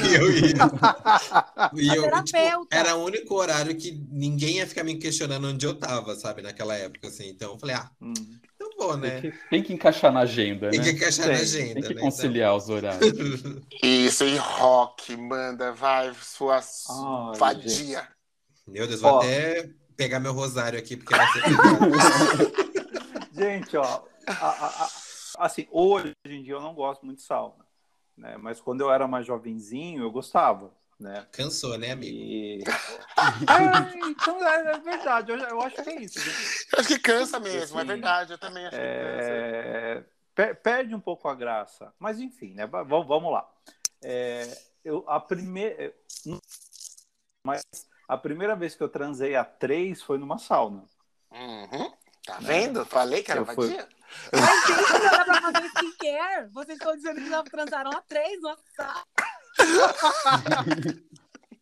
e 0.09 0.15
eu 0.15 0.31
ia. 0.31 0.53
E 1.75 1.87
eu, 1.87 2.23
tipo, 2.23 2.67
era 2.71 2.95
o 2.95 3.03
único 3.03 3.35
horário 3.35 3.75
que 3.75 3.91
ninguém 4.11 4.57
ia 4.57 4.67
ficar 4.67 4.83
me 4.83 4.95
questionando 4.97 5.47
onde 5.47 5.65
eu 5.65 5.73
tava, 5.75 6.15
sabe, 6.15 6.41
naquela 6.41 6.75
época, 6.75 7.07
assim. 7.07 7.29
Então 7.29 7.53
eu 7.53 7.59
falei, 7.59 7.75
ah, 7.75 7.89
Hum. 8.01 8.13
então 8.55 8.69
vou, 8.77 8.95
né? 8.97 9.21
Tem, 9.21 9.31
que, 9.31 9.37
tem 9.49 9.63
que 9.63 9.73
encaixar 9.73 10.11
na 10.11 10.21
agenda, 10.21 10.69
Tem 10.69 10.79
né? 10.79 10.85
que 10.85 10.91
encaixar 10.91 11.27
na 11.27 11.33
Tem, 11.33 11.41
agenda, 11.41 11.73
Tem 11.75 11.83
que 11.83 11.93
né? 11.95 12.01
conciliar 12.01 12.55
os 12.55 12.69
horários. 12.69 13.11
Isso, 13.83 14.23
e 14.23 14.37
rock, 14.37 15.15
manda, 15.17 15.71
vai, 15.73 16.13
sua 16.21 16.61
vadia. 17.37 17.99
Então, 18.61 18.73
meu 18.73 18.87
Deus, 18.87 19.01
vou 19.01 19.11
Ó. 19.13 19.17
até 19.19 19.69
pegar 19.95 20.19
meu 20.19 20.33
rosário 20.33 20.77
aqui, 20.79 20.95
porque 20.95 21.15
vai 21.15 21.27
ser. 21.31 22.66
Gente, 23.37 23.77
ó, 23.77 24.03
a- 24.27 24.33
a- 24.49 24.85
a- 24.85 24.89
assim, 25.45 25.67
hoje 25.71 26.11
em 26.25 26.41
dia 26.41 26.53
eu 26.55 26.61
não 26.61 26.73
gosto 26.73 27.05
muito 27.05 27.19
de 27.19 27.23
sauna, 27.23 27.63
né? 28.17 28.35
Mas 28.37 28.59
quando 28.59 28.81
eu 28.81 28.91
era 28.91 29.07
mais 29.07 29.27
jovenzinho, 29.27 30.01
eu 30.01 30.11
gostava, 30.11 30.73
né? 30.99 31.27
Cansou, 31.31 31.77
né, 31.77 31.91
amigo? 31.91 32.17
E... 32.17 32.63
É, 33.49 34.09
então 34.09 34.43
é, 34.47 34.71
é 34.73 34.79
verdade, 34.79 35.31
eu, 35.31 35.37
eu 35.37 35.61
acho 35.61 35.81
que 35.83 35.89
é 35.89 36.01
isso. 36.01 36.19
gente. 36.19 36.67
Acho 36.77 36.87
que 36.87 36.99
cansa 36.99 37.39
mesmo, 37.39 37.77
é 37.79 37.81
Assim, 37.81 37.87
verdade. 37.87 38.33
Eu 38.33 38.37
também 38.37 38.65
acho 38.65 38.75
que 38.75 38.81
cansa. 38.81 39.31
É, 39.31 40.03
per- 40.35 40.55
perde 40.61 40.95
um 40.95 40.99
pouco 40.99 41.27
a 41.27 41.35
graça, 41.35 41.93
mas 41.99 42.19
enfim, 42.19 42.53
né? 42.53 42.65
va- 42.67 42.83
Vamos, 42.83 43.07
vamos 43.07 43.31
lá. 43.31 43.47
É, 44.03 44.55
eu, 44.83 45.03
a 45.07 45.19
primeira, 45.19 45.93
mas 47.43 47.63
a 48.07 48.17
primeira 48.17 48.55
vez 48.55 48.75
que 48.75 48.83
eu 48.83 48.89
transei 48.89 49.35
a 49.35 49.43
três 49.43 50.01
foi 50.01 50.17
numa 50.17 50.37
sauna. 50.37 50.83
Uhum. 51.31 51.91
Tá 52.27 52.37
vendo? 52.41 52.85
Falei 52.85 53.23
que 53.23 53.31
era 53.31 53.39
Eu 53.41 53.45
fui- 53.45 53.69
vadia. 53.69 53.87
Mas, 54.31 54.67
gente, 54.67 54.91
não 54.93 55.09
dá 55.11 55.23
pra 55.25 55.41
fazer 55.41 55.67
skincare. 55.67 56.49
Vocês 56.51 56.77
estão 56.77 56.95
dizendo 56.95 57.21
que 57.21 57.29
já 57.29 57.43
transaram 57.43 57.91
a 57.91 58.01
três, 58.01 58.39
nossa. 58.41 58.61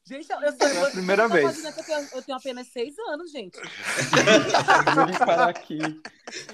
Gente, 0.08 0.30
eu, 0.32 0.40
eu 0.40 0.52
sou. 0.56 0.68
É 0.68 0.88
a 0.88 0.92
primeira 0.92 1.24
eu 1.24 1.30
vez. 1.30 1.46
fazendo 1.46 1.74
porque 1.74 1.92
Eu, 1.92 2.08
eu 2.14 2.22
tenho 2.22 2.38
apenas 2.38 2.68
seis 2.68 2.94
anos, 3.10 3.32
gente. 3.32 3.58
Eu 3.58 5.08
vim 5.08 5.18
parar 5.18 5.50
aqui. 5.50 5.80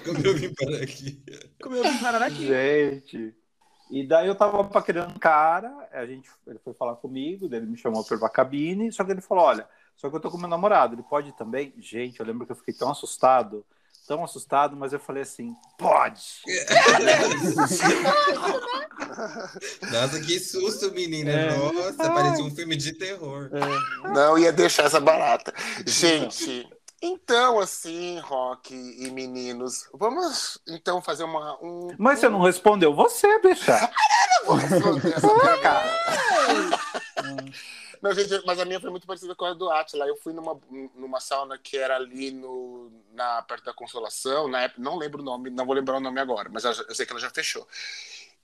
Como 0.06 0.26
eu 0.26 0.34
vim 0.34 0.54
para 0.54 0.82
aqui. 0.82 1.22
Como 1.62 1.76
eu 1.76 1.82
vim 1.82 1.98
parar 1.98 2.22
aqui. 2.26 2.46
Gente. 2.46 3.34
E 3.90 4.06
daí 4.06 4.26
eu 4.26 4.34
tava 4.34 4.64
paquerando 4.64 5.12
um 5.14 5.18
cara, 5.18 5.70
a 5.92 6.06
gente, 6.06 6.30
ele 6.46 6.58
foi 6.64 6.72
falar 6.72 6.96
comigo, 6.96 7.46
daí 7.46 7.60
ele 7.60 7.66
me 7.70 7.76
chamou 7.76 8.02
pra 8.02 8.16
ir 8.16 8.20
pra 8.20 8.30
cabine, 8.30 8.90
só 8.90 9.04
que 9.04 9.10
ele 9.10 9.20
falou, 9.20 9.44
olha, 9.44 9.68
só 9.98 10.08
que 10.08 10.16
eu 10.16 10.20
tô 10.20 10.30
com 10.30 10.38
meu 10.38 10.48
namorado, 10.48 10.94
ele 10.94 11.02
pode 11.02 11.28
ir 11.28 11.32
também? 11.34 11.74
Gente, 11.76 12.18
eu 12.18 12.24
lembro 12.24 12.46
que 12.46 12.52
eu 12.52 12.56
fiquei 12.56 12.72
tão 12.72 12.90
assustado, 12.90 13.66
tão 14.06 14.22
assustado, 14.24 14.76
mas 14.76 14.92
eu 14.92 15.00
falei 15.00 15.22
assim, 15.22 15.54
pode! 15.78 16.42
Nossa, 19.90 20.20
que 20.20 20.38
susto, 20.40 20.92
menina. 20.92 21.30
É. 21.30 21.56
Nossa, 21.56 22.12
parecia 22.12 22.44
um 22.44 22.54
filme 22.54 22.76
de 22.76 22.92
terror. 22.92 23.50
Não 24.12 24.38
ia 24.38 24.52
deixar 24.52 24.84
essa 24.84 25.00
barata. 25.00 25.52
Gente, 25.86 26.68
então 27.00 27.58
assim, 27.58 28.18
Rock 28.20 28.74
e 28.74 29.10
meninos, 29.10 29.88
vamos 29.92 30.58
então 30.68 31.02
fazer 31.02 31.24
uma. 31.24 31.58
Um, 31.62 31.94
Mas 31.98 32.20
você 32.20 32.28
não 32.28 32.40
respondeu, 32.40 32.94
você, 32.94 33.40
bicha! 33.40 33.90
vou 34.46 34.54
responder 34.56 35.14
essa 35.14 35.28
pergunta. 35.28 35.82
Não, 38.02 38.12
gente, 38.12 38.44
mas 38.44 38.58
a 38.58 38.64
minha 38.64 38.80
foi 38.80 38.90
muito 38.90 39.06
parecida 39.06 39.32
com 39.32 39.44
a 39.44 39.54
do 39.54 39.70
Atila. 39.70 40.06
Eu 40.08 40.16
fui 40.16 40.32
numa, 40.32 40.60
numa 40.96 41.20
sauna 41.20 41.56
que 41.56 41.78
era 41.78 41.94
ali 41.94 42.32
no, 42.32 42.90
na, 43.12 43.40
perto 43.42 43.64
da 43.64 43.72
Consolação, 43.72 44.48
na 44.48 44.62
época, 44.62 44.82
não 44.82 44.98
lembro 44.98 45.22
o 45.22 45.24
nome, 45.24 45.50
não 45.50 45.64
vou 45.64 45.74
lembrar 45.74 45.98
o 45.98 46.00
nome 46.00 46.20
agora, 46.20 46.50
mas 46.52 46.64
eu, 46.64 46.74
sei 46.94 47.06
que 47.06 47.12
ela 47.12 47.20
já 47.20 47.30
fechou. 47.30 47.66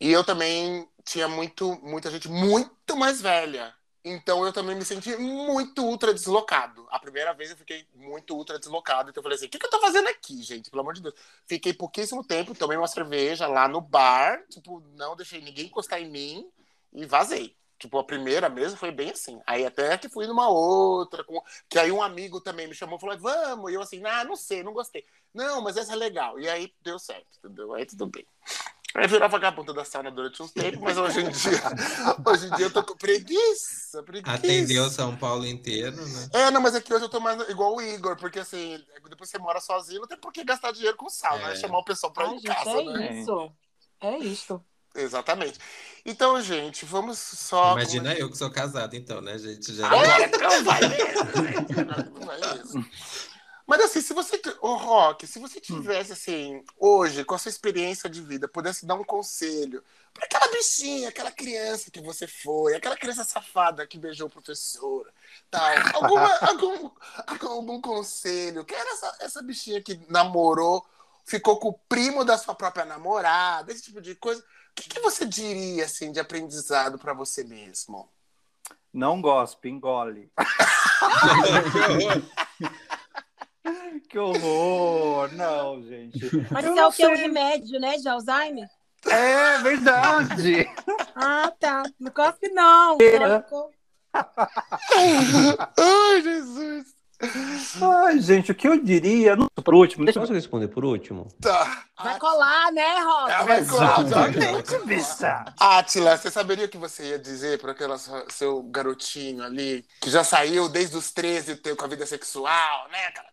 E 0.00 0.12
eu 0.12 0.22
também 0.22 0.88
tinha 1.04 1.26
muito, 1.26 1.74
muita 1.82 2.08
gente 2.08 2.28
muito 2.28 2.96
mais 2.96 3.20
velha. 3.20 3.74
Então 4.04 4.46
eu 4.46 4.52
também 4.52 4.76
me 4.76 4.84
senti 4.84 5.16
muito 5.16 5.84
ultra 5.84 6.14
deslocado. 6.14 6.86
A 6.90 6.98
primeira 7.00 7.34
vez 7.34 7.50
eu 7.50 7.56
fiquei 7.56 7.84
muito 7.94 8.36
ultra 8.36 8.58
deslocado. 8.60 9.10
Então 9.10 9.20
eu 9.20 9.24
falei 9.24 9.36
assim: 9.36 9.46
o 9.46 9.48
que, 9.50 9.58
que 9.58 9.66
eu 9.66 9.70
tô 9.70 9.80
fazendo 9.80 10.08
aqui, 10.08 10.40
gente? 10.42 10.70
Pelo 10.70 10.82
amor 10.82 10.94
de 10.94 11.02
Deus. 11.02 11.14
Fiquei 11.46 11.74
pouquíssimo 11.74 12.24
tempo, 12.24 12.54
tomei 12.54 12.76
uma 12.76 12.86
cerveja 12.86 13.48
lá 13.48 13.66
no 13.68 13.80
bar. 13.80 14.40
Tipo, 14.48 14.80
não 14.96 15.16
deixei 15.16 15.40
ninguém 15.40 15.66
encostar 15.66 16.00
em 16.00 16.08
mim 16.08 16.48
e 16.92 17.04
vazei. 17.06 17.56
Tipo, 17.78 17.98
a 17.98 18.04
primeira 18.04 18.48
mesmo 18.48 18.76
foi 18.76 18.90
bem 18.90 19.10
assim. 19.10 19.40
Aí 19.46 19.64
até 19.64 19.96
que 19.96 20.08
fui 20.08 20.26
numa 20.26 20.48
outra, 20.48 21.22
com... 21.22 21.40
que 21.68 21.78
aí 21.78 21.92
um 21.92 22.02
amigo 22.02 22.40
também 22.40 22.66
me 22.66 22.74
chamou 22.74 22.96
e 22.98 23.00
falou: 23.00 23.18
vamos. 23.18 23.70
E 23.70 23.74
eu 23.74 23.80
assim, 23.82 24.02
ah, 24.04 24.24
não 24.24 24.34
sei, 24.34 24.62
não 24.62 24.72
gostei. 24.72 25.04
Não, 25.32 25.60
mas 25.62 25.76
essa 25.76 25.92
é 25.92 25.96
legal. 25.96 26.38
E 26.40 26.48
aí 26.48 26.72
deu 26.82 26.98
certo, 26.98 27.26
entendeu? 27.38 27.74
Aí 27.74 27.86
tudo 27.86 28.06
bem. 28.06 28.26
Aí 28.94 29.06
virava 29.06 29.30
vagabunda 29.32 29.72
da 29.72 29.84
sauna 29.84 30.10
durante 30.10 30.42
uns 30.42 30.50
tempos, 30.50 30.80
mas 30.80 30.96
hoje 30.96 31.20
em 31.20 31.30
dia, 31.30 31.60
hoje 32.26 32.46
em 32.46 32.50
dia 32.56 32.66
eu 32.66 32.72
tô 32.72 32.82
com 32.82 32.96
preguiça, 32.96 34.02
preguiça. 34.02 34.34
Atendeu 34.34 34.88
São 34.88 35.14
Paulo 35.14 35.46
inteiro, 35.46 35.94
né? 35.94 36.28
É, 36.32 36.50
não, 36.50 36.60
mas 36.60 36.74
é 36.74 36.80
que 36.80 36.92
hoje 36.92 37.04
eu 37.04 37.08
tô 37.08 37.20
mais 37.20 37.48
igual 37.50 37.76
o 37.76 37.82
Igor, 37.82 38.16
porque 38.16 38.38
assim, 38.38 38.82
depois 39.08 39.28
você 39.28 39.38
mora 39.38 39.60
sozinho, 39.60 40.00
não 40.00 40.08
tem 40.08 40.18
por 40.18 40.32
que 40.32 40.42
gastar 40.42 40.72
dinheiro 40.72 40.96
com 40.96 41.08
sauna, 41.08 41.44
É. 41.44 41.48
né? 41.48 41.56
Chamar 41.56 41.78
o 41.78 41.84
pessoal 41.84 42.12
pra 42.12 42.24
ir 42.24 42.28
Ai, 42.28 42.34
em 42.34 42.38
gente, 42.40 42.54
casa, 42.54 42.70
é 42.70 42.84
né? 42.84 43.20
isso. 43.20 43.52
É 44.00 44.18
isso. 44.18 44.64
Exatamente. 45.02 45.58
Então, 46.04 46.40
gente, 46.40 46.84
vamos 46.84 47.18
só. 47.18 47.72
Imagina 47.72 48.14
eu 48.14 48.30
que 48.30 48.36
sou 48.36 48.50
casado, 48.50 48.94
então, 48.96 49.20
né, 49.20 49.38
gente? 49.38 49.74
Já... 49.74 49.88
Não 49.90 50.64
vai 50.64 50.80
mesmo. 50.88 51.24
Não 52.18 52.26
vai 52.26 52.54
mesmo. 52.54 52.86
Mas 53.68 53.82
assim, 53.82 54.00
se 54.00 54.14
você. 54.14 54.40
Ô, 54.62 54.76
Rock, 54.76 55.26
se 55.26 55.38
você 55.38 55.60
tivesse, 55.60 56.10
assim, 56.10 56.64
hoje, 56.78 57.22
com 57.22 57.34
a 57.34 57.38
sua 57.38 57.50
experiência 57.50 58.08
de 58.08 58.22
vida, 58.22 58.48
pudesse 58.48 58.86
dar 58.86 58.94
um 58.94 59.04
conselho 59.04 59.84
para 60.14 60.24
aquela 60.24 60.48
bichinha, 60.50 61.10
aquela 61.10 61.30
criança 61.30 61.90
que 61.90 62.00
você 62.00 62.26
foi, 62.26 62.74
aquela 62.74 62.96
criança 62.96 63.24
safada 63.24 63.86
que 63.86 63.98
beijou 63.98 64.26
o 64.26 64.30
professor, 64.30 65.12
tal, 65.50 65.62
alguma, 65.92 66.34
algum, 66.48 66.90
algum 67.42 67.80
conselho, 67.82 68.64
que 68.64 68.74
era 68.74 68.90
essa, 68.90 69.16
essa 69.20 69.42
bichinha 69.42 69.82
que 69.82 70.00
namorou, 70.08 70.82
ficou 71.26 71.60
com 71.60 71.68
o 71.68 71.78
primo 71.90 72.24
da 72.24 72.38
sua 72.38 72.54
própria 72.54 72.86
namorada, 72.86 73.70
esse 73.70 73.82
tipo 73.82 74.00
de 74.00 74.14
coisa. 74.14 74.42
O 74.78 74.80
que, 74.80 74.90
que 74.90 75.00
você 75.00 75.26
diria, 75.26 75.84
assim, 75.84 76.12
de 76.12 76.20
aprendizado 76.20 76.98
para 76.98 77.12
você 77.12 77.42
mesmo? 77.42 78.08
Não 78.92 79.20
gospe, 79.20 79.68
engole. 79.68 80.30
Que 84.08 84.18
horror! 84.18 85.30
Não, 85.34 85.82
gente. 85.82 86.18
Mas 86.50 86.64
isso 86.64 86.78
é 86.78 86.86
o 86.86 86.92
que? 86.92 87.06
Um 87.06 87.14
sei. 87.14 87.26
remédio, 87.26 87.78
né? 87.78 87.98
De 87.98 88.08
Alzheimer? 88.08 88.66
É 89.06 89.58
verdade! 89.58 90.66
Ah, 91.14 91.52
tá. 91.60 91.82
Não 92.00 92.10
cospe, 92.10 92.48
não. 92.48 92.96
É. 93.02 93.44
Ai, 95.76 96.22
Jesus! 96.22 96.97
Ai, 97.20 98.20
gente, 98.20 98.52
o 98.52 98.54
que 98.54 98.68
eu 98.68 98.80
diria? 98.80 99.34
Não, 99.34 99.48
por 99.48 99.74
último, 99.74 100.04
deixa 100.04 100.20
Posso 100.20 100.32
responder 100.32 100.68
por 100.68 100.84
último? 100.84 101.26
Tá. 101.40 101.84
Vai 102.00 102.18
colar, 102.18 102.72
né, 102.72 103.00
Rosa? 103.00 103.32
Ela 103.32 103.44
vai 103.44 103.64
colar, 103.64 104.00
Exatamente, 104.00 104.86
bicha. 104.86 105.44
Atila, 105.58 106.16
você 106.16 106.30
saberia 106.30 106.66
o 106.66 106.68
que 106.68 106.78
você 106.78 107.10
ia 107.10 107.18
dizer 107.18 107.58
para 107.58 107.72
aquele 107.72 107.94
seu 108.28 108.62
garotinho 108.62 109.42
ali, 109.42 109.84
que 110.00 110.10
já 110.10 110.22
saiu 110.22 110.68
desde 110.68 110.96
os 110.96 111.10
13 111.10 111.56
teu, 111.56 111.76
com 111.76 111.84
a 111.84 111.88
vida 111.88 112.06
sexual, 112.06 112.88
né, 112.92 113.10
cara? 113.10 113.28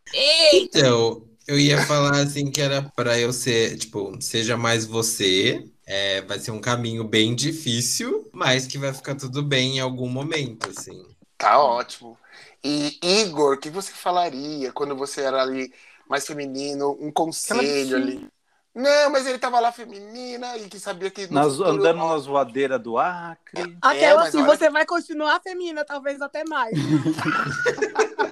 Então, 0.53 1.23
eu 1.47 1.59
ia 1.59 1.86
falar 1.86 2.17
assim 2.17 2.49
que 2.49 2.61
era 2.61 2.81
pra 2.95 3.19
eu 3.19 3.31
ser, 3.31 3.77
tipo, 3.77 4.17
seja 4.19 4.57
mais 4.57 4.86
você. 4.86 5.63
É, 5.88 6.21
vai 6.21 6.39
ser 6.39 6.49
um 6.49 6.59
caminho 6.59 7.03
bem 7.03 7.36
difícil, 7.36 8.27
mas 8.33 8.65
que 8.65 8.79
vai 8.79 8.91
ficar 8.91 9.13
tudo 9.13 9.43
bem 9.43 9.77
em 9.77 9.79
algum 9.79 10.09
momento, 10.09 10.67
assim. 10.75 11.05
Tá 11.38 11.59
ótimo. 11.61 12.17
E 12.63 12.97
Igor, 13.03 13.55
o 13.55 13.59
que 13.59 13.69
você 13.69 13.91
falaria 13.93 14.71
quando 14.73 14.95
você 14.95 15.21
era 15.21 15.41
ali 15.41 15.73
mais 16.09 16.25
feminino? 16.25 16.91
Um 16.99 17.11
conselho 17.11 17.95
ali. 17.97 18.31
Não, 18.76 19.09
mas 19.09 19.26
ele 19.26 19.38
tava 19.39 19.57
lá 19.61 19.71
feminina 19.71 20.57
e 20.57 20.67
que 20.67 20.78
sabia 20.78 21.09
que. 21.09 21.32
Nas- 21.34 21.53
futuro- 21.55 21.69
andando 21.69 22.05
na 22.05 22.17
zoadeira 22.17 22.78
do 22.78 22.97
Acre. 22.97 23.78
Aquela 23.82 24.19
mas 24.19 24.28
assim, 24.28 24.43
olha- 24.43 24.57
você 24.57 24.69
vai 24.69 24.86
continuar 24.86 25.39
feminina, 25.39 25.86
talvez 25.86 26.21
até 26.21 26.43
mais. 26.43 26.73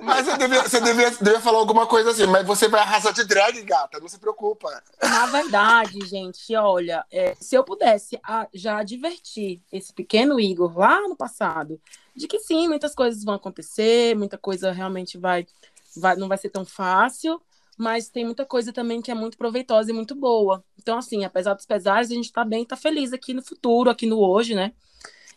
Mas 0.04 0.26
você 0.26 0.38
devia, 0.38 0.62
você 0.64 0.82
devia, 0.82 1.12
devia 1.12 1.40
falar 1.40 1.60
alguma 1.60 1.88
coisa 1.88 2.12
assim, 2.12 2.26
mas 2.28 2.46
você 2.46 2.68
vai 2.68 2.82
arrasar 2.82 3.14
de 3.14 3.24
drag, 3.24 3.62
gata, 3.64 4.02
não 4.02 4.08
se 4.10 4.20
preocupa. 4.20 4.84
Na 5.02 5.26
verdade, 5.28 5.98
gente, 6.06 6.54
olha, 6.58 7.06
é, 7.10 7.34
se 7.40 7.56
eu 7.56 7.64
pudesse 7.64 8.20
ah, 8.22 8.46
já 8.54 8.80
advertir 8.80 9.62
esse 9.72 9.94
pequeno 9.94 10.42
Igor 10.42 10.78
lá 10.78 11.00
no 11.08 11.16
passado, 11.16 11.80
de 12.14 12.28
que 12.28 12.38
sim, 12.40 12.68
muitas 12.68 12.94
coisas 12.94 13.24
vão 13.24 13.36
acontecer, 13.36 14.14
muita 14.16 14.38
coisa 14.38 14.74
realmente 14.74 15.18
vai, 15.18 15.48
vai 15.96 16.18
não 16.18 16.28
vai 16.28 16.38
ser 16.38 16.50
tão 16.50 16.66
fácil, 16.66 17.42
mas 17.78 18.10
tem 18.10 18.26
muita 18.26 18.46
coisa 18.46 18.72
também 18.72 19.02
que 19.02 19.12
é 19.12 19.16
muito 19.16 19.38
proveitosa 19.38 19.92
e 19.92 19.94
muito 19.94 20.16
boa. 20.16 20.64
Então, 20.80 20.98
assim, 20.98 21.24
apesar 21.26 21.54
dos 21.54 21.66
pesares, 21.66 22.12
a 22.12 22.14
gente 22.14 22.32
tá 22.32 22.44
bem, 22.44 22.66
tá 22.66 22.76
feliz 22.76 23.14
aqui 23.14 23.34
no 23.34 23.42
futuro, 23.42 23.90
aqui 23.90 24.06
no 24.06 24.20
hoje, 24.20 24.56
né? 24.56 24.74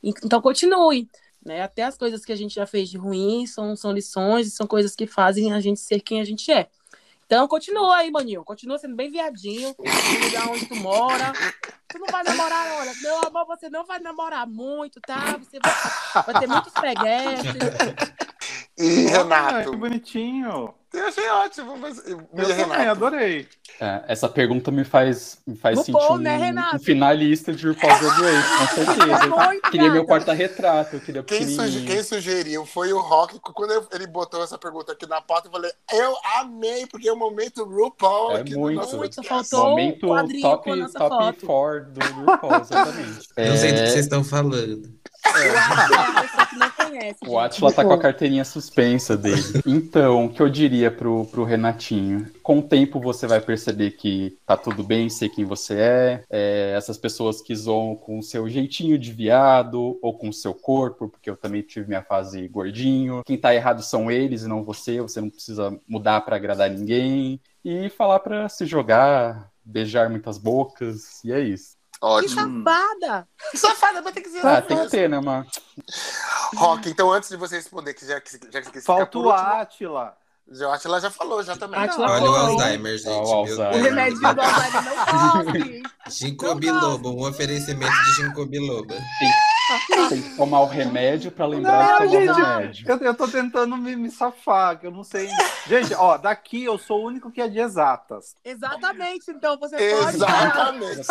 Então, 0.03 0.41
continue. 0.41 1.09
Né? 1.45 1.62
Até 1.62 1.84
as 1.84 1.97
coisas 1.97 2.24
que 2.24 2.32
a 2.32 2.37
gente 2.37 2.55
já 2.55 2.66
fez 2.66 2.89
de 2.89 2.99
ruim 2.99 3.47
são, 3.47 3.76
são 3.76 3.93
lições 3.93 4.49
e 4.49 4.51
são 4.51 4.66
coisas 4.66 4.97
que 4.97 5.07
fazem 5.07 5.53
a 5.53 5.61
gente 5.61 5.80
ser 5.80 6.01
quem 6.01 6.20
a 6.20 6.24
gente 6.24 6.51
é. 6.51 6.68
Então, 7.24 7.47
continua 7.49 7.97
aí, 7.97 8.11
maninho. 8.11 8.45
Continua 8.45 8.78
sendo 8.78 8.95
bem 8.95 9.11
viadinho. 9.11 9.74
No 9.78 10.24
lugar 10.24 10.49
onde 10.49 10.66
tu 10.66 10.76
mora. 10.76 11.32
Tu 11.89 11.99
não 11.99 12.07
vai 12.07 12.22
namorar, 12.22 12.80
olha. 12.80 12.93
Meu 13.03 13.18
amor, 13.26 13.47
você 13.47 13.68
não 13.68 13.84
vai 13.84 13.99
namorar 13.99 14.47
muito, 14.47 15.01
tá? 15.01 15.37
Você 15.39 15.59
vai, 15.59 16.24
vai 16.24 16.41
ter 16.41 16.47
muitos 16.47 16.72
peguetes. 16.72 18.25
E 18.78 19.06
Olha, 19.06 19.18
Renato? 19.18 19.70
que 19.70 19.76
bonitinho. 19.76 20.74
Eu 20.92 21.06
achei 21.08 21.28
ótimo, 21.28 21.76
mas. 21.76 21.98
E 22.06 22.12
Eu 22.12 22.18
também 22.32 22.56
Renato? 22.56 22.90
adorei. 22.90 23.46
É, 23.80 24.04
essa 24.08 24.28
pergunta 24.30 24.70
me 24.70 24.82
faz, 24.84 25.38
me 25.46 25.54
faz 25.56 25.76
No 25.76 25.84
sentir 25.84 25.98
bom, 25.98 26.14
um, 26.14 26.18
né, 26.18 26.36
Renato? 26.38 26.76
um 26.76 26.78
finalista 26.78 27.52
de 27.52 27.68
RuPaul's 27.68 27.98
Drag 28.00 28.22
Race, 28.22 28.58
com 28.58 28.84
certeza. 28.84 29.26
Muito, 29.46 29.70
Queria 29.70 29.90
meu 29.90 30.06
porta-retrato, 30.06 30.96
eu 30.96 31.00
queria 31.00 31.22
Quem, 31.22 31.42
suge- 31.42 31.56
pequenininho. 31.56 31.86
quem 31.86 32.02
sugeriu 32.02 32.64
foi 32.66 32.92
o 32.94 33.00
Rock. 33.00 33.38
Quando 33.40 33.72
eu- 33.72 33.86
ele 33.92 34.06
botou 34.06 34.42
essa 34.42 34.56
pergunta 34.56 34.92
aqui 34.92 35.06
na 35.06 35.20
pauta, 35.20 35.48
eu 35.48 35.52
falei, 35.52 35.70
eu 35.92 36.14
amei, 36.38 36.86
porque 36.86 37.08
é 37.08 37.12
o 37.12 37.16
momento 37.16 37.64
RuPaul 37.64 38.32
É 38.32 38.40
aqui 38.40 38.52
no 38.54 38.60
muito. 38.60 38.76
nosso 38.76 38.96
Muito, 38.96 39.22
faltou- 39.22 39.70
Momento 39.70 40.06
um 40.06 40.40
top, 40.40 40.88
top 40.92 40.92
foto. 40.98 41.46
4 41.46 41.90
do 41.92 42.06
RuPaul, 42.30 42.60
exatamente. 42.62 43.28
Não 43.36 43.56
sei 43.56 43.72
do 43.72 43.76
que 43.78 43.82
É, 43.82 43.86
vocês 43.90 44.04
estão 44.06 44.24
falando. 44.24 44.96
É 45.26 46.75
conhece. 46.91 47.18
O. 47.26 47.39
Atila 47.39 47.72
tá 47.72 47.84
com 47.84 47.93
a 47.93 47.99
carteirinha 47.99 48.45
suspensa 48.45 49.16
dele. 49.16 49.43
Então, 49.66 50.26
o 50.26 50.28
que 50.28 50.41
eu 50.41 50.49
diria 50.49 50.91
pro, 50.91 51.24
pro 51.26 51.45
Renatinho? 51.45 52.30
Com 52.43 52.59
o 52.59 52.62
tempo 52.62 53.01
você 53.01 53.26
vai 53.26 53.41
perceber 53.41 53.93
que 53.93 54.39
tá 54.47 54.57
tudo 54.57 54.82
bem 54.82 55.09
ser 55.09 55.28
quem 55.28 55.45
você 55.45 55.74
é. 55.74 56.24
É, 56.30 56.74
essas 56.76 56.97
pessoas 56.97 57.41
que 57.41 57.55
zoam 57.55 57.95
com 57.95 58.18
o 58.18 58.22
seu 58.22 58.49
jeitinho 58.49 58.99
de 58.99 59.12
viado 59.12 59.99
ou 60.01 60.16
com 60.16 60.28
o 60.28 60.32
seu 60.32 60.55
corpo, 60.55 61.09
porque 61.09 61.28
eu 61.28 61.37
também 61.37 61.62
tive 61.62 61.89
minha 61.89 62.03
fase 62.03 62.49
gordinho. 62.49 63.22
Quem 63.24 63.37
tá 63.37 63.55
errado 63.55 63.82
são 63.82 64.11
eles 64.11 64.43
e 64.43 64.49
não 64.49 64.64
você. 64.64 65.01
Você 65.01 65.20
não 65.20 65.30
precisa 65.30 65.78
mudar 65.89 66.20
pra 66.22 66.37
agradar 66.37 66.70
ninguém. 66.70 67.41
E 67.64 67.89
falar 67.89 68.20
pra 68.20 68.49
se 68.49 68.64
jogar, 68.64 69.51
beijar 69.64 70.09
muitas 70.09 70.39
bocas, 70.39 71.24
e 71.24 71.32
é 71.32 71.41
isso. 71.41 71.75
Que 71.99 72.07
Ótimo. 72.07 72.64
safada! 72.64 73.28
Safada, 73.55 74.03
vai 74.03 74.12
ter 74.12 74.20
que 74.20 74.28
ser. 74.28 74.47
Ah, 74.47 74.61
tem 74.61 74.76
que 74.78 74.90
ter, 74.90 75.09
né, 75.09 75.18
mano? 75.20 75.47
Rock, 76.57 76.88
então 76.90 77.11
antes 77.12 77.28
de 77.30 77.36
você 77.36 77.57
responder, 77.57 77.94
que 77.94 78.07
já 78.07 78.20
que 78.20 78.38
já 78.51 78.62
que 78.62 78.80
Falta 78.80 79.05
o 79.05 79.07
por 79.07 79.26
último, 79.26 79.38
Átila. 79.38 80.16
já, 80.51 80.78
que 80.78 81.11
falou 81.11 81.42
já 81.42 81.57
também. 81.57 81.80
Átila 81.80 82.11
Olha 82.11 82.30
o 82.30 82.34
Foi. 82.34 82.53
Alzheimer, 82.53 82.99
gente. 82.99 83.09
O 83.09 83.22
meu 83.22 83.32
Alzheimer. 83.32 83.74
O 83.74 83.82
remédio 83.82 84.18
do 84.20 84.26
Alzheimer 84.26 84.84
não 84.84 85.44
corre. 85.44 85.82
Ginkgo 86.09 86.55
biloba, 86.55 87.09
um 87.09 87.26
oferecimento 87.26 87.92
de 88.05 88.12
ginkgo 88.14 88.47
biloba. 88.47 88.94
Tem 88.94 89.03
que 89.30 89.45
tomar 90.36 90.60
o 90.60 90.66
remédio 90.66 91.30
pra 91.30 91.46
lembrar 91.46 92.00
Não, 92.00 92.06
de 92.06 92.12
tomar 92.12 92.20
gente, 92.20 92.30
o 92.30 92.34
remédio. 92.34 92.88
Eu, 92.88 92.98
eu 92.98 93.14
tô 93.14 93.28
tentando 93.28 93.76
me, 93.76 93.96
me 93.96 94.10
safar, 94.10 94.78
que 94.78 94.86
eu 94.86 94.90
não 94.90 95.02
sei. 95.02 95.28
Gente, 95.66 95.94
ó, 95.94 96.16
daqui 96.16 96.64
eu 96.64 96.78
sou 96.78 97.02
o 97.02 97.06
único 97.06 97.30
que 97.30 97.40
é 97.40 97.48
de 97.48 97.58
exatas. 97.58 98.36
Exatamente, 98.44 99.30
então 99.30 99.58
você 99.58 99.76
pode. 99.76 100.16
Exatamente. 100.16 101.06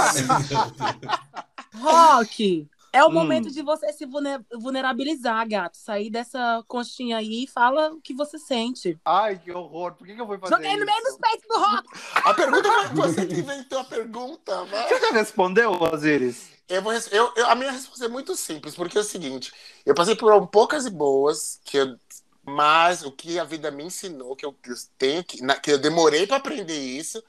Rock! 1.75 2.69
É 2.95 3.03
o 3.03 3.09
Hum. 3.09 3.13
momento 3.13 3.51
de 3.51 3.61
você 3.61 3.91
se 3.91 4.05
vulne- 4.05 4.39
vulnerabilizar, 4.53 5.47
gato. 5.47 5.75
Sair 5.77 6.09
dessa 6.09 6.63
conchinha 6.67 7.17
aí 7.17 7.43
e 7.43 7.47
fala 7.47 7.91
o 7.91 7.99
que 8.01 8.13
você 8.13 8.39
sente. 8.39 8.97
Ai, 9.03 9.37
que 9.37 9.51
horror. 9.51 9.93
Por 9.95 10.07
que, 10.07 10.15
que 10.15 10.21
eu 10.21 10.25
vou 10.25 10.39
fazer 10.39 10.55
Joguei 10.55 10.71
no 10.77 10.83
isso? 10.83 10.85
meio 10.85 11.03
dos 11.03 11.17
peitos 11.17 11.47
do 11.47 11.59
Rock. 11.59 11.89
A 12.23 12.33
pergunta 12.33 12.71
foi 12.71 12.87
você 12.95 13.25
que 13.25 13.35
inventou 13.35 13.79
a 13.79 13.83
pergunta, 13.83 14.63
vai. 14.65 14.87
Você 14.87 14.99
já 15.01 15.11
respondeu, 15.11 15.71
Osiris? 15.71 16.49
Eu 16.69 16.81
vou, 16.81 16.93
eu, 16.93 17.33
eu- 17.35 17.47
a 17.47 17.53
minha 17.55 17.71
resposta 17.71 18.05
é 18.05 18.07
muito 18.07 18.33
simples, 18.35 18.73
porque 18.75 18.97
é 18.97 19.01
o 19.01 19.03
seguinte: 19.03 19.51
eu 19.85 19.93
passei 19.93 20.15
por 20.15 20.47
poucas 20.47 20.85
e 20.85 20.89
boas, 20.89 21.59
que 21.65 21.77
eu, 21.77 21.99
mas 22.43 23.03
o 23.03 23.11
que 23.11 23.37
a 23.37 23.43
vida 23.43 23.69
me 23.69 23.83
ensinou, 23.83 24.35
que 24.35 24.45
eu, 24.45 24.53
que 24.53 24.71
eu 24.71 24.75
tenho 24.97 25.23
que, 25.23 25.41
na- 25.43 25.59
que 25.59 25.71
eu 25.71 25.77
demorei 25.77 26.25
para 26.25 26.37
aprender 26.37 26.79
isso, 26.79 27.21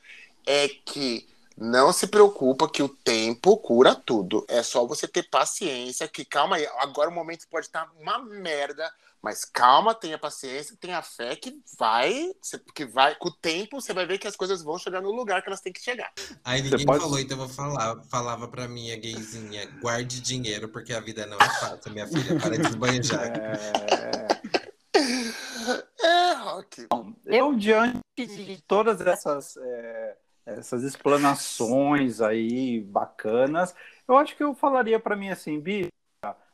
é 0.47 0.69
que 0.69 1.29
não 1.57 1.93
se 1.93 2.07
preocupa 2.07 2.69
que 2.69 2.83
o 2.83 2.89
tempo 2.89 3.57
cura 3.57 3.95
tudo. 3.95 4.45
É 4.49 4.63
só 4.63 4.87
você 4.87 5.09
ter 5.09 5.29
paciência, 5.31 6.07
que 6.07 6.25
calma 6.25 6.57
aí. 6.57 6.67
Agora 6.79 7.09
o 7.09 7.15
momento 7.15 7.47
pode 7.49 7.67
estar 7.67 7.91
uma 7.99 8.19
merda, 8.19 8.93
mas 9.23 9.45
calma, 9.45 9.95
tenha 9.95 10.19
paciência, 10.19 10.77
tenha 10.79 11.01
fé 11.03 11.35
que 11.35 11.59
vai, 11.79 12.31
que 12.75 12.85
vai, 12.85 13.15
com 13.15 13.29
o 13.29 13.33
tempo 13.33 13.81
você 13.81 13.95
vai 13.95 14.05
ver 14.07 14.19
que 14.19 14.29
as 14.29 14.37
coisas 14.37 14.63
vão 14.63 14.79
chegar 14.79 15.01
no 15.01 15.11
lugar 15.11 15.43
que 15.43 15.49
elas 15.49 15.61
têm 15.61 15.73
que 15.73 15.81
chegar. 15.81 16.13
Aí 16.45 16.61
ninguém 16.63 16.85
pode- 16.85 17.01
falou, 17.01 17.19
então 17.19 17.39
eu 17.39 17.47
vou 17.47 17.55
falar. 17.55 18.03
Falava 18.11 18.47
pra 18.49 18.69
minha 18.69 18.97
gayzinha, 18.97 19.67
guarde 19.81 20.21
dinheiro, 20.21 20.69
porque 20.69 20.93
a 20.93 21.01
vida 21.01 21.27
não 21.27 21.39
é 21.39 21.49
fácil, 21.59 21.91
minha 21.93 22.07
filha. 22.07 22.39
Para 22.39 22.59
de 22.59 22.67
esbanjar. 22.67 23.33
É... 24.97 26.07
É, 26.07 26.33
Rock. 26.35 26.87
Eu, 27.27 27.55
diante 27.55 28.01
de 28.17 28.63
todas 28.67 29.01
essas, 29.01 29.57
é, 29.59 30.17
essas 30.47 30.83
explanações 30.85 32.21
aí 32.21 32.81
bacanas, 32.81 33.75
eu 34.09 34.17
acho 34.17 34.37
que 34.37 34.45
eu 34.45 34.55
falaria 34.55 34.99
pra 35.01 35.17
mim 35.17 35.29
assim, 35.29 35.59
Bia, 35.61 35.89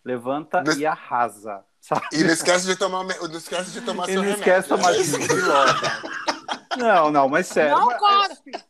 levanta 0.04 0.62
Des- 0.62 0.78
e 0.78 0.86
arrasa. 0.86 1.62
Sabe? 1.82 2.06
E 2.12 2.22
não 2.24 2.30
esquece 2.32 2.64
de 2.66 2.76
tomar, 2.76 3.04
me- 3.04 3.14
não 3.18 3.36
esquece 3.36 3.72
de 3.72 3.80
tomar 3.82 4.04
E 4.08 4.12
seu 4.12 4.22
não 4.22 4.22
remédio. 4.22 4.40
esquece 4.40 4.68
tomar 4.68 4.92
ginkgo 4.94 5.34
Não, 6.78 7.10
não, 7.10 7.28
mas 7.28 7.46
sério. 7.48 7.76
Não 7.76 7.86
mas- 7.86 7.98
cospe! 7.98 8.50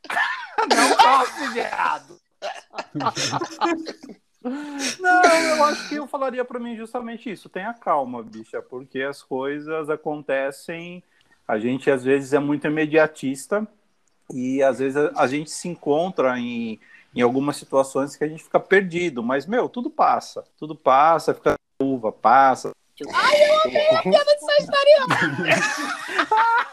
Não 0.62 0.96
cospe, 0.96 1.48
viado! 1.54 2.20
Não, 5.00 5.22
eu 5.24 5.64
acho 5.64 5.88
que 5.88 5.94
eu 5.96 6.06
falaria 6.06 6.44
pra 6.44 6.58
mim 6.58 6.76
justamente 6.76 7.30
isso. 7.30 7.48
Tenha 7.48 7.72
calma, 7.74 8.22
bicha, 8.22 8.60
porque 8.62 9.02
as 9.02 9.22
coisas 9.22 9.88
acontecem. 9.88 11.02
A 11.46 11.58
gente 11.58 11.90
às 11.90 12.02
vezes 12.04 12.32
é 12.32 12.38
muito 12.38 12.66
imediatista 12.66 13.66
e 14.30 14.62
às 14.62 14.78
vezes 14.78 14.96
a, 14.96 15.12
a 15.16 15.26
gente 15.26 15.50
se 15.50 15.68
encontra 15.68 16.38
em, 16.38 16.78
em 17.14 17.20
algumas 17.22 17.56
situações 17.56 18.16
que 18.16 18.24
a 18.24 18.28
gente 18.28 18.44
fica 18.44 18.60
perdido. 18.60 19.22
Mas, 19.22 19.46
meu, 19.46 19.68
tudo 19.68 19.88
passa. 19.90 20.44
Tudo 20.58 20.74
passa, 20.74 21.34
fica 21.34 21.54
uva, 21.80 22.12
passa. 22.12 22.72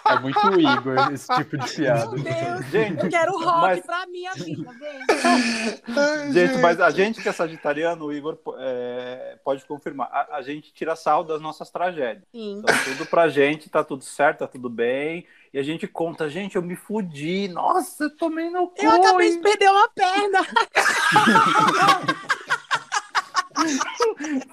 É 0.05 0.19
muito 0.19 0.59
Igor 0.59 1.11
esse 1.13 1.27
tipo 1.35 1.57
de 1.57 1.73
piada. 1.73 2.11
Meu 2.11 2.23
Deus! 2.23 2.65
Gente, 2.67 3.03
Eu 3.03 3.09
quero 3.09 3.31
Rock 3.33 3.61
Mas- 3.61 3.85
pra 3.85 4.07
minha 4.07 4.33
vida, 4.33 4.71
vem. 4.73 6.33
Gente, 6.33 6.57
mas 6.59 6.79
a 6.81 6.89
gente 6.89 7.21
que 7.21 7.29
é 7.29 7.31
sagitariano, 7.31 8.05
o 8.05 8.13
Igor 8.13 8.37
é, 8.57 9.37
pode 9.43 9.63
confirmar, 9.65 10.09
a, 10.11 10.37
a 10.37 10.41
gente 10.41 10.73
tira 10.73 10.95
sal 10.95 11.23
das 11.23 11.41
nossas 11.41 11.69
tragédias. 11.69 12.23
Sim. 12.31 12.59
Então, 12.59 12.75
tudo 12.83 13.05
pra 13.05 13.29
gente, 13.29 13.69
tá 13.69 13.83
tudo 13.83 14.03
certo, 14.03 14.39
tá 14.39 14.47
tudo 14.47 14.69
bem. 14.69 15.25
E 15.53 15.59
a 15.59 15.63
gente 15.63 15.87
conta, 15.87 16.29
gente, 16.29 16.55
eu 16.55 16.61
me 16.61 16.75
fudi. 16.75 17.47
Nossa, 17.47 18.03
eu 18.05 18.15
tomei 18.15 18.49
no 18.49 18.69
cu. 18.69 18.83
Eu 18.83 18.91
acabei 18.91 19.31
de 19.31 19.39
perder 19.39 19.69
uma 19.69 19.89
perna. 19.89 20.45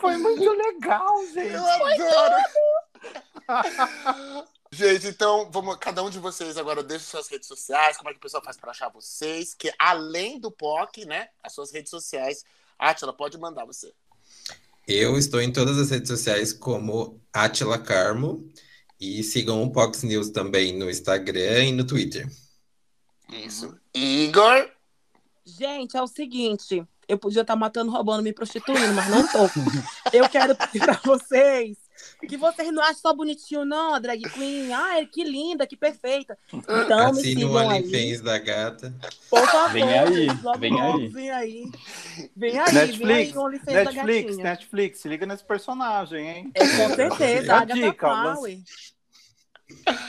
Foi 0.00 0.16
muito 0.16 0.50
legal, 0.50 1.24
gente. 1.26 1.52
Eu 1.52 1.64
adoro! 1.64 2.42
Gente, 4.72 5.06
então, 5.06 5.48
vamos, 5.50 5.76
cada 5.76 6.02
um 6.02 6.10
de 6.10 6.18
vocês 6.18 6.58
agora 6.58 6.82
deixa 6.82 7.04
suas 7.04 7.28
redes 7.28 7.46
sociais, 7.46 7.96
como 7.96 8.10
é 8.10 8.12
que 8.12 8.18
o 8.18 8.20
pessoal 8.20 8.42
faz 8.42 8.56
para 8.56 8.72
achar 8.72 8.88
vocês, 8.88 9.54
que 9.54 9.72
além 9.78 10.40
do 10.40 10.50
POC, 10.50 11.06
né, 11.06 11.28
as 11.42 11.54
suas 11.54 11.72
redes 11.72 11.88
sociais. 11.88 12.44
Átila, 12.78 13.12
pode 13.12 13.38
mandar 13.38 13.64
você. 13.64 13.92
Eu 14.86 15.16
estou 15.16 15.40
em 15.40 15.52
todas 15.52 15.78
as 15.78 15.90
redes 15.90 16.08
sociais 16.08 16.52
como 16.52 17.20
Atila 17.32 17.78
Carmo. 17.78 18.48
E 19.00 19.22
sigam 19.22 19.62
o 19.62 19.70
Pox 19.70 20.02
News 20.02 20.30
também 20.30 20.76
no 20.76 20.90
Instagram 20.90 21.64
e 21.64 21.72
no 21.72 21.84
Twitter. 21.84 22.28
Isso. 23.30 23.76
Igor. 23.94 24.70
Gente, 25.44 25.96
é 25.96 26.02
o 26.02 26.06
seguinte. 26.06 26.84
Eu 27.08 27.18
podia 27.18 27.42
estar 27.42 27.54
matando, 27.54 27.90
roubando, 27.90 28.22
me 28.22 28.32
prostituindo, 28.32 28.92
mas 28.94 29.08
não 29.08 29.26
tô. 29.28 29.38
Eu 30.12 30.28
quero 30.28 30.56
pedir 30.56 30.80
pra 30.80 31.00
vocês 31.04 31.85
que 32.28 32.36
vocês 32.36 32.72
não 32.72 32.82
acham 32.82 32.96
só 32.96 33.14
bonitinho, 33.14 33.64
não, 33.64 33.94
a 33.94 33.98
drag 33.98 34.22
queen. 34.30 34.72
Ai, 34.72 35.06
que 35.06 35.22
linda, 35.24 35.66
que 35.66 35.76
perfeita. 35.76 36.38
Então, 36.52 37.12
me 37.12 37.20
Assine 37.20 37.44
o 37.44 37.48
sigam 37.48 37.58
aí. 37.58 37.82
OnlyFans 37.82 38.20
da 38.20 38.38
gata. 38.38 38.94
Por 39.30 39.46
favor, 39.46 39.72
Vem 39.72 39.82
aí, 39.82 40.26
vem 40.58 40.80
aí. 40.80 41.08
Vem 41.08 41.30
aí. 41.30 41.70
Vem 42.36 42.58
aí, 42.58 42.74
Netflix, 42.74 42.98
vem 42.98 43.16
aí 43.16 43.32
o 43.36 43.48
Netflix. 43.48 44.36
Netflix, 44.38 45.00
se 45.00 45.08
liga 45.08 45.26
nesse 45.26 45.44
personagem, 45.44 46.28
hein? 46.28 46.50
É, 46.54 46.60
com 46.60 46.94
certeza, 46.94 47.40
Fica 47.42 47.58
a 47.58 47.64
dica. 47.64 48.36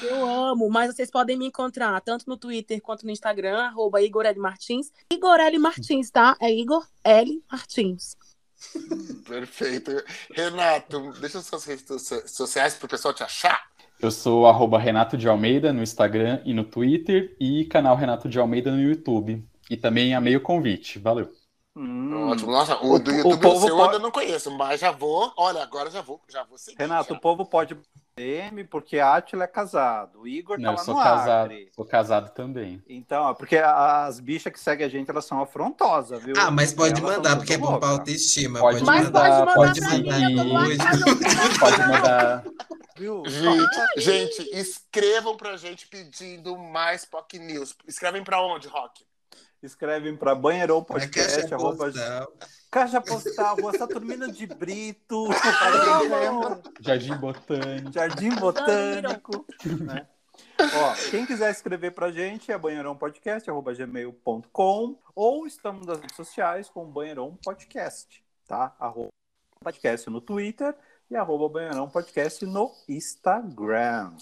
Eu 0.03 0.25
amo, 0.25 0.69
mas 0.69 0.95
vocês 0.95 1.09
podem 1.09 1.35
me 1.35 1.47
encontrar 1.47 1.99
tanto 2.01 2.25
no 2.27 2.37
Twitter 2.37 2.79
quanto 2.81 3.05
no 3.05 3.11
Instagram, 3.11 3.59
arroba 3.59 4.01
Igor 4.01 4.25
L. 4.25 4.39
Martins. 4.39 4.91
Igor 5.11 5.39
L. 5.39 5.57
Martins, 5.57 6.11
tá? 6.11 6.37
É 6.39 6.51
Igor 6.51 6.85
L. 7.03 7.43
Martins. 7.51 8.15
Perfeito. 9.27 9.91
Renato, 10.33 11.11
deixa 11.19 11.41
suas 11.41 11.65
redes 11.65 11.85
so- 12.01 12.27
sociais 12.27 12.73
pro 12.75 12.87
pessoal 12.87 13.13
te 13.13 13.23
achar. 13.23 13.61
Eu 13.99 14.11
sou 14.11 14.45
arroba 14.47 14.77
Renato 14.77 15.17
de 15.17 15.27
Almeida 15.27 15.73
no 15.73 15.81
Instagram 15.81 16.41
e 16.45 16.53
no 16.53 16.63
Twitter 16.63 17.35
e 17.39 17.65
canal 17.65 17.95
Renato 17.95 18.29
de 18.29 18.39
Almeida 18.39 18.71
no 18.71 18.79
YouTube. 18.81 19.43
E 19.69 19.75
também 19.75 20.13
amei 20.13 20.35
o 20.35 20.41
convite. 20.41 20.99
Valeu. 20.99 21.29
Hum. 21.75 22.29
Ótimo. 22.29 22.51
Nossa, 22.51 22.77
o, 22.77 22.93
O- 22.93 22.99
do 22.99 23.11
o 23.11 23.15
YouTube 23.15 23.41
povo 23.41 23.57
o 23.57 23.59
seu 23.61 23.69
eu 23.69 23.75
pode- 23.75 23.89
ainda 23.93 24.03
não 24.03 24.11
conheço, 24.11 24.51
mas 24.51 24.79
já 24.79 24.91
vou. 24.91 25.31
Olha, 25.37 25.61
agora 25.61 25.89
já 25.91 26.01
vou, 26.01 26.21
já 26.29 26.43
vou 26.43 26.57
seguir. 26.57 26.77
Renato, 26.77 27.09
já. 27.13 27.15
o 27.17 27.21
povo 27.21 27.45
pode 27.45 27.75
DM 28.17 28.63
porque 28.63 28.97
a 28.97 29.15
Atila 29.15 29.43
é 29.43 29.47
casado. 29.47 30.21
O 30.21 30.27
Igor 30.27 30.57
Não, 30.57 30.65
tá 30.65 30.71
eu 30.71 30.77
lá 30.77 30.83
sou 30.83 30.95
no 30.95 31.03
casado. 31.03 31.45
Acre. 31.45 31.69
Sou 31.75 31.85
casado 31.85 32.33
também. 32.33 32.83
Então, 32.89 33.33
porque 33.35 33.57
as 33.57 34.19
bichas 34.19 34.51
que 34.51 34.59
seguem 34.59 34.85
a 34.85 34.89
gente, 34.89 35.09
elas 35.09 35.25
são 35.25 35.39
afrontosas, 35.39 36.23
viu? 36.23 36.33
Ah, 36.37 36.49
mas 36.49 36.73
pode 36.73 36.99
Elas 36.99 37.17
mandar, 37.17 37.35
porque 37.37 37.53
é 37.53 37.57
bom 37.57 37.77
pra 37.77 37.89
louca, 37.89 38.01
autoestima. 38.01 38.59
Pode 38.59 38.83
Mas 38.83 39.05
mandar, 39.05 39.21
pode 39.21 39.39
mandar 39.39 39.53
pode 39.53 39.79
eu 39.79 41.19
tem 41.19 41.59
Pode 41.59 41.79
mandar. 41.79 42.43
Viu? 42.97 43.23
Gente, 43.27 44.01
gente, 44.01 44.41
escrevam 44.57 45.37
pra 45.37 45.55
gente 45.55 45.87
pedindo 45.87 46.57
mais 46.57 47.05
POC 47.05 47.37
News. 47.37 47.75
Escrevem 47.87 48.23
pra 48.23 48.41
onde, 48.41 48.67
Rock? 48.67 49.05
Escrevem 49.67 50.15
para 50.15 50.33
banheirão 50.33 50.79
É 50.79 50.83
podcast, 50.83 51.41
caixa 51.41 51.55
arroba, 51.55 51.85
postal. 51.85 52.33
caixa 52.71 53.01
postal, 53.01 53.55
rua 53.57 53.77
Saturnino 53.77 54.31
de 54.31 54.47
Brito. 54.47 55.27
Jardim 56.81 57.15
Botânico. 57.17 57.91
Jardim 57.93 58.29
Botânico. 58.31 59.45
né? 59.85 60.07
Ó, 60.59 60.93
quem 61.11 61.25
quiser 61.25 61.51
escrever 61.51 61.91
pra 61.91 62.11
gente 62.11 62.51
é 62.51 62.57
banheirãopodcast.gmail.com 62.57 64.99
ou 65.15 65.45
estamos 65.47 65.85
nas 65.85 65.99
redes 65.99 66.15
sociais 66.15 66.69
com 66.69 66.85
Banheirão 66.85 67.37
Podcast, 67.43 68.23
tá? 68.47 68.75
Arroba 68.79 69.09
podcast 69.63 70.09
no 70.09 70.21
Twitter 70.21 70.75
e 71.09 71.15
arroba 71.15 71.47
Banheirão 71.49 71.89
Podcast 71.89 72.45
no 72.45 72.71
Instagram. 72.87 74.11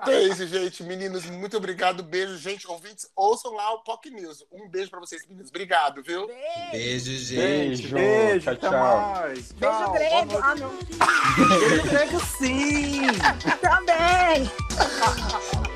Então 0.00 0.12
é 0.12 0.22
isso, 0.24 0.46
gente. 0.46 0.82
Meninos, 0.82 1.24
muito 1.24 1.56
obrigado. 1.56 2.02
Beijo, 2.02 2.36
gente. 2.36 2.68
Ouvintes, 2.68 3.10
ouçam 3.16 3.54
lá 3.54 3.72
o 3.72 3.82
POC 3.82 4.10
News. 4.10 4.44
Um 4.52 4.68
beijo 4.68 4.90
pra 4.90 5.00
vocês, 5.00 5.26
meninos. 5.26 5.48
Obrigado, 5.48 6.02
viu? 6.02 6.26
Beijo. 6.26 6.70
Beijo, 6.72 7.12
gente. 7.12 7.88
Beijo. 7.88 7.94
beijo, 7.94 8.40
Tchau, 8.44 8.52
até 8.52 8.68
tchau. 8.68 9.00
mais. 9.00 9.52
Beijo 9.52 9.78
Tchau, 9.78 9.92
grego. 9.92 10.38
Ah, 10.42 10.54
não. 10.56 10.78
Beijo 11.58 11.82
grego 11.88 12.20
sim! 12.20 13.06
Também. 13.62 14.50